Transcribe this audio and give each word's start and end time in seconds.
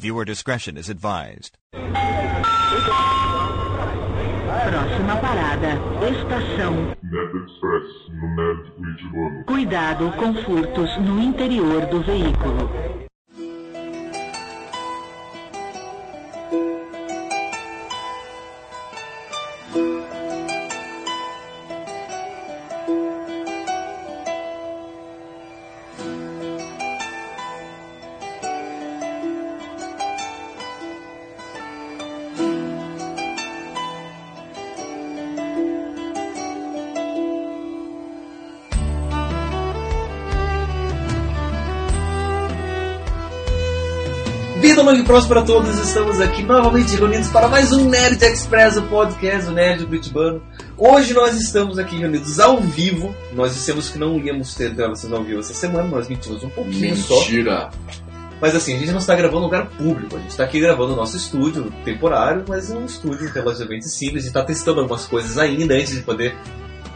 Viewer 0.00 0.24
discretion 0.24 0.78
is 0.78 0.88
advised. 0.88 1.58
Próxima 4.70 5.16
parada, 5.20 5.74
estação. 6.08 6.96
Nerd 7.02 7.36
Express, 7.44 8.08
no 8.08 8.34
Nerd 8.34 8.70
Curitibano. 8.70 9.44
Cuidado 9.44 10.10
com 10.12 10.34
furtos 10.36 10.96
no 11.02 11.20
interior 11.20 11.84
do 11.84 12.00
veículo. 12.00 13.09
Vida 45.10 45.18
longa 45.18 45.24
e 45.24 45.26
próspera 45.26 45.40
a 45.40 45.42
todos, 45.42 45.78
estamos 45.78 46.20
aqui 46.20 46.42
novamente 46.42 46.94
reunidos 46.94 47.28
para 47.28 47.48
mais 47.48 47.72
um 47.72 47.88
Nerd 47.88 48.24
Express, 48.24 48.76
o 48.76 48.82
podcast 48.82 49.46
do 49.46 49.52
Nerd 49.52 49.84
Curitibano. 49.84 50.40
Hoje 50.78 51.12
nós 51.12 51.34
estamos 51.34 51.78
aqui 51.78 51.96
reunidos 51.96 52.38
ao 52.38 52.60
vivo. 52.60 53.14
Nós 53.32 53.52
dissemos 53.52 53.90
que 53.90 53.98
não 53.98 54.18
íamos 54.20 54.54
ter 54.54 54.72
gravações 54.72 55.12
ao 55.12 55.24
vivo 55.24 55.40
essa 55.40 55.52
semana, 55.52 55.88
nós 55.88 56.08
mentimos 56.08 56.44
um 56.44 56.48
pouquinho 56.48 56.96
só. 56.96 57.18
Mentira. 57.18 57.70
Mas 58.40 58.54
assim, 58.54 58.76
a 58.76 58.78
gente 58.78 58.92
não 58.92 58.98
está 58.98 59.16
gravando 59.16 59.40
em 59.40 59.44
lugar 59.44 59.66
público, 59.70 60.16
a 60.16 60.18
gente 60.20 60.30
está 60.30 60.44
aqui 60.44 60.60
gravando 60.60 60.90
no 60.90 60.96
nosso 60.96 61.16
estúdio 61.16 61.72
temporário, 61.84 62.44
mas 62.48 62.70
é 62.70 62.76
um 62.76 62.86
estúdio 62.86 63.28
relativamente 63.30 63.88
simples, 63.88 64.22
a 64.22 64.26
gente 64.26 64.36
está 64.36 64.44
testando 64.44 64.80
algumas 64.80 65.06
coisas 65.06 65.36
ainda 65.36 65.74
antes 65.74 65.92
de 65.92 66.02
poder 66.02 66.36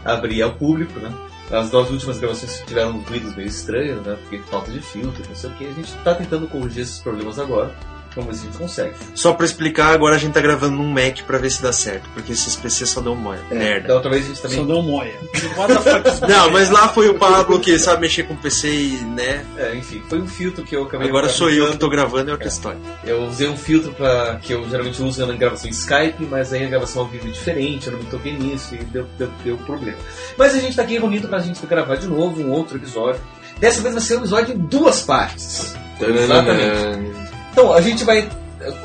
abrir 0.03 0.41
ao 0.41 0.53
público, 0.53 0.99
né? 0.99 1.13
As 1.51 1.69
duas 1.69 1.91
últimas 1.91 2.17
gravações 2.17 2.63
tiveram 2.65 2.97
ruídos 3.01 3.35
meio 3.35 3.49
estranhos, 3.49 4.03
né? 4.05 4.17
Porque 4.21 4.39
falta 4.49 4.71
de 4.71 4.79
filtro, 4.81 5.21
não 5.27 5.35
sei 5.35 5.49
o 5.49 5.53
que. 5.53 5.65
A 5.65 5.73
gente 5.73 5.95
está 5.95 6.15
tentando 6.15 6.47
corrigir 6.47 6.81
esses 6.81 6.99
problemas 6.99 7.37
agora. 7.37 7.71
Vamos 8.15 8.31
ver 8.31 8.35
se 8.37 8.47
a 8.47 8.51
gente 8.51 8.57
consegue. 8.57 8.93
Só 9.13 9.33
pra 9.33 9.45
explicar, 9.45 9.93
agora 9.93 10.15
a 10.15 10.17
gente 10.17 10.33
tá 10.33 10.41
gravando 10.41 10.77
num 10.77 10.87
Mac 10.87 11.21
pra 11.27 11.37
ver 11.37 11.51
se 11.51 11.61
dá 11.61 11.73
certo, 11.73 12.09
porque 12.13 12.31
esses 12.31 12.55
PC 12.55 12.85
só 12.85 13.01
dão 13.01 13.15
moia. 13.15 13.41
Da 13.49 13.55
Merda. 13.55 13.95
outra 13.95 14.09
vez 14.09 14.25
a 14.25 14.27
gente 14.29 14.41
também. 14.41 14.57
Só 14.57 14.63
deu 14.63 14.81
moia. 14.81 15.13
What 15.57 15.73
the 15.73 15.81
fuck 15.81 16.09
is 16.09 16.19
Não, 16.27 16.51
mas 16.51 16.69
lá 16.69 16.87
foi 16.87 17.09
o 17.09 17.15
Pablo 17.15 17.59
que 17.59 17.77
sabe 17.77 18.01
mexer 18.01 18.23
com 18.23 18.35
PC 18.35 18.67
e, 18.69 19.01
né? 19.01 19.45
É, 19.57 19.75
enfim, 19.75 20.01
foi 20.07 20.19
um 20.19 20.27
filtro 20.27 20.63
que 20.63 20.75
eu 20.75 20.83
acabei. 20.83 21.07
Agora 21.07 21.29
sou 21.29 21.49
eu 21.49 21.71
que 21.71 21.77
tô 21.77 21.89
gravando, 21.89 22.29
é 22.29 22.33
outra 22.33 22.47
história. 22.47 22.79
Eu 23.03 23.25
usei 23.25 23.47
um 23.47 23.57
filtro 23.57 23.91
pra, 23.93 24.39
que 24.41 24.53
eu 24.53 24.67
geralmente 24.69 25.01
uso 25.01 25.25
na 25.25 25.33
gravação 25.33 25.67
em 25.67 25.73
Skype, 25.73 26.25
mas 26.29 26.53
aí 26.53 26.65
a 26.65 26.69
gravação 26.69 27.03
ao 27.03 27.07
vivo 27.07 27.27
é 27.27 27.31
diferente, 27.31 27.87
eu 27.87 27.93
não 27.93 27.99
me 27.99 28.05
toquei 28.05 28.33
nisso 28.33 28.75
e 28.75 28.77
deu, 28.85 29.05
deu, 29.17 29.29
deu 29.43 29.57
problema. 29.57 29.97
Mas 30.37 30.55
a 30.55 30.59
gente 30.59 30.75
tá 30.75 30.83
aqui 30.83 30.97
reunido 30.97 31.27
pra 31.27 31.39
gente 31.39 31.65
gravar 31.65 31.95
de 31.95 32.07
novo 32.07 32.41
um 32.41 32.51
outro 32.51 32.77
episódio. 32.77 33.21
Dessa 33.59 33.81
vez 33.81 33.93
vai 33.93 34.03
ser 34.03 34.15
um 34.15 34.19
episódio 34.19 34.55
em 34.55 34.57
duas 34.57 35.01
partes. 35.01 35.75
Exatamente. 35.99 37.24
Então, 37.55 37.71
a 37.71 37.79
gente 37.79 38.03
vai 38.03 38.29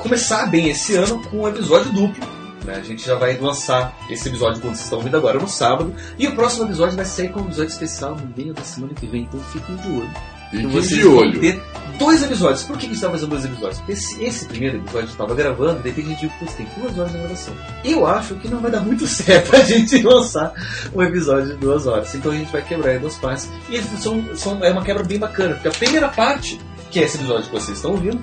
começar 0.01 0.47
bem 0.47 0.69
esse 0.69 0.95
ano 0.95 1.21
com 1.25 1.39
um 1.39 1.49
episódio 1.49 1.91
duplo. 1.91 2.25
né? 2.65 2.77
A 2.77 2.83
gente 2.83 3.05
já 3.05 3.17
vai 3.17 3.37
lançar 3.37 3.93
esse 4.09 4.29
episódio 4.29 4.61
quando 4.61 4.75
vocês 4.75 4.85
estão 4.85 4.99
ouvindo 4.99 5.17
agora 5.17 5.41
no 5.41 5.49
sábado. 5.49 5.93
E 6.17 6.29
o 6.29 6.37
próximo 6.37 6.67
episódio 6.67 6.95
vai 6.95 7.05
sair 7.05 7.31
com 7.31 7.41
um 7.41 7.47
episódio 7.47 7.73
especial 7.73 8.15
no 8.15 8.33
meio 8.37 8.55
da 8.55 8.63
semana 8.63 8.95
que 8.95 9.09
vem. 9.09 9.23
Então 9.23 9.41
fiquem 9.53 9.75
de 9.75 9.89
olho. 9.89 10.11
que 10.51 10.57
Fiquem 10.59 10.69
vocês 10.69 11.01
de 11.01 11.03
vão 11.03 11.17
olho. 11.17 11.41
ter 11.41 11.61
dois 11.99 12.23
episódios. 12.23 12.63
Por 12.63 12.79
que 12.79 12.85
a 12.85 12.89
gente 12.89 12.95
está 12.95 13.11
fazendo 13.11 13.31
dois 13.31 13.45
episódios? 13.45 13.79
Porque 13.79 13.93
esse, 13.93 14.23
esse 14.23 14.45
primeiro 14.45 14.77
episódio 14.77 15.09
eu 15.09 15.11
estava 15.11 15.35
gravando, 15.35 15.83
de 15.83 15.89
repente 15.89 16.07
a 16.07 16.11
gente 16.11 16.21
viu 16.21 16.31
que 16.49 16.55
tem 16.55 16.67
duas 16.79 16.97
horas 16.97 17.11
de 17.11 17.19
gravação. 17.19 17.55
Eu 17.85 18.07
acho 18.07 18.35
que 18.37 18.47
não 18.47 18.61
vai 18.61 18.71
dar 18.71 18.83
muito 18.83 19.05
certo 19.09 19.57
a 19.57 19.63
gente 19.65 20.01
lançar 20.01 20.53
um 20.95 21.03
episódio 21.03 21.55
de 21.55 21.57
duas 21.57 21.89
horas. 21.89 22.15
Então 22.15 22.31
a 22.31 22.37
gente 22.37 22.53
vai 22.53 22.63
quebrar 22.63 22.95
em 22.95 23.01
duas 23.01 23.17
partes. 23.17 23.51
E 23.69 23.83
são, 24.01 24.25
são, 24.37 24.65
é 24.65 24.71
uma 24.71 24.85
quebra 24.85 25.03
bem 25.03 25.19
bacana, 25.19 25.55
porque 25.55 25.67
a 25.67 25.73
primeira 25.73 26.09
parte, 26.09 26.61
que 26.89 27.01
é 27.01 27.03
esse 27.03 27.17
episódio 27.17 27.47
que 27.47 27.53
vocês 27.53 27.77
estão 27.77 27.91
ouvindo, 27.91 28.21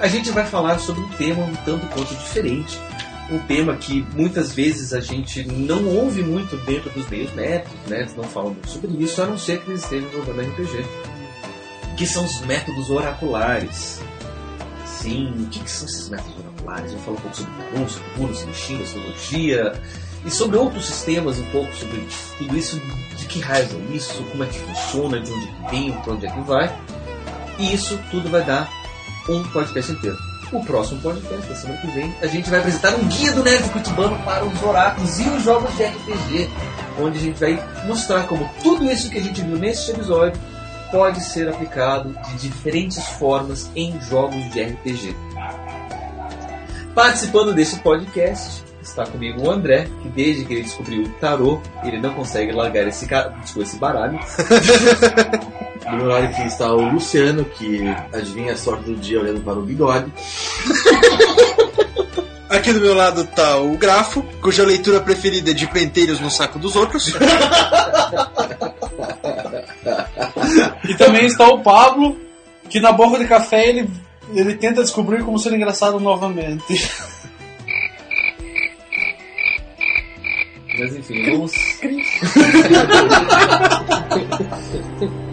a 0.00 0.06
gente 0.06 0.30
vai 0.30 0.46
falar 0.46 0.78
sobre 0.78 1.02
um 1.02 1.08
tema 1.08 1.44
um 1.44 1.54
tanto 1.64 1.86
quanto 1.88 2.14
diferente. 2.14 2.78
Um 3.30 3.38
tema 3.40 3.76
que 3.76 4.06
muitas 4.14 4.54
vezes 4.54 4.94
a 4.94 5.00
gente 5.00 5.44
não 5.44 5.84
ouve 5.86 6.22
muito 6.22 6.56
dentro 6.58 6.88
dos 6.90 7.06
meios 7.08 7.30
métodos, 7.34 7.78
né? 7.86 8.00
Eles 8.00 8.16
não 8.16 8.24
falam 8.24 8.52
muito 8.52 8.70
sobre 8.70 8.90
isso, 9.02 9.20
a 9.20 9.26
não 9.26 9.36
ser 9.36 9.60
que 9.60 9.70
eles 9.70 9.82
estejam 9.82 10.10
jogando 10.10 10.40
RPG. 10.40 10.84
Que 11.96 12.06
são 12.06 12.24
os 12.24 12.40
métodos 12.42 12.88
oraculares. 12.88 14.00
Sim, 14.86 15.30
o 15.42 15.46
que, 15.48 15.60
que 15.60 15.70
são 15.70 15.86
esses 15.86 16.08
métodos 16.08 16.38
oraculares? 16.38 16.92
Eu 16.92 16.98
falo 17.00 17.16
um 17.18 17.20
pouco 17.20 17.36
sobre 17.36 17.52
Tarô, 17.52 17.88
sobre 17.88 18.34
sobre 18.34 18.54
Shin, 18.54 18.82
astrologia, 18.82 19.82
e 20.24 20.30
sobre 20.30 20.56
outros 20.56 20.86
sistemas, 20.86 21.38
um 21.38 21.44
pouco 21.46 21.74
sobre 21.74 22.06
tudo 22.38 22.56
isso, 22.56 22.80
de 23.16 23.26
que 23.26 23.40
raios 23.40 23.70
é 23.72 23.94
isso, 23.94 24.22
como 24.30 24.42
é 24.42 24.46
que 24.46 24.58
funciona, 24.58 25.20
de 25.20 25.30
onde 25.30 25.50
vem, 25.70 25.92
para 25.92 26.12
onde 26.14 26.26
é 26.26 26.30
que 26.30 26.40
vai. 26.40 26.74
E 27.58 27.74
isso 27.74 27.98
tudo 28.10 28.28
vai 28.30 28.44
dar 28.44 28.77
um 29.28 29.42
podcast 29.44 29.92
inteiro. 29.92 30.18
O 30.50 30.64
próximo 30.64 31.00
podcast, 31.00 31.46
da 31.46 31.54
semana 31.54 31.80
que 31.80 31.86
vem, 31.88 32.14
a 32.22 32.26
gente 32.26 32.48
vai 32.48 32.60
apresentar 32.60 32.94
um 32.94 33.04
guia 33.06 33.32
do 33.32 33.44
Nerd 33.44 33.68
Curitibano 33.68 34.18
para 34.24 34.44
os 34.44 34.62
oráculos 34.62 35.18
e 35.20 35.28
os 35.28 35.42
jogos 35.42 35.76
de 35.76 35.84
RPG, 35.84 36.50
onde 36.98 37.18
a 37.18 37.20
gente 37.20 37.38
vai 37.38 37.84
mostrar 37.86 38.26
como 38.26 38.48
tudo 38.62 38.90
isso 38.90 39.10
que 39.10 39.18
a 39.18 39.22
gente 39.22 39.42
viu 39.42 39.58
neste 39.58 39.90
episódio 39.90 40.40
pode 40.90 41.20
ser 41.22 41.48
aplicado 41.48 42.16
de 42.28 42.48
diferentes 42.48 43.04
formas 43.18 43.70
em 43.76 44.00
jogos 44.00 44.42
de 44.50 44.62
RPG. 44.62 45.14
Participando 46.94 47.54
desse 47.54 47.78
podcast 47.80 48.64
está 48.88 49.04
comigo 49.06 49.42
o 49.42 49.50
André, 49.50 49.88
que 50.02 50.08
desde 50.08 50.44
que 50.44 50.54
ele 50.54 50.62
descobriu 50.62 51.02
o 51.02 51.08
tarô, 51.20 51.60
ele 51.84 52.00
não 52.00 52.14
consegue 52.14 52.52
largar 52.52 52.86
esse, 52.88 53.06
ca- 53.06 53.28
desculpa, 53.42 53.68
esse 53.68 53.76
baralho. 53.78 54.18
Do 55.90 55.96
meu 55.96 56.06
lado 56.06 56.24
aqui 56.24 56.42
está 56.46 56.72
o 56.72 56.88
Luciano, 56.90 57.44
que 57.44 57.82
adivinha 58.12 58.52
a 58.52 58.56
sorte 58.56 58.84
do 58.84 58.96
dia 58.96 59.20
olhando 59.20 59.40
para 59.40 59.58
o 59.58 59.62
bigode. 59.62 60.12
Aqui 62.50 62.72
do 62.72 62.80
meu 62.80 62.94
lado 62.94 63.24
tá 63.26 63.58
o 63.58 63.76
Grafo, 63.76 64.22
cuja 64.40 64.64
leitura 64.64 65.00
preferida 65.00 65.50
é 65.50 65.54
de 65.54 65.66
pentelhos 65.66 66.18
no 66.20 66.30
saco 66.30 66.58
dos 66.58 66.74
outros. 66.76 67.14
E 70.88 70.94
também 70.94 71.26
está 71.26 71.46
o 71.48 71.60
Pablo, 71.62 72.18
que 72.68 72.80
na 72.80 72.92
boca 72.92 73.18
de 73.18 73.26
café 73.26 73.68
ele, 73.68 73.90
ele 74.34 74.54
tenta 74.54 74.82
descobrir 74.82 75.22
como 75.24 75.38
ser 75.38 75.52
engraçado 75.52 76.00
novamente. 76.00 76.90
Mas 80.78 80.96
enfim, 80.96 81.30
vamos. 81.30 81.52
Mas 85.00 85.22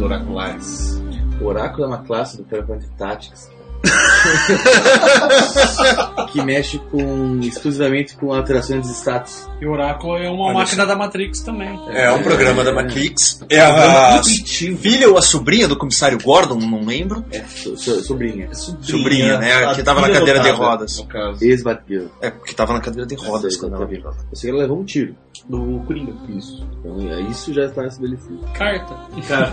oraculares? 0.00 1.02
O 1.40 1.46
Oráculo 1.46 1.84
é 1.84 1.86
uma 1.88 2.02
classe 2.02 2.36
do 2.36 2.44
Final 2.44 2.66
Fantasy 2.66 2.90
Tactics 2.96 3.50
que 6.32 6.42
mexe 6.42 6.78
com 6.90 7.38
exclusivamente 7.42 8.16
com 8.16 8.32
alterações 8.32 8.86
de 8.86 8.92
status. 8.94 9.48
E 9.60 9.66
o 9.66 9.72
Oráculo 9.72 10.16
é 10.16 10.28
uma 10.28 10.46
Olha 10.46 10.54
máquina 10.58 10.86
da 10.86 10.96
Matrix 10.96 11.40
também. 11.42 11.78
É 11.90 12.10
um 12.10 12.22
programa 12.22 12.64
da 12.64 12.72
Matrix. 12.72 13.40
É 13.48 13.60
a 13.60 14.22
filha 14.22 15.08
ou 15.08 15.18
a 15.18 15.22
sobrinha 15.22 15.68
do 15.68 15.76
comissário 15.76 16.18
Gordon, 16.22 16.56
não 16.56 16.84
lembro. 16.84 17.24
É 17.30 17.40
so- 17.40 17.76
so- 17.76 18.02
sobrinha. 18.04 18.52
Sobrinha, 18.54 19.38
né, 19.38 19.52
a 19.66 19.74
que 19.74 19.82
tava 19.82 20.00
na 20.00 20.10
cadeira 20.10 20.40
de 20.40 20.50
rodas. 20.50 20.98
No 20.98 21.06
caso. 21.06 21.44
Ex-Batgirl. 21.44 22.06
É, 22.20 22.30
porque 22.30 22.54
tava 22.54 22.72
na 22.72 22.80
cadeira 22.80 23.06
de 23.06 23.14
rodas 23.14 23.56
quando 23.56 23.74
ela 23.76 23.86
virou. 23.86 24.12
Eu 24.30 24.36
sei 24.36 24.50
que 24.50 24.56
ela 24.56 24.62
levou 24.62 24.80
um 24.80 24.84
tiro. 24.84 25.14
Do 25.48 25.82
Coringa. 25.86 26.12
Isso. 26.28 26.66
Então 26.80 26.98
é, 27.10 27.20
isso 27.22 27.52
já 27.52 27.66
está 27.66 27.86
estabelecido. 27.86 28.38
Carta. 28.54 28.96
Cara, 29.28 29.52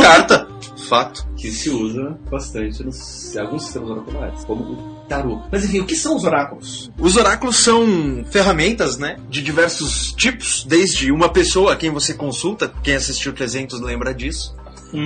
Carta, 0.00 0.46
fato. 0.88 1.26
que 1.36 1.50
se 1.50 1.70
usa 1.70 2.18
bastante 2.30 2.82
nos 2.82 3.34
em 3.34 3.38
alguns 3.38 3.64
sistemas 3.64 3.90
oraculares, 3.90 4.44
como 4.44 4.62
o 4.62 4.94
tarô. 5.08 5.42
Mas 5.50 5.64
enfim, 5.64 5.80
o 5.80 5.86
que 5.86 5.96
são 5.96 6.16
os 6.16 6.24
oráculos? 6.24 6.90
Os 6.98 7.16
oráculos 7.16 7.56
são 7.56 8.24
ferramentas, 8.30 8.98
né, 8.98 9.16
de 9.28 9.42
diversos 9.42 10.12
tipos, 10.12 10.64
desde 10.64 11.10
uma 11.12 11.28
pessoa 11.28 11.72
a 11.72 11.76
quem 11.76 11.90
você 11.90 12.14
consulta, 12.14 12.72
quem 12.82 12.94
assistiu 12.94 13.32
300 13.32 13.80
lembra 13.80 14.14
disso, 14.14 14.54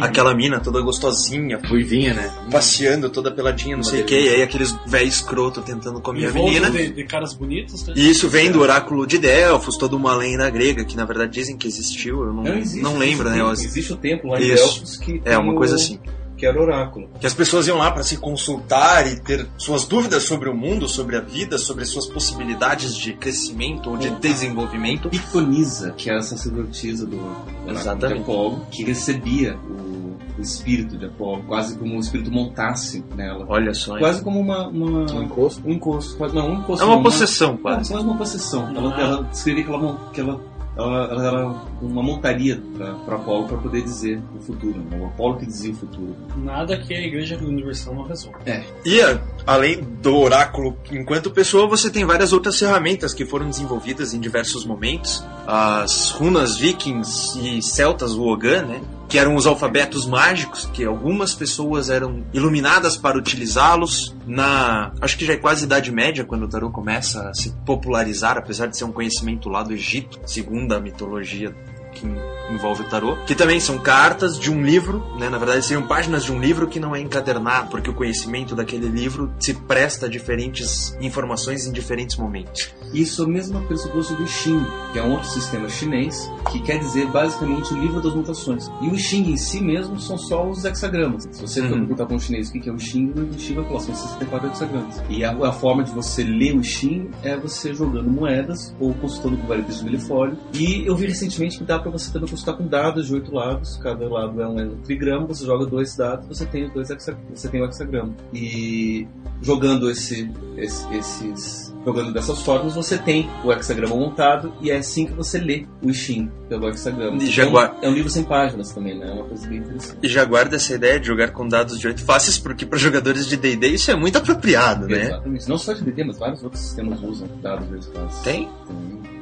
aquela 0.02 0.34
mina 0.34 0.60
toda 0.60 0.80
gostosinha, 0.80 1.58
Ruivinha, 1.68 2.14
né? 2.14 2.32
passeando 2.50 3.08
toda 3.10 3.30
peladinha, 3.30 3.76
não 3.76 3.84
sei 3.84 4.02
o 4.02 4.04
que, 4.04 4.18
e 4.18 4.28
aí 4.28 4.42
aqueles 4.42 4.74
velho 4.86 5.08
escroto 5.08 5.60
tentando 5.62 6.00
comer 6.00 6.26
a 6.26 6.28
Em 6.28 6.32
volta 6.32 6.50
menina. 6.50 6.70
de, 6.70 6.90
de 6.92 7.04
caras 7.04 7.34
bonitos, 7.34 7.86
né? 7.86 7.94
E 7.96 8.10
isso 8.10 8.28
vem 8.28 8.50
do 8.50 8.60
oráculo 8.60 9.06
de 9.06 9.18
Delfos, 9.18 9.76
toda 9.76 9.96
uma 9.96 10.14
lenda 10.14 10.48
grega 10.50 10.84
que 10.84 10.96
na 10.96 11.04
verdade 11.04 11.32
dizem 11.32 11.56
que 11.56 11.66
existiu, 11.66 12.24
eu 12.24 12.32
não, 12.32 12.42
Não, 12.44 12.56
existe, 12.58 12.80
não 12.82 12.98
lembro, 12.98 13.28
existe, 13.28 13.44
né? 13.44 13.52
Existe 13.52 13.92
o 13.92 13.96
templo 13.96 14.30
lá 14.30 14.40
em. 14.40 14.48
Delfos 14.48 14.96
que 14.96 15.20
É 15.24 15.36
uma 15.38 15.52
o- 15.52 15.56
coisa 15.56 15.74
assim. 15.76 15.98
Que 16.38 16.46
era 16.46 16.60
oráculo. 16.62 17.08
Que 17.20 17.26
as 17.26 17.34
pessoas 17.34 17.66
iam 17.66 17.76
lá 17.78 17.90
para 17.90 18.02
se 18.04 18.16
consultar 18.16 19.06
e 19.10 19.20
ter 19.20 19.46
suas 19.58 19.84
dúvidas 19.84 20.22
sobre 20.22 20.48
o 20.48 20.54
mundo, 20.54 20.88
sobre 20.88 21.16
a 21.16 21.20
vida, 21.20 21.58
sobre 21.58 21.84
suas 21.84 22.06
possibilidades 22.06 22.94
de 22.96 23.12
crescimento 23.12 23.90
ou 23.90 23.96
de 23.96 24.08
desenvolvimento. 24.10 25.08
Pitonisa, 25.10 25.90
que 25.96 26.08
era 26.08 26.20
a 26.20 26.22
sacerdotisa 26.22 27.04
do 27.06 27.20
Exatamente. 27.66 28.20
Apolo, 28.22 28.64
que 28.70 28.84
recebia 28.84 29.56
o, 29.56 30.16
o 30.38 30.40
espírito 30.40 30.96
de 30.96 31.06
Apolo, 31.06 31.42
quase 31.42 31.76
como 31.76 31.96
um 31.96 31.98
espírito 31.98 32.30
montasse 32.30 33.04
nela. 33.16 33.44
Olha 33.48 33.74
só. 33.74 33.94
hein? 33.94 33.98
Quase 34.00 34.22
como 34.22 34.38
uma. 34.38 34.68
uma- 34.68 35.12
Um 35.12 35.22
encosto. 35.24 35.60
um 35.66 35.72
encosto. 35.72 36.16
quase- 36.16 36.34
Não, 36.36 36.50
um 36.50 36.54
encosto. 36.60 36.82
É 36.84 36.86
uma 36.86 36.96
não, 36.96 37.02
possessão, 37.02 37.50
Não, 37.52 37.58
quase. 37.58 37.90
quase 37.92 38.06
uma 38.06 38.16
possessão. 38.16 38.68
Ela, 38.76 39.00
ela 39.00 39.22
descrevia 39.24 39.64
que 39.64 39.70
ela, 39.72 40.10
que 40.12 40.20
ela, 40.20 40.40
ela, 40.78 41.04
ela 41.10 41.26
era 41.26 41.46
uma 41.82 42.02
montaria 42.02 42.62
para 43.04 43.16
Apolo 43.16 43.48
para 43.48 43.58
poder 43.58 43.82
dizer 43.82 44.22
o 44.38 44.40
futuro. 44.40 44.78
né? 44.78 44.98
O 44.98 45.06
Apolo 45.06 45.36
que 45.38 45.44
dizia 45.46 45.72
o 45.72 45.74
futuro. 45.76 46.14
Nada 46.36 46.76
que 46.78 46.94
a 46.94 47.00
Igreja 47.00 47.36
Universal 47.36 47.94
não 47.94 48.04
resolva. 48.04 48.38
E 48.84 49.00
a- 49.02 49.20
além 49.46 49.80
do 50.00 50.14
oráculo, 50.16 50.76
enquanto 50.92 51.30
pessoa, 51.30 51.66
você 51.68 51.90
tem 51.90 52.04
várias 52.04 52.32
outras 52.32 52.58
ferramentas 52.58 53.12
que 53.12 53.26
foram 53.26 53.48
desenvolvidas 53.50 54.14
em 54.14 54.20
diversos 54.20 54.64
momentos. 54.64 55.24
As 55.46 56.10
runas 56.12 56.56
vikings 56.56 57.38
e 57.40 57.60
celtas 57.60 58.14
Wogan, 58.14 58.62
né? 58.62 58.80
Que 59.08 59.18
eram 59.18 59.34
os 59.34 59.46
alfabetos 59.46 60.06
mágicos, 60.06 60.68
que 60.72 60.84
algumas 60.84 61.34
pessoas 61.34 61.88
eram 61.88 62.24
iluminadas 62.32 62.96
para 62.96 63.16
utilizá-los. 63.16 64.14
Na. 64.26 64.92
Acho 65.00 65.16
que 65.16 65.24
já 65.24 65.32
é 65.32 65.36
quase 65.36 65.64
Idade 65.64 65.90
Média, 65.90 66.24
quando 66.24 66.42
o 66.44 66.48
tarô 66.48 66.70
começa 66.70 67.28
a 67.28 67.34
se 67.34 67.54
popularizar, 67.64 68.36
apesar 68.36 68.66
de 68.66 68.76
ser 68.76 68.84
um 68.84 68.92
conhecimento 68.92 69.48
lá 69.48 69.62
do 69.62 69.72
Egito, 69.72 70.20
segundo 70.26 70.74
a 70.74 70.80
mitologia 70.80 71.54
que 72.00 72.06
envolve 72.52 72.84
tarô, 72.84 73.16
que 73.26 73.34
também 73.34 73.60
são 73.60 73.78
cartas 73.78 74.38
de 74.38 74.50
um 74.50 74.62
livro, 74.62 75.04
né? 75.18 75.28
Na 75.28 75.36
verdade, 75.38 75.64
seriam 75.64 75.86
páginas 75.86 76.24
de 76.24 76.32
um 76.32 76.38
livro 76.40 76.66
que 76.66 76.80
não 76.80 76.94
é 76.96 77.00
encadernado, 77.00 77.68
porque 77.70 77.90
o 77.90 77.94
conhecimento 77.94 78.54
daquele 78.54 78.88
livro 78.88 79.30
se 79.38 79.52
presta 79.54 80.06
a 80.06 80.08
diferentes 80.08 80.96
informações 81.00 81.66
em 81.66 81.72
diferentes 81.72 82.16
momentos. 82.16 82.72
Isso 82.94 83.22
é 83.22 83.26
o 83.26 83.28
mesmo 83.28 83.60
pressuposto 83.66 84.14
do 84.14 84.26
Xing, 84.26 84.64
que 84.92 84.98
é 84.98 85.02
um 85.02 85.12
outro 85.12 85.28
sistema 85.28 85.68
chinês, 85.68 86.30
que 86.50 86.60
quer 86.60 86.78
dizer 86.78 87.06
basicamente 87.08 87.74
o 87.74 87.78
livro 87.78 88.00
das 88.00 88.14
mutações. 88.14 88.70
E 88.80 88.88
o 88.88 88.96
Xing 88.96 89.30
em 89.30 89.36
si 89.36 89.60
mesmo 89.62 90.00
são 90.00 90.16
só 90.16 90.48
os 90.48 90.64
hexagramas. 90.64 91.28
Se 91.30 91.42
você 91.42 91.60
for 91.60 91.68
Uhum. 91.72 91.80
perguntar 91.80 92.06
para 92.06 92.16
um 92.16 92.18
chinês 92.20 92.48
o 92.48 92.52
que 92.52 92.68
é 92.68 92.72
o 92.72 92.78
Xing, 92.78 93.12
o 93.16 93.38
Xing 93.38 93.54
vai 93.56 93.64
falar 93.66 93.80
são 93.80 93.94
64 93.94 94.48
hexagramas. 94.48 95.02
E 95.10 95.22
a, 95.24 95.32
a 95.32 95.52
forma 95.52 95.84
de 95.84 95.90
você 95.92 96.22
ler 96.24 96.56
o 96.56 96.62
Xing 96.64 97.10
é 97.22 97.36
você 97.36 97.74
jogando 97.74 98.10
moedas 98.10 98.74
ou 98.80 98.94
consultando 98.94 99.36
com 99.36 99.46
varetas 99.46 99.78
de 99.78 99.84
milifólio. 99.84 100.38
E 100.54 100.86
eu 100.86 100.96
vi 100.96 101.06
recentemente 101.06 101.58
que 101.58 101.64
dá 101.64 101.78
para 101.78 101.87
você 101.90 102.12
também 102.12 102.28
consultar 102.28 102.54
com 102.56 102.66
dados 102.66 103.06
de 103.06 103.14
oito 103.14 103.32
lados. 103.34 103.78
Cada 103.82 104.08
lado 104.08 104.40
é 104.42 104.46
um 104.48 104.76
trigrama, 104.82 105.26
você 105.26 105.44
joga 105.44 105.66
dois 105.66 105.96
dados, 105.96 106.26
você 106.28 106.44
tem 106.46 106.64
os 106.64 106.72
dois 106.72 106.88
você 106.88 107.48
tem 107.48 107.60
o 107.60 107.64
hexagrama. 107.64 108.14
E 108.32 109.06
jogando 109.42 109.90
esse, 109.90 110.30
esse- 110.56 110.96
esses 110.96 111.68
jogando 111.84 112.12
dessas 112.12 112.42
formas, 112.42 112.74
você 112.74 112.98
tem 112.98 113.30
o 113.44 113.52
hexagrama 113.52 113.94
montado 113.96 114.52
e 114.60 114.70
é 114.70 114.76
assim 114.76 115.06
que 115.06 115.12
você 115.12 115.38
lê 115.38 115.64
o 115.82 115.92
Xing 115.92 116.30
pelo 116.48 116.68
hexagrama. 116.68 117.22
E 117.22 117.26
já 117.30 117.44
Então, 117.46 117.74
é 117.82 117.88
um 117.88 117.92
livro 117.94 118.10
sem 118.10 118.24
páginas 118.24 118.72
também, 118.72 118.98
né? 118.98 119.08
É 119.08 119.12
uma 119.12 119.24
coisa 119.24 119.46
bem 119.48 119.58
interessante. 119.58 119.98
E 120.02 120.08
já 120.08 120.24
guarda 120.24 120.56
essa 120.56 120.74
ideia 120.74 120.98
de 121.00 121.06
jogar 121.06 121.30
com 121.30 121.46
dados 121.48 121.78
de 121.78 121.86
oito 121.86 122.04
faces, 122.04 122.38
porque 122.38 122.66
para 122.66 122.78
jogadores 122.78 123.26
de 123.26 123.36
D&D 123.36 123.68
isso 123.68 123.90
é 123.90 123.96
muito 123.96 124.18
apropriado, 124.18 124.86
né? 124.86 125.04
Exatamente. 125.04 125.48
Não 125.48 125.56
só 125.58 125.72
de 125.72 125.82
DD, 125.84 126.04
mas 126.04 126.18
vários 126.18 126.42
outros 126.42 126.60
sistemas 126.62 127.00
usam 127.02 127.28
dados 127.40 127.68
de 127.70 127.78
espaço. 127.78 128.22
Tem? 128.24 128.48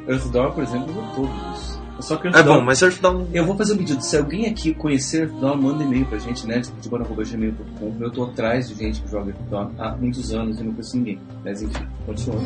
Earthdawn, 0.09 0.53
por 0.53 0.63
exemplo, 0.63 0.91
usa 0.93 1.03
todos. 1.15 1.76
Só 2.01 2.17
que 2.17 2.29
É 2.29 2.43
bom, 2.43 2.61
mas 2.61 2.83
Earthdawn... 2.83 3.27
Eu 3.33 3.47
vou 3.47 3.57
fazer 3.57 3.75
um 3.75 3.79
pedido. 3.79 4.03
Se 4.03 4.17
alguém 4.17 4.47
aqui 4.47 4.75
conhecer 4.75 5.23
Earthdawn, 5.23 5.57
manda 5.57 5.83
e-mail 5.83 6.07
pra 6.07 6.19
gente, 6.19 6.47
né? 6.47 6.61
Tipo, 6.61 6.97
Eu 8.01 8.11
tô 8.11 8.25
atrás 8.25 8.69
de 8.69 8.75
gente 8.75 9.01
que 9.03 9.11
joga 9.11 9.31
Earthdawn 9.31 9.71
há 9.79 9.97
muitos 9.97 10.33
anos 10.33 10.61
e 10.61 10.65
não 10.65 10.73
conheço 10.73 10.97
ninguém. 10.97 11.19
Mas 11.45 11.63
enfim, 11.63 11.87
continua. 12.05 12.41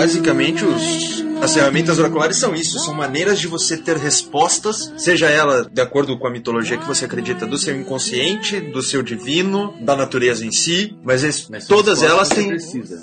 Basicamente, 0.00 0.64
os, 0.64 1.22
as 1.40 1.54
ferramentas 1.54 1.98
oraculares 1.98 2.38
são 2.38 2.54
isso, 2.54 2.78
são 2.78 2.94
maneiras 2.94 3.38
de 3.38 3.46
você 3.46 3.76
ter 3.76 3.96
respostas, 3.96 4.92
seja 4.96 5.28
ela 5.28 5.68
de 5.70 5.80
acordo 5.80 6.18
com 6.18 6.26
a 6.26 6.30
mitologia 6.30 6.76
que 6.76 6.86
você 6.86 7.04
acredita, 7.04 7.46
do 7.46 7.56
seu 7.58 7.74
inconsciente, 7.78 8.60
do 8.60 8.82
seu 8.82 9.02
divino, 9.02 9.74
da 9.80 9.96
natureza 9.96 10.44
em 10.44 10.52
si, 10.52 10.96
mas, 11.02 11.22
es- 11.24 11.48
Mas 11.50 11.66
todas 11.66 12.02
elas 12.02 12.28
têm. 12.28 12.50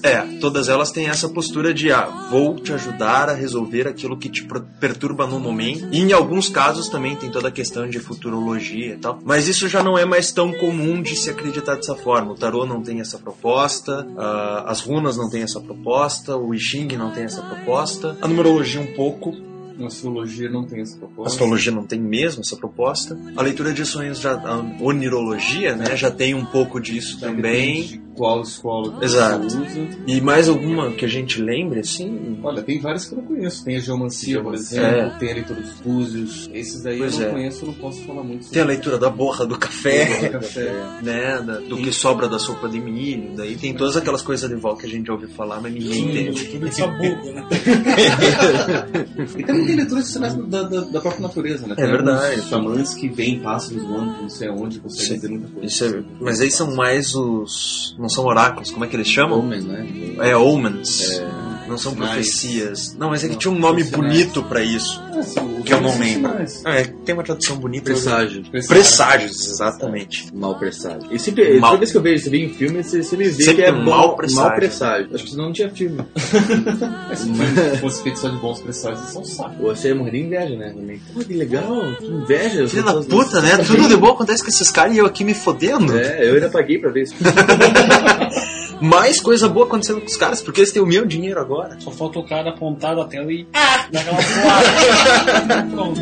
É, 0.04 0.22
todas 0.40 0.70
elas 0.70 0.92
têm 0.92 1.08
essa 1.08 1.30
postura 1.30 1.74
de 1.74 1.92
ah, 1.92 2.06
vou 2.30 2.56
te 2.56 2.72
ajudar 2.74 3.30
a 3.30 3.34
resolver 3.34 3.88
aquilo 3.88 4.18
que 4.18 4.30
te 4.30 4.48
perturba 4.80 5.26
no 5.28 5.40
momento. 5.40 5.88
E 5.92 6.00
em 6.00 6.14
alguns 6.14 6.50
casos 6.50 6.88
também 6.90 7.16
tem 7.16 7.30
toda 7.30 7.48
a 7.48 7.52
questão 7.52 7.90
de 7.90 8.00
futurologia 8.00 8.94
e 8.94 8.98
tal. 8.98 9.20
Mas 9.24 9.48
isso 9.48 9.68
já 9.68 9.84
não 9.84 9.98
é 9.98 10.06
mais 10.06 10.32
tão 10.32 10.52
comum 10.54 11.02
de 11.02 11.16
se 11.16 11.30
acreditar 11.30 11.76
dessa 11.76 11.96
forma. 11.96 12.32
O 12.32 12.36
tarô 12.36 12.66
não 12.66 12.82
tem 12.82 13.00
essa 13.00 13.18
proposta, 13.18 14.06
ah, 14.18 14.64
as 14.68 14.82
runas 14.82 15.18
não 15.18 15.30
têm 15.30 15.42
essa 15.44 15.60
proposta, 15.60 16.36
o 16.38 16.54
I 16.54 16.60
Ching 16.60 16.96
não 16.98 17.12
tem 17.12 17.24
essa 17.24 17.42
proposta, 17.42 18.18
a 18.28 18.30
numerologia 18.30 18.82
um 18.82 18.94
pouco, 18.94 19.34
A 19.80 19.86
astrologia 19.88 20.50
não 20.50 20.64
tem 20.66 20.82
essa 20.82 20.96
a 20.96 21.00
proposta. 21.00 21.32
astrologia 21.32 21.72
não 21.72 21.84
tem 21.86 22.00
mesmo 22.00 22.42
essa 22.42 22.56
proposta. 22.56 23.18
A 23.36 23.42
leitura 23.42 23.74
de 23.74 23.86
sonhos 23.86 24.20
já, 24.20 24.34
a 24.34 24.58
onirologia, 24.82 25.76
né, 25.76 25.96
já 25.96 26.12
tem 26.12 26.34
um 26.34 26.46
pouco 26.46 26.80
disso 26.80 27.20
Já 27.20 27.28
também. 27.28 28.02
Qual 28.18 28.42
escola 28.42 28.98
que 28.98 29.06
Exato. 29.06 29.46
usa. 29.46 29.62
E 30.08 30.20
mais 30.20 30.50
alguma 30.50 30.92
que 30.92 31.06
a 31.06 31.08
gente 31.08 31.42
lembre, 31.42 31.80
assim? 31.82 32.40
Olha, 32.44 32.62
tem 32.64 32.80
várias 32.80 33.06
que 33.06 33.14
eu 33.14 33.20
não 33.20 33.26
conheço. 33.26 33.64
Tem 33.64 33.76
a 33.78 33.80
geomancia, 33.80 34.42
por 34.42 34.52
Geomancia. 34.56 34.82
exemplo, 34.82 35.20
tem 35.20 35.32
a 35.32 35.34
leitura 35.36 35.62
dos 35.62 35.74
búzios. 35.74 36.50
Esses 36.54 36.82
daí 36.84 36.98
Pois 36.98 37.14
eu 37.14 37.20
não 37.20 37.28
é. 37.28 37.32
conheço, 37.32 37.64
eu 37.64 37.68
não 37.68 37.74
posso 37.76 38.04
falar 38.06 38.24
muito 38.24 38.50
Tem 38.50 38.62
a 38.62 38.66
leitura 38.66 38.98
da 38.98 39.10
borra 39.10 39.46
do 39.46 39.58
café, 39.58 40.30
café. 40.30 40.74
né? 41.04 41.42
da- 41.42 41.60
do 41.60 41.78
que 41.78 41.92
sobra 41.94 42.28
da 42.28 42.40
sopa 42.40 42.68
de 42.68 42.80
milho. 42.80 43.36
Daí 43.36 43.56
tem 43.56 43.74
todas 43.74 43.96
aquelas 43.96 44.22
coisas 44.22 44.50
de 44.50 44.56
volta 44.56 44.82
que 44.82 44.88
a 44.88 44.90
gente 44.90 45.10
ouviu 45.12 45.30
falar, 45.30 45.62
mas 45.62 45.72
ninguém 45.74 46.10
entende. 46.10 46.46
Tudo 46.46 46.70
de 46.70 46.76
sabugo, 46.76 47.32
né? 47.32 47.46
E 49.38 49.44
também 49.44 49.66
tem 49.66 49.76
leitura 49.76 50.02
de 50.02 50.08
sinais 50.08 50.34
da, 50.36 50.64
da, 50.64 50.82
da 50.82 51.02
própria 51.02 51.22
natureza, 51.22 51.68
né? 51.68 51.74
É 51.74 51.82
Tem 51.82 51.86
verdade. 51.92 52.26
alguns 52.36 52.50
xamãs 52.50 52.94
que 52.94 53.08
veem 53.10 53.40
pássaros 53.40 53.84
voando, 53.84 54.22
não 54.22 54.30
sei 54.30 54.48
aonde, 54.48 54.80
conseguem 54.80 55.16
dizer 55.16 55.28
muita 55.30 55.48
coisa. 55.50 55.68
Isso 55.68 55.86
é- 55.86 56.04
mas 56.20 56.40
aí 56.42 56.52
são 56.52 56.76
mais 56.76 57.14
os. 57.16 57.96
Não 58.08 58.10
são 58.10 58.24
oráculos, 58.24 58.72
como 58.72 58.86
é 58.86 58.88
que 58.88 58.96
eles 58.96 59.10
chamam? 59.10 59.38
Homens, 59.38 59.66
né? 59.66 59.86
É, 60.20 60.34
omens. 60.38 61.22
Não 61.68 61.78
são 61.78 61.92
Sinais. 61.94 62.12
profecias. 62.12 62.96
Não, 62.98 63.10
mas 63.10 63.24
é 63.24 63.28
que 63.28 63.34
Não, 63.34 63.40
tinha 63.40 63.54
um 63.54 63.60
nome 63.60 63.84
bonito 63.84 64.42
pra 64.44 64.62
isso. 64.64 65.02
Ah, 65.14 65.22
sim, 65.22 65.62
Que 65.64 65.74
eu 65.74 65.82
não 65.82 65.98
lembro. 66.00 66.32
Ah, 66.66 66.76
é, 66.76 66.84
tem 67.06 67.14
uma 67.14 67.24
tradução 67.24 67.58
bonita. 67.58 67.86
Presságio. 67.86 68.44
Presságios, 68.68 69.48
exatamente. 69.48 70.34
Mal 70.34 70.58
presságio. 70.58 71.08
E 71.12 71.20
sempre, 71.20 71.60
Mal. 71.60 71.72
toda 71.72 71.80
vez 71.80 71.92
que 71.92 71.98
eu 71.98 72.02
vejo 72.02 72.24
você 72.24 72.38
em 72.38 72.50
filme, 72.50 72.84
você, 72.84 73.04
você 73.04 73.18
me 73.18 73.26
vê 73.26 73.44
Sempre 73.44 73.56
que 73.56 73.62
é 73.64 73.72
um 73.74 73.84
mau 73.84 74.16
presságio. 74.16 74.50
Mal 74.50 74.56
presságio. 74.56 75.10
Acho 75.14 75.24
que 75.24 75.30
senão 75.30 75.46
não 75.46 75.54
tinha 75.54 75.70
filme. 75.70 75.98
Mas 77.10 77.20
se 77.20 77.78
fosse 77.80 78.04
feito 78.04 78.20
só 78.20 78.30
de 78.30 78.38
bons 78.38 78.60
presságios, 78.62 79.02
eles 79.02 79.14
são 79.14 79.24
sacos. 79.26 79.58
Você 79.60 79.94
morrer 79.94 80.12
de 80.12 80.20
inveja, 80.20 80.56
né? 80.56 80.70
Também. 80.70 81.02
Pô, 81.14 81.20
que 81.20 81.34
legal, 81.34 81.82
que 82.00 82.06
inveja. 82.06 82.68
Filho 82.68 82.84
da 82.84 82.94
puta, 83.02 83.42
né? 83.42 83.58
Tudo 83.58 83.88
de 83.88 83.98
bom 83.98 84.12
acontece 84.12 84.44
com 84.44 84.50
esses 84.50 84.72
caras 84.72 84.96
e 84.96 85.00
eu 85.00 85.06
aqui 85.06 85.24
me 85.24 85.34
fodendo. 85.34 85.98
É, 85.98 86.30
eu 86.30 86.36
ainda 86.36 86.50
paguei 86.50 86.78
pra 86.80 86.90
ver 86.92 87.04
isso. 87.04 87.16
Mais 88.82 89.20
coisa 89.20 89.48
boa 89.48 89.66
acontecendo 89.66 90.02
com 90.02 90.08
os 90.08 90.18
caras, 90.18 90.42
porque 90.42 90.62
eles 90.62 90.72
têm 90.72 90.82
o 90.82 90.86
meu 90.86 91.06
dinheiro 91.06 91.40
agora. 91.40 91.80
Só 91.80 91.92
falta 91.92 92.20
o 92.20 92.24
cara 92.28 92.50
apontar 92.50 92.98
a 92.98 93.06
tela 93.06 93.32
e. 93.32 93.48
Ah! 93.54 93.88
Daquela 93.92 94.18
voada. 94.22 95.68
Pronto. 95.72 96.00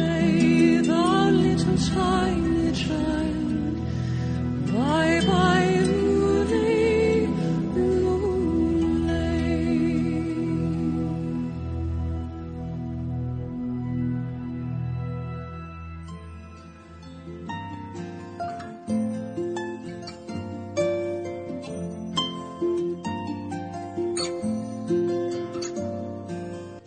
Bye 4.72 5.22
bye, 5.22 5.75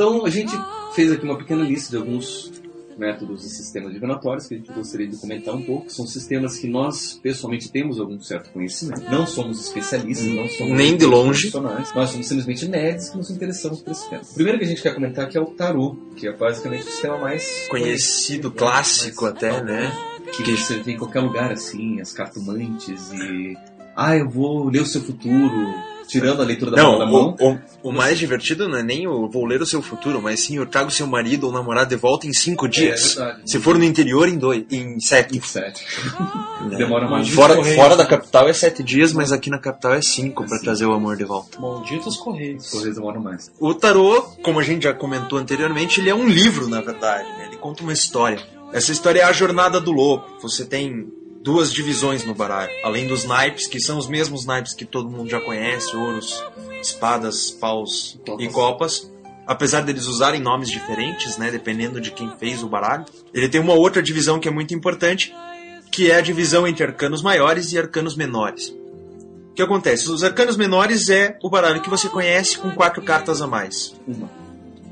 Então 0.09 0.25
a 0.25 0.31
gente 0.31 0.59
fez 0.95 1.13
aqui 1.13 1.23
uma 1.23 1.37
pequena 1.37 1.63
lista 1.63 1.91
de 1.91 1.99
alguns 1.99 2.51
métodos 2.97 3.45
e 3.45 3.51
sistemas 3.51 3.93
divinatórios 3.93 4.47
que 4.47 4.55
a 4.55 4.57
gente 4.57 4.73
gostaria 4.73 5.07
de 5.07 5.19
comentar 5.19 5.55
um 5.55 5.63
pouco. 5.63 5.93
São 5.93 6.07
sistemas 6.07 6.59
que 6.59 6.67
nós, 6.67 7.21
pessoalmente, 7.23 7.71
temos 7.71 8.01
algum 8.01 8.19
certo 8.19 8.51
conhecimento. 8.51 9.03
Não 9.03 9.27
somos 9.27 9.61
especialistas, 9.61 10.27
não 10.27 10.49
somos... 10.49 10.73
Nem 10.73 10.97
de 10.97 11.05
longe. 11.05 11.51
profissionais. 11.51 11.95
Nós 11.95 12.09
somos 12.09 12.27
simplesmente 12.27 12.67
nerds 12.67 13.11
que 13.11 13.19
nos 13.19 13.31
interessamos 13.31 13.83
por 13.83 13.91
esse 13.91 14.09
tema. 14.09 14.23
O 14.23 14.35
primeiro 14.35 14.59
que 14.59 14.65
a 14.65 14.69
gente 14.69 14.83
quer 14.83 14.95
comentar 14.95 15.27
aqui 15.27 15.37
é 15.37 15.41
o 15.43 15.47
Tarô, 15.47 15.95
que 16.17 16.27
é 16.27 16.33
basicamente 16.35 16.89
o 16.89 16.91
sistema 16.91 17.19
mais... 17.19 17.69
Conhecido, 17.69 18.51
clássico 18.51 19.27
até, 19.27 19.63
né? 19.63 19.93
Que 20.33 20.57
você 20.57 20.79
vê 20.79 20.93
em 20.93 20.97
qualquer 20.97 21.21
lugar, 21.21 21.53
assim, 21.53 22.01
as 22.01 22.15
cartomantes 22.15 23.13
e... 23.13 23.55
Ah, 23.95 24.17
eu 24.17 24.29
vou 24.31 24.71
ler 24.71 24.81
o 24.81 24.87
seu 24.87 25.03
futuro, 25.03 25.75
tirando 26.09 26.41
a 26.43 26.45
leitura 26.45 26.71
da 26.73 26.83
mão 26.83 26.99
da 26.99 27.05
Não, 27.05 27.13
mão. 27.13 27.37
o, 27.39 27.53
o, 27.53 27.91
o 27.91 27.93
mais 27.93 28.19
divertido 28.19 28.69
não 28.69 28.79
é 28.79 28.83
nem 28.83 29.07
o 29.07 29.29
vou 29.29 29.45
ler 29.45 29.63
o 29.63 29.67
seu 29.67 29.81
futuro, 29.83 30.21
mas 30.21 30.41
sim 30.41 30.57
eu 30.57 30.67
trago 30.67 30.91
seu 30.91 31.07
marido 31.07 31.45
ou 31.47 31.53
namorado 31.53 31.91
de 31.91 31.97
volta 31.97 32.27
em 32.27 32.33
cinco 32.33 32.67
dias. 32.69 33.13
É 33.17 33.25
verdade. 33.25 33.43
Se 33.51 33.59
for 33.61 33.79
no 33.79 33.85
interior, 33.85 34.29
em 34.29 34.37
dois, 34.39 34.65
em 34.71 34.99
sete. 34.99 35.41
Sete. 35.47 35.85
Demora 36.77 37.09
mais. 37.09 37.29
Fora, 37.29 37.55
Correios. 37.57 37.77
fora 37.77 37.97
da 37.97 38.07
capital 38.07 38.49
é 38.49 38.53
sete 38.53 38.83
dias, 38.83 39.13
mas 39.13 39.31
aqui 39.33 39.51
na 39.51 39.59
capital 39.59 39.93
é 39.95 40.03
cinco 40.03 40.45
pra 40.47 40.57
Sim. 40.59 40.65
trazer 40.65 40.87
o 40.87 40.93
amor 40.93 41.17
de 41.17 41.25
volta. 41.25 41.61
Malditos 41.61 42.17
Correios. 42.17 42.65
Os 42.65 42.71
Correios 42.71 42.97
demoram 42.97 43.21
mais. 43.23 43.53
O 43.61 43.75
tarô, 43.75 44.23
como 44.43 44.59
a 44.59 44.63
gente 44.63 44.85
já 44.85 44.95
comentou 44.95 45.39
anteriormente, 45.39 46.01
ele 46.01 46.11
é 46.11 46.15
um 46.15 46.27
livro, 46.27 46.69
na 46.69 46.81
verdade. 46.81 47.29
né? 47.37 47.47
Ele 47.49 47.57
conta 47.59 47.83
uma 47.83 47.93
história. 47.93 48.41
Essa 48.73 48.93
história 48.93 49.21
é 49.21 49.25
a 49.25 49.33
jornada 49.33 49.81
do 49.81 49.93
lobo. 49.93 50.25
Você 50.43 50.65
tem 50.65 51.07
duas 51.43 51.73
divisões 51.73 52.25
no 52.25 52.35
baralho. 52.35 52.71
Além 52.83 53.07
dos 53.07 53.25
naipes, 53.25 53.67
que 53.67 53.81
são 53.81 53.99
os 53.99 54.09
mesmos 54.09 54.45
naipes 54.45 54.75
que 54.75 54.85
todo 54.85 55.11
mundo 55.11 55.29
já 55.29 55.41
conhece, 55.41 55.97
ouros, 55.97 56.45
espadas, 56.81 57.51
paus 57.51 58.19
e 58.39 58.49
copas. 58.49 59.11
Apesar 59.47 59.81
deles 59.81 60.07
usarem 60.07 60.41
nomes 60.41 60.69
diferentes, 60.69 61.39
né, 61.39 61.51
dependendo 61.51 62.01
de 62.01 62.11
quem 62.11 62.31
fez 62.39 62.63
o 62.63 62.69
baralho, 62.69 63.07
ele 63.33 63.49
tem 63.49 63.61
uma 63.61 63.73
outra 63.73 64.03
divisão 64.03 64.39
que 64.39 64.47
é 64.47 64.51
muito 64.51 64.75
importante, 64.75 65.35
que 65.91 66.11
é 66.11 66.17
a 66.17 66.21
divisão 66.21 66.69
entre 66.69 66.85
arcanos 66.85 67.23
maiores 67.23 67.73
e 67.73 67.79
arcanos 67.79 68.15
menores. 68.15 68.69
O 68.69 69.55
que 69.55 69.63
acontece? 69.63 70.11
Os 70.11 70.23
arcanos 70.23 70.57
menores 70.57 71.09
é 71.09 71.39
o 71.43 71.49
baralho 71.49 71.81
que 71.81 71.91
você 71.91 72.09
conhece 72.09 72.59
com 72.59 72.71
quatro 72.71 73.03
cartas 73.03 73.41
a 73.41 73.47
mais. 73.47 73.95
Uma. 74.07 74.29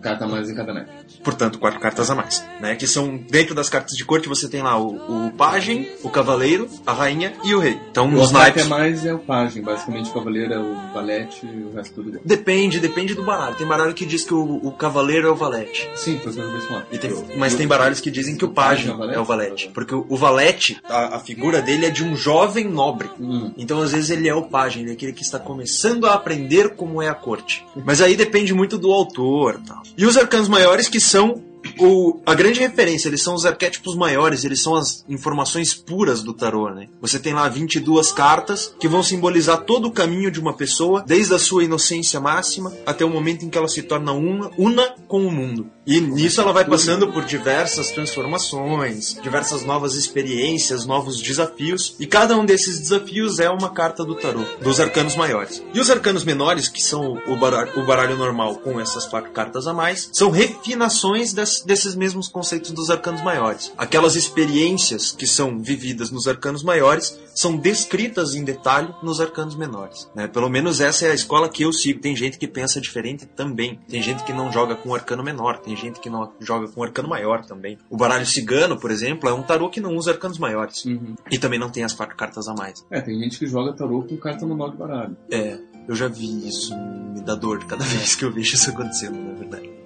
Carta 0.00 0.24
a 0.24 0.28
mais 0.28 0.48
em 0.48 0.54
cada 0.54 0.72
naipe. 0.72 0.90
Portanto, 1.22 1.58
quatro 1.58 1.80
cartas 1.80 2.10
a 2.10 2.14
mais. 2.14 2.44
Né? 2.60 2.76
Que 2.76 2.86
são, 2.86 3.16
dentro 3.16 3.54
das 3.54 3.68
cartas 3.68 3.96
de 3.96 4.04
corte, 4.04 4.28
você 4.28 4.48
tem 4.48 4.62
lá 4.62 4.78
o, 4.78 5.26
o 5.26 5.30
pajem, 5.32 5.88
o 6.02 6.08
cavaleiro, 6.10 6.68
a 6.86 6.92
rainha 6.92 7.32
e 7.44 7.54
o 7.54 7.58
rei. 7.58 7.78
Então, 7.90 8.08
O 8.08 8.20
os 8.20 8.30
naipes... 8.30 8.64
é 8.64 8.68
mais 8.68 9.04
é 9.04 9.12
o 9.14 9.18
pajem. 9.18 9.62
Basicamente 9.62 10.10
o 10.10 10.12
cavaleiro 10.14 10.52
é 10.52 10.58
o 10.58 10.74
valete 10.94 11.44
e 11.46 11.64
o 11.64 11.72
resto 11.74 11.94
tudo. 11.94 12.20
Depende, 12.24 12.78
depende 12.80 13.14
do 13.14 13.24
baralho. 13.24 13.54
Tem 13.56 13.66
baralho 13.66 13.94
que 13.94 14.06
diz 14.06 14.24
que 14.24 14.34
o, 14.34 14.60
o 14.62 14.72
cavaleiro 14.72 15.26
é 15.28 15.30
o 15.30 15.34
valete. 15.34 15.88
Sim, 15.96 16.18
foi 16.20 16.32
o 16.32 16.34
que 16.34 16.40
eu 16.40 16.50
vou 16.50 16.60
falar. 16.62 16.86
E 16.92 16.98
tem- 16.98 17.24
mas 17.36 17.54
tem 17.54 17.66
baralhos 17.66 18.00
que 18.00 18.10
dizem 18.10 18.36
que 18.36 18.44
o 18.44 18.50
pajem 18.50 18.94
é 19.12 19.18
o 19.18 19.24
valete. 19.24 19.70
Porque 19.74 19.94
o, 19.94 20.06
o 20.08 20.16
valete, 20.16 20.78
a, 20.84 21.16
a 21.16 21.18
figura 21.18 21.60
dele 21.60 21.86
é 21.86 21.90
de 21.90 22.04
um 22.04 22.14
jovem 22.16 22.68
nobre. 22.68 23.10
Hum. 23.20 23.52
Então, 23.56 23.80
às 23.82 23.92
vezes, 23.92 24.10
ele 24.10 24.28
é 24.28 24.34
o 24.34 24.42
pajem, 24.42 24.82
ele 24.82 24.90
é 24.90 24.94
aquele 24.94 25.12
que 25.12 25.22
está 25.22 25.38
começando 25.38 26.06
a 26.06 26.14
aprender 26.14 26.70
como 26.76 27.02
é 27.02 27.08
a 27.08 27.14
corte. 27.14 27.64
Mas 27.84 28.00
aí 28.00 28.14
depende 28.16 28.54
muito 28.54 28.78
do 28.78 28.92
autor 28.92 29.60
tal. 29.66 29.82
E 29.96 30.04
os 30.06 30.16
arcanos 30.16 30.48
maiores, 30.48 30.88
que 30.88 30.95
são 31.02 31.42
o, 31.78 32.20
a 32.24 32.34
grande 32.34 32.60
referência, 32.60 33.08
eles 33.08 33.22
são 33.22 33.34
os 33.34 33.44
arquétipos 33.44 33.96
maiores, 33.96 34.44
eles 34.44 34.62
são 34.62 34.74
as 34.74 35.04
informações 35.08 35.74
puras 35.74 36.22
do 36.22 36.32
tarô, 36.32 36.70
né? 36.70 36.88
Você 37.00 37.18
tem 37.18 37.34
lá 37.34 37.48
22 37.48 38.12
cartas 38.12 38.74
que 38.78 38.88
vão 38.88 39.02
simbolizar 39.02 39.64
todo 39.64 39.88
o 39.88 39.92
caminho 39.92 40.30
de 40.30 40.40
uma 40.40 40.54
pessoa, 40.54 41.02
desde 41.06 41.34
a 41.34 41.38
sua 41.38 41.64
inocência 41.64 42.20
máxima 42.20 42.72
até 42.84 43.04
o 43.04 43.10
momento 43.10 43.44
em 43.44 43.50
que 43.50 43.58
ela 43.58 43.68
se 43.68 43.82
torna 43.82 44.12
una, 44.12 44.50
una 44.56 44.94
com 45.08 45.26
o 45.26 45.30
mundo. 45.30 45.70
E 45.86 46.00
nisso 46.00 46.40
ela 46.40 46.52
vai 46.52 46.64
passando 46.64 47.12
por 47.12 47.24
diversas 47.24 47.90
transformações, 47.92 49.14
diversas 49.22 49.64
novas 49.64 49.94
experiências, 49.94 50.84
novos 50.84 51.20
desafios, 51.22 51.94
e 52.00 52.06
cada 52.06 52.36
um 52.36 52.44
desses 52.44 52.80
desafios 52.80 53.38
é 53.38 53.48
uma 53.48 53.70
carta 53.70 54.04
do 54.04 54.14
tarô, 54.14 54.42
dos 54.60 54.80
arcanos 54.80 55.14
maiores. 55.14 55.62
E 55.72 55.78
os 55.80 55.88
arcanos 55.90 56.24
menores, 56.24 56.68
que 56.68 56.82
são 56.82 57.16
o 57.26 57.36
baralho, 57.36 57.78
o 57.78 57.84
baralho 57.86 58.16
normal 58.16 58.56
com 58.56 58.80
essas 58.80 59.04
quatro 59.06 59.30
cartas 59.30 59.66
a 59.66 59.72
mais, 59.72 60.10
são 60.12 60.30
refinações 60.30 61.32
des- 61.32 61.62
desses 61.64 61.94
mesmos 61.94 62.28
conceitos 62.28 62.72
dos 62.72 62.90
arcanos 62.90 63.22
maiores. 63.22 63.72
Aquelas 63.78 64.16
experiências 64.16 65.12
que 65.12 65.26
são 65.26 65.60
vividas 65.62 66.10
nos 66.10 66.26
arcanos 66.26 66.62
maiores 66.62 67.16
são 67.34 67.56
descritas 67.56 68.34
em 68.34 68.42
detalhe 68.44 68.92
nos 69.02 69.20
arcanos 69.20 69.54
menores. 69.54 70.08
né? 70.14 70.26
Pelo 70.26 70.48
menos 70.48 70.80
essa 70.80 71.06
é 71.06 71.10
a 71.10 71.14
escola 71.14 71.48
que 71.48 71.62
eu 71.62 71.72
sigo. 71.72 72.00
Tem 72.00 72.16
gente 72.16 72.38
que 72.38 72.48
pensa 72.48 72.80
diferente 72.80 73.26
também. 73.26 73.78
Tem 73.88 74.02
gente 74.02 74.24
que 74.24 74.32
não 74.32 74.50
joga 74.50 74.74
com 74.74 74.94
arcano 74.94 75.22
menor, 75.22 75.58
tem 75.58 75.75
gente 75.76 76.00
que 76.00 76.10
não 76.10 76.32
joga 76.40 76.68
com 76.68 76.82
arcano 76.82 77.08
maior 77.08 77.44
também. 77.44 77.78
O 77.90 77.96
baralho 77.96 78.26
cigano, 78.26 78.78
por 78.78 78.90
exemplo, 78.90 79.28
é 79.28 79.32
um 79.32 79.42
tarô 79.42 79.68
que 79.68 79.80
não 79.80 79.94
usa 79.94 80.12
arcanos 80.12 80.38
maiores. 80.38 80.84
Uhum. 80.84 81.14
E 81.30 81.38
também 81.38 81.58
não 81.58 81.70
tem 81.70 81.84
as 81.84 81.92
quatro 81.92 82.16
cartas 82.16 82.48
a 82.48 82.54
mais. 82.54 82.84
É, 82.90 83.00
tem 83.00 83.18
gente 83.18 83.38
que 83.38 83.46
joga 83.46 83.72
tarô 83.72 84.02
com 84.02 84.16
carta 84.16 84.46
normal 84.46 84.70
de 84.70 84.76
baralho. 84.76 85.16
É, 85.30 85.58
eu 85.88 85.94
já 85.94 86.08
vi 86.08 86.48
isso, 86.48 86.74
me 86.76 87.20
dá 87.20 87.34
dor 87.34 87.64
cada 87.64 87.84
vez 87.86 88.14
que 88.14 88.24
eu 88.24 88.32
vejo 88.32 88.54
isso 88.54 88.70
acontecendo, 88.70 89.18
na 89.18 89.34
verdade. 89.34 89.85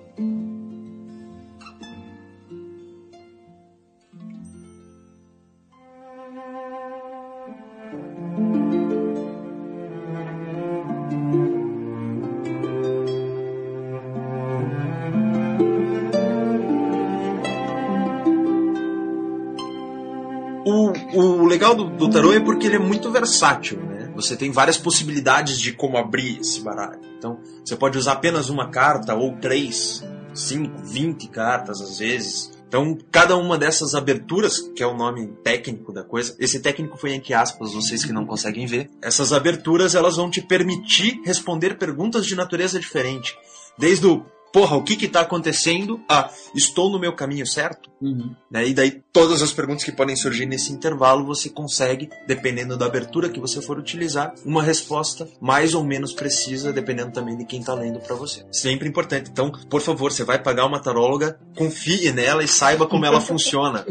Legal 21.60 21.74
do, 21.74 21.90
do 21.90 22.08
tarô 22.08 22.32
é 22.32 22.40
porque 22.40 22.66
ele 22.66 22.76
é 22.76 22.78
muito 22.78 23.10
versátil, 23.10 23.78
né? 23.84 24.10
Você 24.16 24.34
tem 24.34 24.50
várias 24.50 24.78
possibilidades 24.78 25.60
de 25.60 25.74
como 25.74 25.98
abrir 25.98 26.40
esse 26.40 26.62
baralho. 26.62 27.00
Então, 27.18 27.38
você 27.62 27.76
pode 27.76 27.98
usar 27.98 28.12
apenas 28.12 28.48
uma 28.48 28.70
carta, 28.70 29.14
ou 29.14 29.36
três, 29.36 30.02
cinco, 30.32 30.82
vinte 30.82 31.28
cartas 31.28 31.82
às 31.82 31.98
vezes. 31.98 32.50
Então, 32.66 32.96
cada 33.12 33.36
uma 33.36 33.58
dessas 33.58 33.94
aberturas, 33.94 34.58
que 34.74 34.82
é 34.82 34.86
o 34.86 34.96
nome 34.96 35.26
técnico 35.44 35.92
da 35.92 36.02
coisa, 36.02 36.34
esse 36.38 36.60
técnico 36.60 36.96
foi 36.96 37.12
entre 37.12 37.34
aspas, 37.34 37.74
vocês 37.74 38.06
que 38.06 38.12
não 38.12 38.24
conseguem 38.24 38.64
ver. 38.64 38.88
Essas 39.02 39.30
aberturas, 39.30 39.94
elas 39.94 40.16
vão 40.16 40.30
te 40.30 40.40
permitir 40.40 41.20
responder 41.26 41.76
perguntas 41.76 42.24
de 42.24 42.34
natureza 42.34 42.80
diferente. 42.80 43.36
Desde 43.76 44.06
o, 44.06 44.24
porra, 44.52 44.76
o 44.76 44.82
que 44.82 44.96
que 44.96 45.08
tá 45.08 45.20
acontecendo? 45.20 46.00
A, 46.08 46.30
estou 46.54 46.90
no 46.90 46.98
meu 46.98 47.14
caminho 47.14 47.46
certo? 47.46 47.90
Uhum. 48.00 48.34
né? 48.50 48.66
E 48.66 48.72
daí 48.72 49.02
todas 49.12 49.42
as 49.42 49.52
perguntas 49.52 49.84
que 49.84 49.92
podem 49.92 50.16
surgir 50.16 50.46
nesse 50.46 50.72
intervalo 50.72 51.24
você 51.24 51.50
consegue, 51.50 52.08
dependendo 52.26 52.76
da 52.76 52.86
abertura 52.86 53.28
que 53.28 53.38
você 53.38 53.60
for 53.60 53.78
utilizar, 53.78 54.34
uma 54.44 54.62
resposta 54.62 55.28
mais 55.40 55.74
ou 55.74 55.84
menos 55.84 56.12
precisa, 56.14 56.72
dependendo 56.72 57.12
também 57.12 57.36
de 57.36 57.44
quem 57.44 57.60
está 57.60 57.74
lendo 57.74 58.00
para 58.00 58.14
você. 58.14 58.44
Sempre 58.50 58.88
importante. 58.88 59.30
Então, 59.30 59.52
por 59.68 59.82
favor, 59.82 60.10
você 60.10 60.24
vai 60.24 60.42
pagar 60.42 60.66
uma 60.66 60.80
taróloga, 60.80 61.38
confie 61.56 62.10
nela 62.12 62.42
e 62.42 62.48
saiba 62.48 62.86
como 62.86 63.04
ela 63.04 63.20
funciona. 63.20 63.84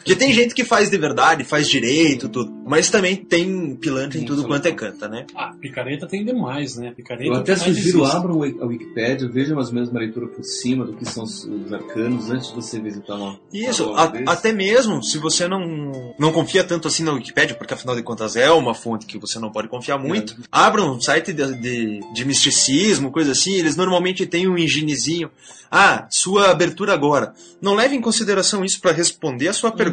Porque 0.00 0.16
tem 0.16 0.32
gente 0.32 0.54
que 0.54 0.64
faz 0.64 0.88
de 0.90 0.96
verdade, 0.96 1.44
faz 1.44 1.68
direito, 1.68 2.28
tudo. 2.28 2.50
Mas 2.66 2.88
também 2.90 3.16
tem 3.16 3.74
pilantra 3.76 4.18
em 4.18 4.24
tudo 4.24 4.46
quanto 4.46 4.66
é 4.66 4.72
canta, 4.72 5.08
né? 5.08 5.26
Ah, 5.34 5.52
picareta 5.60 6.06
tem 6.06 6.24
demais, 6.24 6.76
né? 6.76 6.92
Picareta 6.96 7.26
Eu 7.28 7.34
até 7.34 7.54
sugiro, 7.56 8.04
abram 8.04 8.42
a 8.42 8.66
Wikipédia, 8.66 9.28
vejam 9.28 9.56
menos 9.72 9.90
uma 9.90 10.00
leitura 10.00 10.26
por 10.28 10.42
cima 10.42 10.84
do 10.86 10.94
que 10.94 11.04
são 11.04 11.24
os, 11.24 11.44
os 11.44 11.72
arcanos 11.72 12.30
antes 12.30 12.48
de 12.48 12.54
você 12.54 12.80
visitar 12.80 13.14
uma. 13.14 13.38
Isso, 13.52 13.90
uma 13.90 14.02
a- 14.04 14.12
até 14.32 14.52
mesmo 14.52 15.02
se 15.02 15.18
você 15.18 15.46
não, 15.46 16.14
não 16.18 16.32
confia 16.32 16.64
tanto 16.64 16.88
assim 16.88 17.02
na 17.02 17.12
Wikipédia, 17.12 17.54
porque 17.54 17.74
afinal 17.74 17.94
de 17.94 18.02
contas 18.02 18.36
é 18.36 18.50
uma 18.50 18.74
fonte 18.74 19.04
que 19.06 19.18
você 19.18 19.38
não 19.38 19.52
pode 19.52 19.68
confiar 19.68 19.98
muito, 19.98 20.34
abra 20.50 20.82
um 20.82 21.00
site 21.00 21.32
de, 21.32 21.54
de, 21.60 22.00
de 22.14 22.24
misticismo, 22.24 23.10
coisa 23.12 23.32
assim, 23.32 23.54
eles 23.54 23.76
normalmente 23.76 24.26
têm 24.26 24.48
um 24.48 24.56
enginezinho. 24.56 25.30
Ah, 25.72 26.08
sua 26.10 26.50
abertura 26.50 26.92
agora. 26.92 27.32
Não 27.62 27.74
leve 27.76 27.94
em 27.94 28.00
consideração 28.00 28.64
isso 28.64 28.80
para 28.80 28.90
responder 28.90 29.46
a 29.46 29.52
sua 29.52 29.70
pergunta, 29.70 29.89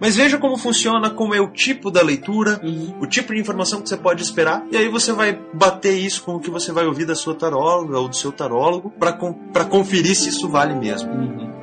mas 0.00 0.16
veja 0.16 0.38
como 0.38 0.56
funciona, 0.56 1.10
como 1.10 1.34
é 1.34 1.40
o 1.40 1.48
tipo 1.48 1.90
da 1.90 2.02
leitura, 2.02 2.60
Uhum. 2.62 2.94
o 3.00 3.06
tipo 3.06 3.34
de 3.34 3.40
informação 3.40 3.80
que 3.82 3.88
você 3.88 3.96
pode 3.96 4.22
esperar, 4.22 4.64
e 4.70 4.76
aí 4.76 4.88
você 4.88 5.12
vai 5.12 5.38
bater 5.52 5.94
isso 5.94 6.22
com 6.22 6.36
o 6.36 6.40
que 6.40 6.50
você 6.50 6.72
vai 6.72 6.86
ouvir 6.86 7.04
da 7.04 7.14
sua 7.14 7.34
taróloga 7.34 7.98
ou 7.98 8.08
do 8.08 8.16
seu 8.16 8.32
tarólogo 8.32 8.90
para 8.90 9.64
conferir 9.64 10.14
se 10.16 10.28
isso 10.28 10.48
vale 10.48 10.74
mesmo. 10.74 11.10
Uhum. 11.10 11.54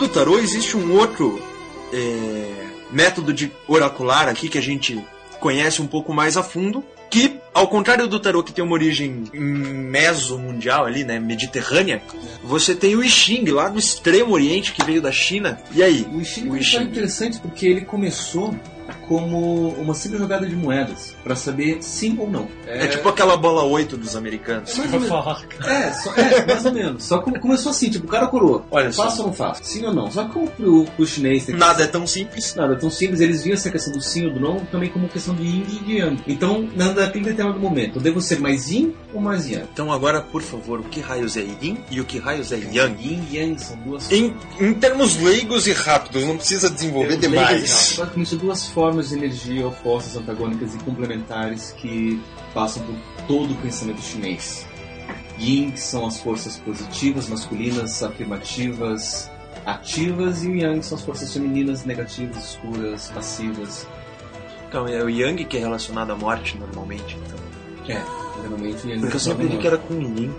Do 0.00 0.08
tarô, 0.08 0.38
existe 0.38 0.76
um 0.76 0.96
outro 0.96 1.40
é, 1.92 2.66
método 2.90 3.32
de 3.32 3.52
oracular 3.68 4.28
aqui 4.28 4.48
que 4.48 4.56
a 4.58 4.62
gente 4.62 4.98
conhece 5.38 5.80
um 5.82 5.86
pouco 5.86 6.12
mais 6.12 6.36
a 6.36 6.42
fundo, 6.42 6.82
que, 7.10 7.38
ao 7.52 7.68
contrário 7.68 8.06
do 8.06 8.18
tarô 8.20 8.42
que 8.42 8.52
tem 8.52 8.64
uma 8.64 8.72
origem 8.72 9.24
meso-mundial 9.32 10.84
ali, 10.86 11.04
né, 11.04 11.18
mediterrânea, 11.18 12.02
você 12.42 12.74
tem 12.74 12.94
o 12.96 13.02
I 13.02 13.08
Ching 13.10 13.44
lá 13.50 13.68
do 13.68 13.78
extremo 13.78 14.32
oriente 14.32 14.72
que 14.72 14.84
veio 14.84 15.02
da 15.02 15.12
China. 15.12 15.60
E 15.72 15.82
aí? 15.82 16.06
O 16.12 16.24
Xing 16.24 16.48
é 16.48 16.50
O 16.50 16.56
I 16.56 16.60
história 16.60 16.86
Ching. 16.86 16.90
interessante 16.90 17.38
porque 17.40 17.66
ele 17.66 17.82
começou 17.82 18.54
como 19.10 19.70
uma 19.70 19.92
simples 19.92 20.20
jogada 20.20 20.46
de 20.46 20.54
moedas 20.54 21.16
para 21.24 21.34
saber 21.34 21.78
sim 21.82 22.14
ou 22.16 22.30
não. 22.30 22.46
É 22.64 22.86
tipo 22.86 23.08
aquela 23.08 23.36
bola 23.36 23.64
8 23.64 23.96
dos 23.96 24.14
americanos. 24.14 24.78
mais 24.78 24.88
menos. 24.92 25.08
falar. 25.08 25.42
É, 25.66 25.92
só- 25.92 26.14
é, 26.14 26.46
mais 26.46 26.64
ou 26.64 26.72
menos. 26.72 27.04
Só 27.04 27.18
que 27.18 27.36
começou 27.40 27.70
assim, 27.70 27.90
tipo, 27.90 28.06
o 28.06 28.08
cara 28.08 28.28
coroa. 28.28 28.64
Olha 28.70 28.92
só. 28.92 29.02
faço 29.04 29.22
ou 29.22 29.26
não 29.26 29.34
faço? 29.34 29.64
Sim 29.64 29.84
ou 29.84 29.92
não? 29.92 30.08
Só 30.12 30.24
que 30.26 30.32
como 30.32 30.48
pro, 30.48 30.84
pro 30.84 31.04
chinês 31.06 31.44
tem 31.44 31.56
Nada 31.56 31.82
é 31.82 31.86
tão 31.88 32.06
simples. 32.06 32.54
nada 32.54 32.76
tão 32.76 32.88
simples, 32.88 33.20
eles 33.20 33.42
viam 33.42 33.54
essa 33.54 33.68
questão 33.68 33.92
do 33.92 34.00
sim 34.00 34.26
ou 34.26 34.32
do 34.34 34.38
não 34.38 34.60
também 34.66 34.88
como 34.90 35.08
questão 35.08 35.34
de 35.34 35.42
yin 35.42 35.66
e 35.68 35.84
de 35.84 35.96
yang. 35.98 36.22
Então, 36.28 36.68
naquele 36.76 37.24
determinado 37.24 37.58
momento, 37.58 37.96
eu 37.96 38.00
devo 38.00 38.20
ser 38.20 38.38
mais 38.38 38.70
yin 38.70 38.94
ou 39.12 39.20
mais 39.20 39.48
yang? 39.48 39.66
Então 39.72 39.92
agora, 39.92 40.20
por 40.20 40.40
favor, 40.42 40.78
o 40.78 40.84
que 40.84 41.00
raios 41.00 41.36
é 41.36 41.40
Yin 41.40 41.78
e 41.90 42.00
o 42.00 42.04
que 42.04 42.18
raios 42.20 42.52
é 42.52 42.56
Yang? 42.58 43.02
Yin 43.08 43.26
e 43.32 43.36
yang 43.38 43.58
são 43.60 43.76
duas 43.78 44.10
Em, 44.12 44.32
em 44.60 44.72
termos 44.74 45.16
leigos 45.16 45.66
e 45.66 45.72
rápidos, 45.72 46.22
não 46.24 46.36
precisa 46.36 46.70
desenvolver 46.70 47.16
demais. 47.16 47.96
Basicamente, 47.98 48.36
duas 48.36 48.66
formas 48.66 48.99
de 49.08 49.16
energia 49.16 49.66
opostas, 49.66 50.16
antagônicas 50.16 50.74
e 50.74 50.78
complementares 50.78 51.72
que 51.72 52.22
passam 52.52 52.82
por 52.84 52.94
todo 53.26 53.52
o 53.52 53.56
pensamento 53.56 54.00
chinês. 54.00 54.66
Yin 55.38 55.74
são 55.76 56.06
as 56.06 56.20
forças 56.20 56.58
positivas, 56.58 57.28
masculinas, 57.28 58.02
afirmativas, 58.02 59.30
ativas, 59.64 60.44
e 60.44 60.48
o 60.48 60.56
Yang 60.56 60.84
são 60.84 60.98
as 60.98 61.04
forças 61.04 61.32
femininas, 61.32 61.84
negativas, 61.84 62.50
escuras, 62.50 63.10
passivas. 63.10 63.86
Então, 64.68 64.86
é 64.86 65.02
o 65.02 65.08
Yang 65.08 65.46
que 65.46 65.56
é 65.56 65.60
relacionado 65.60 66.12
à 66.12 66.16
morte 66.16 66.58
normalmente. 66.58 67.16
Então. 67.16 67.96
É, 67.96 68.42
geralmente 68.42 68.86
o 68.86 68.90
Yang 68.90 69.00
Porque 69.00 69.16
eu 69.16 69.20
é 69.20 69.22
sempre 69.22 69.44
menor. 69.44 69.56
vi 69.56 69.60
que 69.60 69.66
era 69.66 69.78
com 69.78 69.94
Yin. 69.94 70.30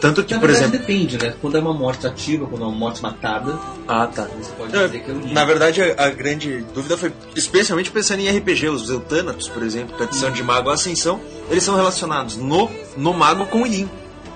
Tanto 0.00 0.24
que, 0.24 0.32
Na 0.34 0.40
por 0.40 0.46
verdade, 0.48 0.68
exemplo. 0.74 0.86
depende, 0.86 1.18
né? 1.18 1.34
Quando 1.40 1.56
é 1.58 1.60
uma 1.60 1.74
morte 1.74 2.06
ativa, 2.06 2.46
quando 2.46 2.62
é 2.62 2.66
uma 2.66 2.74
morte 2.76 3.02
matada, 3.02 3.58
Ah, 3.86 4.06
tá. 4.06 4.26
você 4.40 4.50
pode 4.52 4.72
Não, 4.72 4.86
dizer 4.86 5.00
que 5.00 5.10
é 5.10 5.14
o 5.14 5.20
Yin. 5.20 5.32
Na 5.34 5.44
verdade, 5.44 5.82
a, 5.82 6.06
a 6.06 6.10
grande 6.10 6.64
dúvida 6.74 6.96
foi, 6.96 7.12
especialmente 7.36 7.90
pensando 7.90 8.20
em 8.20 8.28
RPG, 8.38 8.68
os 8.68 8.88
Eutânatos, 8.88 9.48
por 9.48 9.62
exemplo, 9.62 9.96
tradição 9.96 10.30
de 10.30 10.42
Mago 10.42 10.70
Ascensão, 10.70 11.20
eles 11.50 11.62
são 11.62 11.76
relacionados 11.76 12.36
no, 12.36 12.70
no 12.96 13.12
Mago 13.12 13.44
com 13.46 13.62
o 13.62 13.66
Yin. 13.66 13.88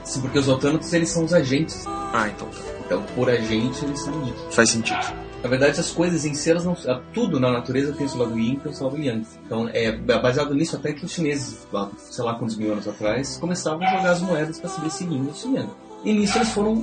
Sim, 0.04 0.20
porque 0.20 0.38
os 0.38 0.48
autônomos, 0.50 0.92
eles 0.92 1.08
são 1.10 1.24
os 1.24 1.32
agentes. 1.32 1.84
Ah, 1.86 2.28
então 2.28 2.46
tá. 2.48 2.58
Então, 2.84 3.02
por 3.14 3.30
agente, 3.30 3.82
eles 3.86 4.00
são 4.02 4.12
Yin. 4.12 4.34
Faz 4.50 4.68
sentido. 4.68 5.23
Na 5.44 5.50
verdade, 5.50 5.78
as 5.78 5.90
coisas 5.90 6.24
em 6.24 6.32
si, 6.32 6.50
elas 6.50 6.64
não, 6.64 6.74
tudo 7.12 7.38
na 7.38 7.52
natureza 7.52 7.92
tem 7.92 8.06
o 8.06 8.08
seu 8.08 8.18
lado 8.18 8.38
yin 8.38 8.58
e 8.64 8.68
o 8.68 8.72
seu 8.72 8.86
lado 8.86 8.98
yang. 8.98 9.26
Então, 9.44 9.68
é 9.74 9.92
baseado 9.92 10.54
nisso 10.54 10.74
até 10.74 10.94
que 10.94 11.04
os 11.04 11.12
chineses, 11.12 11.66
sei 11.98 12.24
lá 12.24 12.34
quantos 12.34 12.56
mil 12.56 12.72
anos 12.72 12.88
atrás, 12.88 13.36
começavam 13.36 13.86
a 13.86 13.90
jogar 13.94 14.12
as 14.12 14.22
moedas 14.22 14.58
para 14.58 14.70
saber 14.70 14.90
se 14.90 15.04
yin 15.04 15.26
ou 15.26 15.34
se 15.34 15.46
yang. 15.48 15.68
E 16.02 16.14
nisso 16.14 16.38
eles 16.38 16.48
foram 16.48 16.82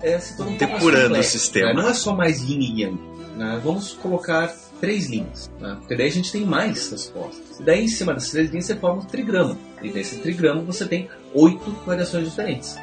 é, 0.00 0.20
se 0.20 0.36
tornando 0.36 0.54
um 0.54 0.58
Depurando 0.68 1.18
o 1.18 1.22
sistema. 1.24 1.74
né? 1.74 1.82
Não 1.82 1.88
é 1.88 1.94
só 1.94 2.14
mais 2.14 2.44
yin 2.44 2.60
e 2.60 2.82
yang. 2.82 3.00
né? 3.34 3.60
Vamos 3.64 3.94
colocar 3.94 4.54
três 4.80 5.08
linhas, 5.10 5.50
né? 5.60 5.74
porque 5.80 5.96
daí 5.96 6.06
a 6.06 6.12
gente 6.12 6.30
tem 6.30 6.46
mais 6.46 6.88
respostas. 6.88 7.58
E 7.58 7.64
daí, 7.64 7.86
em 7.86 7.88
cima 7.88 8.14
dessas 8.14 8.30
três 8.30 8.50
linhas, 8.50 8.66
você 8.66 8.76
forma 8.76 9.02
um 9.02 9.04
trigrama. 9.04 9.58
E 9.82 9.90
nesse 9.90 10.18
trigrama 10.18 10.62
você 10.62 10.86
tem 10.86 11.08
oito 11.34 11.74
variações 11.84 12.28
diferentes. 12.28 12.78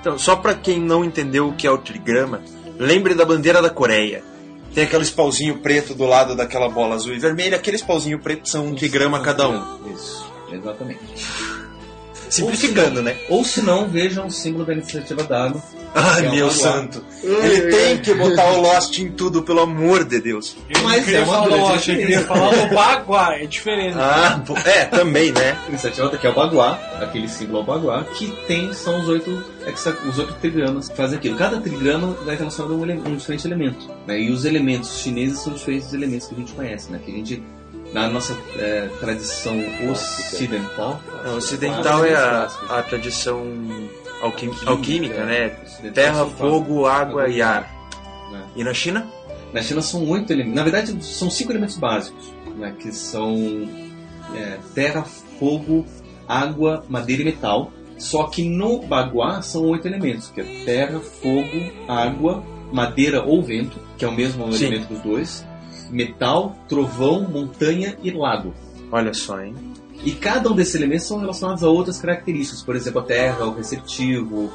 Então, 0.00 0.18
só 0.18 0.34
pra 0.34 0.52
quem 0.52 0.80
não 0.80 1.04
entendeu 1.04 1.48
o 1.48 1.54
que 1.54 1.64
é 1.64 1.70
o 1.70 1.78
trigrama, 1.78 2.42
lembre 2.76 3.14
da 3.14 3.24
bandeira 3.24 3.62
da 3.62 3.70
Coreia. 3.70 4.33
Tem 4.74 4.84
aquele 4.84 5.06
pauzinho 5.06 5.58
preto 5.58 5.94
do 5.94 6.04
lado 6.04 6.34
daquela 6.34 6.68
bola 6.68 6.96
azul 6.96 7.14
e 7.14 7.18
vermelha, 7.18 7.56
aqueles 7.56 7.80
pauzinhos 7.80 8.20
pretos 8.20 8.50
são 8.50 8.66
um 8.66 8.74
trigrama 8.74 9.20
cada 9.20 9.48
um. 9.48 9.94
Isso, 9.94 10.26
exatamente. 10.50 11.00
Simplificando, 12.34 13.02
né? 13.02 13.16
Ou 13.28 13.44
se 13.44 13.62
não, 13.62 13.88
vejam 13.88 14.26
o 14.26 14.30
símbolo 14.30 14.64
da 14.64 14.72
iniciativa 14.72 15.22
d'água. 15.22 15.62
Ai, 15.94 16.26
É 16.26 16.30
meu 16.30 16.50
santo. 16.50 17.04
Ele 17.22 17.70
tem 17.70 17.98
que 17.98 18.12
botar 18.14 18.52
o 18.52 18.60
Lost 18.60 18.98
em 18.98 19.10
tudo, 19.10 19.42
pelo 19.42 19.60
amor 19.60 20.04
de 20.04 20.20
Deus. 20.20 20.56
Eu 20.68 20.82
Mas 20.82 21.08
é 21.08 21.20
uma 21.20 21.34
falar 21.34 21.56
Lost, 21.56 21.88
eu 21.88 21.96
queria 21.96 22.20
falar 22.22 22.50
o 22.50 22.74
Bagua, 22.74 23.34
é 23.36 23.46
diferente. 23.46 23.96
Ah, 23.96 24.42
é, 24.64 24.84
também, 24.86 25.30
né? 25.30 25.56
A 25.64 25.68
iniciativa 25.68 26.10
que 26.16 26.26
é 26.26 26.30
o 26.30 26.34
Baguá, 26.34 26.78
aquele 27.00 27.28
símbolo 27.28 27.58
é 27.58 27.62
o 27.62 27.64
Baguá, 27.64 28.04
que 28.04 28.26
tem, 28.46 28.72
são 28.72 29.00
os 29.00 29.08
oito, 29.08 29.30
os 30.08 30.18
oito 30.18 30.34
trigramas 30.40 30.88
que 30.88 30.96
fazem 30.96 31.18
aquilo. 31.18 31.36
Cada 31.36 31.60
trigrama 31.60 32.16
vai 32.24 32.36
relacionado 32.36 32.72
a 32.72 32.76
um, 32.76 33.12
um 33.12 33.16
diferente 33.16 33.46
elemento. 33.46 33.88
Né? 34.06 34.20
E 34.20 34.30
os 34.30 34.44
elementos 34.44 34.98
chineses 34.98 35.40
são 35.40 35.52
diferentes 35.52 35.86
dos 35.86 35.94
elementos 35.94 36.26
que 36.26 36.34
a 36.34 36.38
gente 36.38 36.52
conhece, 36.52 36.90
né? 36.90 37.00
Que 37.04 37.12
a 37.12 37.14
gente, 37.14 37.42
na 37.94 38.08
nossa 38.08 38.36
é, 38.58 38.88
tradição 39.00 39.56
ocidental... 39.90 41.00
A 41.24 41.30
ocidental 41.30 42.04
é 42.04 42.14
a, 42.14 42.50
a 42.68 42.82
tradição 42.82 43.46
alquim- 44.20 44.50
alquímica, 44.66 45.24
né? 45.24 45.50
Terra, 45.94 46.26
fogo, 46.26 46.86
água 46.86 47.28
e 47.28 47.40
ar. 47.40 47.72
E 48.56 48.64
na 48.64 48.74
China? 48.74 49.06
Na 49.52 49.62
China 49.62 49.80
são 49.80 50.06
oito 50.10 50.32
elementos. 50.32 50.56
Na 50.56 50.64
verdade, 50.64 51.04
são 51.04 51.30
cinco 51.30 51.52
elementos 51.52 51.78
básicos, 51.78 52.34
né, 52.56 52.74
que 52.78 52.90
são 52.92 53.68
é, 54.34 54.58
terra, 54.74 55.04
fogo, 55.38 55.86
água, 56.26 56.84
madeira 56.88 57.22
e 57.22 57.24
metal. 57.24 57.72
Só 57.96 58.24
que 58.24 58.42
no 58.42 58.80
Baguá 58.80 59.40
são 59.40 59.62
oito 59.66 59.86
elementos, 59.86 60.28
que 60.28 60.40
é 60.40 60.64
terra, 60.64 60.98
fogo, 60.98 61.72
água, 61.86 62.42
madeira 62.72 63.22
ou 63.22 63.40
vento, 63.40 63.78
que 63.96 64.04
é 64.04 64.08
o 64.08 64.12
mesmo 64.12 64.52
Sim. 64.52 64.66
elemento 64.66 64.92
dos 64.92 65.00
dois, 65.00 65.46
metal, 65.90 66.56
trovão, 66.68 67.22
montanha 67.22 67.96
e 68.02 68.10
lago. 68.10 68.54
Olha 68.90 69.12
só, 69.14 69.40
hein? 69.40 69.54
E 70.04 70.12
cada 70.12 70.50
um 70.50 70.54
desses 70.54 70.74
elementos 70.74 71.06
são 71.06 71.18
relacionados 71.18 71.64
a 71.64 71.68
outras 71.68 71.98
características. 71.98 72.62
Por 72.62 72.76
exemplo, 72.76 73.00
a 73.00 73.04
terra, 73.04 73.46
o 73.46 73.54
receptivo, 73.54 74.52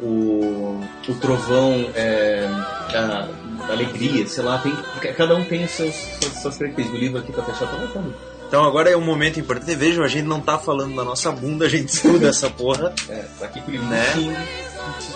o, 0.00 0.80
o 1.08 1.14
trovão, 1.20 1.88
é, 1.94 2.46
a, 2.94 3.28
a 3.68 3.72
alegria, 3.72 4.26
sei 4.26 4.44
lá. 4.44 4.58
Tem, 4.58 4.72
cada 5.14 5.34
um 5.34 5.44
tem 5.44 5.64
as 5.64 5.70
suas, 5.70 5.94
suas, 5.94 6.42
suas 6.42 6.58
características. 6.58 7.00
O 7.00 7.02
livro 7.02 7.18
aqui 7.18 7.32
pra 7.32 7.42
fechar 7.44 7.70
tá 7.70 7.76
voltando. 7.76 8.14
Então 8.52 8.64
agora 8.64 8.90
é 8.90 8.96
um 8.96 9.00
momento 9.00 9.40
importante. 9.40 9.74
Vejam, 9.74 10.04
a 10.04 10.08
gente 10.08 10.26
não 10.26 10.38
tá 10.38 10.58
falando 10.58 10.94
da 10.94 11.04
nossa 11.04 11.32
bunda, 11.32 11.64
a 11.64 11.68
gente 11.70 11.88
estuda 11.88 12.28
essa 12.28 12.50
porra. 12.50 12.94
É, 13.08 13.24
tá 13.38 13.46
aqui 13.46 13.62
com 13.62 13.68
o 13.68 13.72
livro 13.72 13.86
Né? 13.86 14.12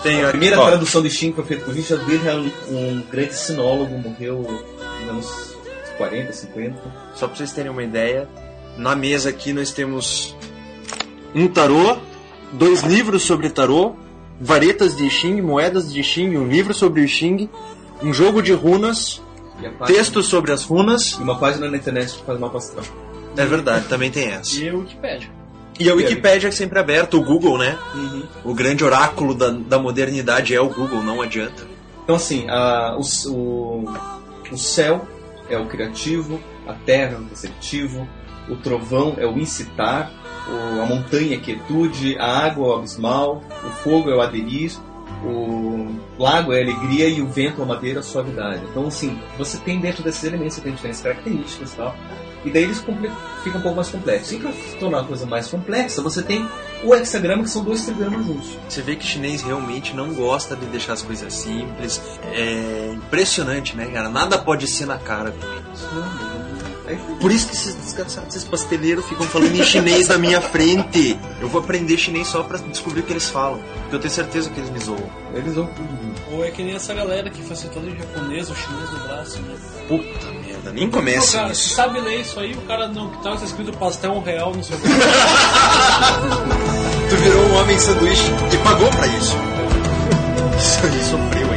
Tem 0.03 0.23
A 0.23 0.29
primeira 0.29 0.55
tradução 0.67 1.01
de 1.01 1.09
Xing 1.09 1.33
foi 1.33 1.43
feita 1.43 1.65
por 1.65 1.73
Richard 1.73 2.03
Wilhelm, 2.09 2.49
um 2.69 3.01
grande 3.11 3.33
sinólogo, 3.33 3.97
morreu 3.97 4.45
nos 5.05 5.09
anos 5.09 5.57
40, 5.97 6.31
50. 6.33 6.81
Só 7.15 7.27
pra 7.27 7.35
vocês 7.35 7.51
terem 7.51 7.71
uma 7.71 7.83
ideia, 7.83 8.27
na 8.77 8.95
mesa 8.95 9.29
aqui 9.29 9.53
nós 9.53 9.71
temos 9.71 10.35
um 11.33 11.47
tarô, 11.47 11.97
dois 12.53 12.81
livros 12.83 13.23
sobre 13.23 13.49
tarô, 13.49 13.95
varetas 14.39 14.95
de 14.95 15.09
Xing, 15.09 15.41
moedas 15.41 15.91
de 15.91 16.03
Xing, 16.03 16.37
um 16.37 16.47
livro 16.47 16.73
sobre 16.73 17.01
o 17.03 17.07
Xing, 17.07 17.49
um 18.03 18.13
jogo 18.13 18.41
de 18.41 18.53
runas, 18.53 19.21
página- 19.79 19.85
textos 19.87 20.27
sobre 20.27 20.51
as 20.51 20.63
runas. 20.63 21.13
E 21.19 21.23
uma 21.23 21.39
página 21.39 21.69
na 21.69 21.77
internet 21.77 22.13
que 22.13 22.23
faz 22.23 22.39
mapa 22.39 22.59
astral. 22.59 22.85
É 23.35 23.45
verdade, 23.45 23.87
também 23.87 24.11
tem 24.11 24.27
essa. 24.29 24.55
E 24.59 24.69
o 24.71 24.79
Wikipedia. 24.79 25.29
E 25.79 25.89
a 25.89 25.93
Wikipédia 25.93 26.47
é 26.47 26.51
sempre 26.51 26.79
aberta, 26.79 27.15
o 27.17 27.23
Google, 27.23 27.57
né? 27.57 27.77
Uhum. 27.93 28.23
O 28.45 28.53
grande 28.53 28.83
oráculo 28.83 29.33
da, 29.35 29.49
da 29.51 29.77
modernidade 29.77 30.53
é 30.55 30.59
o 30.61 30.69
Google, 30.69 31.03
não 31.03 31.21
adianta. 31.21 31.63
Então, 32.03 32.15
assim, 32.15 32.49
a- 32.49 32.97
o, 32.97 33.31
o, 33.31 33.93
o 34.51 34.57
céu 34.57 35.07
é 35.49 35.57
o 35.57 35.65
criativo, 35.67 36.39
a 36.67 36.73
terra 36.73 37.13
é 37.13 37.19
o 37.19 37.27
receptivo, 37.29 38.07
o 38.49 38.55
trovão 38.55 39.15
é 39.17 39.25
o 39.25 39.37
incitar, 39.37 40.11
o- 40.49 40.81
a 40.81 40.85
montanha 40.85 41.35
é 41.35 41.37
a 41.37 41.41
quietude, 41.41 42.17
a 42.17 42.45
água 42.45 42.65
é 42.65 42.69
o 42.69 42.73
abismal, 42.75 43.43
o 43.63 43.69
fogo 43.69 44.09
é 44.09 44.15
o 44.15 44.21
aderir, 44.21 44.71
o 45.23 45.95
lago 46.17 46.53
é 46.53 46.59
a 46.59 46.63
alegria 46.63 47.07
e 47.07 47.21
o 47.21 47.27
vento 47.27 47.61
é 47.61 47.63
a 47.63 47.67
madeira, 47.67 47.99
a 47.99 48.03
suavidade. 48.03 48.63
Então, 48.69 48.87
assim, 48.87 49.19
você 49.37 49.57
tem 49.57 49.79
dentro 49.79 50.03
desses 50.03 50.23
elementos, 50.23 50.55
você 50.55 50.61
tem 50.61 50.73
diferentes 50.73 51.01
características 51.01 51.73
e 51.73 51.75
tal. 51.75 51.95
E 52.45 52.51
daí 52.51 52.63
eles 52.63 52.79
ficam 53.43 53.59
um 53.59 53.63
pouco 53.63 53.75
mais 53.75 53.89
complexos. 53.89 54.31
E 54.31 54.37
para 54.37 54.51
tornar 54.79 55.01
a 55.01 55.03
coisa 55.03 55.25
mais 55.25 55.47
complexa, 55.47 56.01
você 56.01 56.21
tem 56.21 56.47
o 56.83 56.93
hexagrama, 56.93 57.43
que 57.43 57.49
são 57.49 57.63
dois 57.63 57.83
trigramas 57.83 58.25
juntos. 58.25 58.57
Você 58.69 58.81
vê 58.81 58.95
que 58.95 59.03
o 59.03 59.07
chinês 59.07 59.41
realmente 59.41 59.95
não 59.95 60.13
gosta 60.13 60.55
de 60.55 60.65
deixar 60.67 60.93
as 60.93 61.01
coisas 61.01 61.33
simples. 61.33 62.01
É 62.31 62.93
impressionante, 62.93 63.75
né, 63.75 63.87
cara? 63.87 64.07
Nada 64.07 64.37
pode 64.37 64.67
ser 64.67 64.85
na 64.85 64.97
cara 64.97 65.31
com 65.31 65.45
eles. 65.45 66.36
Por 67.19 67.31
isso 67.31 67.47
que 67.47 67.53
esses 67.55 67.75
desgraçados, 67.75 68.35
esses 68.35 68.47
pasteleiros 68.47 69.05
ficam 69.05 69.25
falando 69.27 69.55
em 69.55 69.63
chinês 69.63 70.07
na 70.07 70.17
minha 70.17 70.39
frente. 70.39 71.19
Eu 71.41 71.49
vou 71.49 71.61
aprender 71.61 71.97
chinês 71.97 72.27
só 72.27 72.43
pra 72.43 72.57
descobrir 72.59 73.01
o 73.01 73.03
que 73.03 73.13
eles 73.13 73.29
falam. 73.29 73.59
Porque 73.81 73.95
eu 73.95 73.99
tenho 73.99 74.13
certeza 74.13 74.49
que 74.49 74.59
eles 74.59 74.69
me 74.69 74.79
zoam. 74.79 75.09
eles 75.33 75.55
vão 75.55 75.65
tudo 75.67 75.89
junto. 75.89 76.21
Ou 76.31 76.45
é 76.45 76.51
que 76.51 76.63
nem 76.63 76.75
essa 76.75 76.93
galera 76.93 77.29
que 77.29 77.41
faz 77.41 77.61
todo 77.73 77.87
em 77.89 77.97
japonês, 77.97 78.49
o 78.49 78.55
chinês 78.55 78.89
do 78.89 78.99
braço, 78.99 79.39
né? 79.41 79.55
Puta 79.87 80.31
merda, 80.45 80.71
nem 80.71 80.89
Pô, 80.89 80.97
começa 80.97 81.37
cara, 81.39 81.53
se 81.53 81.61
isso. 81.67 81.75
sabe 81.75 81.99
ler 81.99 82.21
isso 82.21 82.39
aí, 82.39 82.53
o 82.53 82.61
cara 82.61 82.87
não 82.87 83.09
que 83.09 83.23
tá 83.23 83.33
escrito 83.35 83.71
pastel 83.77 84.11
um 84.13 84.21
real 84.21 84.53
no 84.53 84.63
seu 84.63 84.77
Tu 87.09 87.15
virou 87.15 87.41
um 87.45 87.55
homem 87.55 87.79
sanduíche 87.79 88.31
e 88.53 88.57
pagou 88.57 88.89
pra 88.89 89.07
isso. 89.07 89.35
Isso 90.57 90.85
aí 90.85 91.03
sofreu 91.03 91.51
ainda 91.51 91.56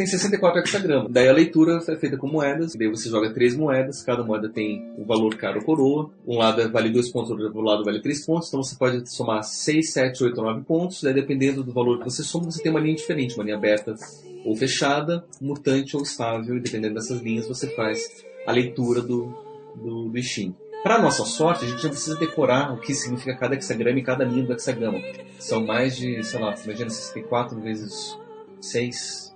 tem 0.00 0.06
64 0.06 0.60
hexagramas. 0.60 1.12
Daí 1.12 1.28
a 1.28 1.32
leitura 1.32 1.78
é 1.86 1.96
feita 1.96 2.16
com 2.16 2.26
moedas. 2.26 2.74
Daí 2.74 2.88
você 2.88 3.10
joga 3.10 3.34
três 3.34 3.54
moedas. 3.54 4.02
Cada 4.02 4.24
moeda 4.24 4.48
tem 4.48 4.90
o 4.96 5.04
valor 5.04 5.36
caro 5.36 5.58
ou 5.58 5.64
coroa. 5.64 6.10
Um 6.26 6.38
lado 6.38 6.70
vale 6.72 6.88
2 6.88 7.10
pontos, 7.10 7.30
outro 7.30 7.60
lado 7.60 7.84
vale 7.84 8.00
3 8.00 8.24
pontos. 8.24 8.48
Então 8.48 8.62
você 8.62 8.74
pode 8.76 9.10
somar 9.12 9.44
6, 9.44 9.92
7, 9.92 10.24
8 10.24 10.38
ou 10.38 10.44
9 10.46 10.64
pontos. 10.64 11.02
Daí 11.02 11.12
dependendo 11.12 11.62
do 11.62 11.70
valor 11.70 11.98
que 11.98 12.04
você 12.04 12.22
soma, 12.22 12.50
você 12.50 12.62
tem 12.62 12.70
uma 12.70 12.80
linha 12.80 12.96
diferente. 12.96 13.34
Uma 13.34 13.44
linha 13.44 13.56
aberta 13.56 13.94
ou 14.42 14.56
fechada, 14.56 15.22
mutante 15.38 15.94
ou 15.94 16.02
estável. 16.02 16.56
E 16.56 16.60
dependendo 16.60 16.94
dessas 16.94 17.20
linhas, 17.20 17.46
você 17.46 17.66
faz 17.74 18.24
a 18.46 18.52
leitura 18.52 19.02
do, 19.02 19.34
do, 19.76 20.08
do 20.08 20.22
Steam. 20.22 20.54
Para 20.82 20.98
nossa 20.98 21.26
sorte, 21.26 21.66
a 21.66 21.68
gente 21.68 21.82
não 21.82 21.90
precisa 21.90 22.16
decorar 22.16 22.72
o 22.72 22.80
que 22.80 22.94
significa 22.94 23.36
cada 23.36 23.54
hexagrama 23.54 23.98
e 23.98 24.02
cada 24.02 24.24
linha 24.24 24.46
do 24.46 24.54
hexagrama. 24.54 24.98
São 25.38 25.62
mais 25.66 25.94
de, 25.94 26.24
sei 26.24 26.40
lá, 26.40 26.54
imagina 26.64 26.88
64 26.88 27.60
vezes 27.60 28.18
6. 28.62 29.29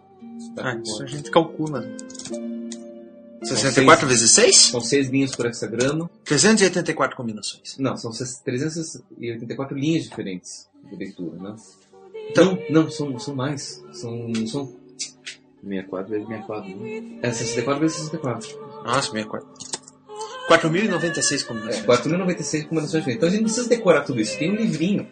Ah, 0.59 0.79
isso 0.83 1.03
a 1.03 1.07
gente 1.07 1.31
calcula. 1.31 1.85
64 3.43 4.07
vezes 4.09 4.31
6? 4.33 4.57
São 4.57 4.81
6 4.81 5.09
linhas 5.11 5.37
por 5.37 5.47
hexagrama. 5.47 6.11
384 6.25 7.17
combinações. 7.17 7.77
Não, 7.79 7.97
são 7.97 8.11
384 8.45 9.77
linhas 9.77 10.05
diferentes 10.05 10.69
de 10.91 10.97
leitura, 10.97 11.37
né? 11.43 11.55
Então- 12.31 12.59
Não, 12.71 12.83
não, 12.85 12.91
são, 12.91 13.19
são 13.19 13.35
mais. 13.35 13.85
São, 13.93 14.33
são 14.47 14.73
64 15.63 16.11
vezes 16.11 16.27
64. 16.27 16.77
Né? 16.77 17.19
é 17.23 17.31
64 17.33 17.81
vezes 17.81 17.97
64. 17.99 18.59
Nossa, 18.85 19.11
64. 19.11 19.49
4.096 20.49 21.41
É, 21.43 21.45
combinações. 21.45 21.87
4.096 21.87 22.63
combinações 22.65 23.03
diferentes. 23.05 23.17
Então 23.17 23.29
a 23.29 23.31
gente 23.33 23.41
não 23.41 23.47
precisa 23.49 23.69
decorar 23.69 24.03
tudo 24.03 24.21
isso. 24.21 24.39
Tem 24.39 24.51
um 24.53 24.57
livrinho. 24.57 25.07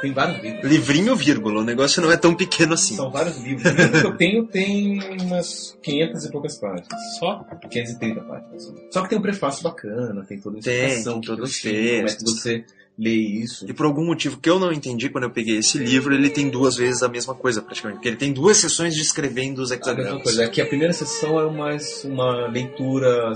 Tem 0.00 0.12
vários 0.12 0.42
livros. 0.42 0.70
Livrinho, 0.70 1.16
vírgula. 1.16 1.60
O 1.60 1.64
negócio 1.64 2.00
não 2.00 2.10
é 2.12 2.16
tão 2.16 2.34
pequeno 2.34 2.74
assim. 2.74 2.94
São 2.96 3.10
vários 3.10 3.36
livros. 3.38 3.70
O 3.72 3.74
livro 3.76 4.00
que 4.00 4.06
eu 4.06 4.16
tenho 4.16 4.46
tem 4.46 5.00
umas 5.22 5.76
500 5.82 6.24
e 6.24 6.30
poucas 6.30 6.56
páginas. 6.58 6.86
Só? 7.18 7.44
530 7.70 8.20
páginas. 8.22 8.72
Só 8.90 9.02
que 9.02 9.08
tem 9.10 9.18
um 9.18 9.22
prefácio 9.22 9.62
bacana, 9.62 10.24
tem 10.24 10.38
toda 10.40 10.58
a 10.58 10.62
Tem, 10.62 10.74
explicação. 10.74 11.12
tem 11.14 11.20
que 11.22 11.26
todos 11.26 11.50
os 11.50 11.56
tinha, 11.58 11.72
Como 11.74 11.84
é 11.86 11.90
que 11.98 12.02
textos. 12.06 12.40
você 12.42 12.64
lê 12.98 13.10
isso. 13.14 13.64
E 13.68 13.72
por 13.72 13.86
algum 13.86 14.04
motivo 14.04 14.38
que 14.38 14.50
eu 14.50 14.58
não 14.58 14.72
entendi 14.72 15.08
quando 15.08 15.24
eu 15.24 15.30
peguei 15.30 15.58
esse 15.58 15.78
livro, 15.78 16.12
ele 16.14 16.30
tem 16.30 16.48
duas 16.50 16.76
vezes 16.76 17.02
a 17.02 17.08
mesma 17.08 17.34
coisa, 17.34 17.62
praticamente. 17.62 17.98
Porque 17.98 18.08
ele 18.08 18.16
tem 18.16 18.32
duas 18.32 18.56
sessões 18.56 18.94
descrevendo 18.96 19.62
os 19.62 19.70
A 19.70 19.76
mesma 19.76 19.92
hexagramas. 19.92 20.22
coisa, 20.24 20.42
é 20.44 20.48
que 20.48 20.60
a 20.60 20.66
primeira 20.66 20.92
sessão 20.92 21.40
é 21.40 21.48
mais 21.50 22.02
uma 22.04 22.48
leitura 22.48 23.32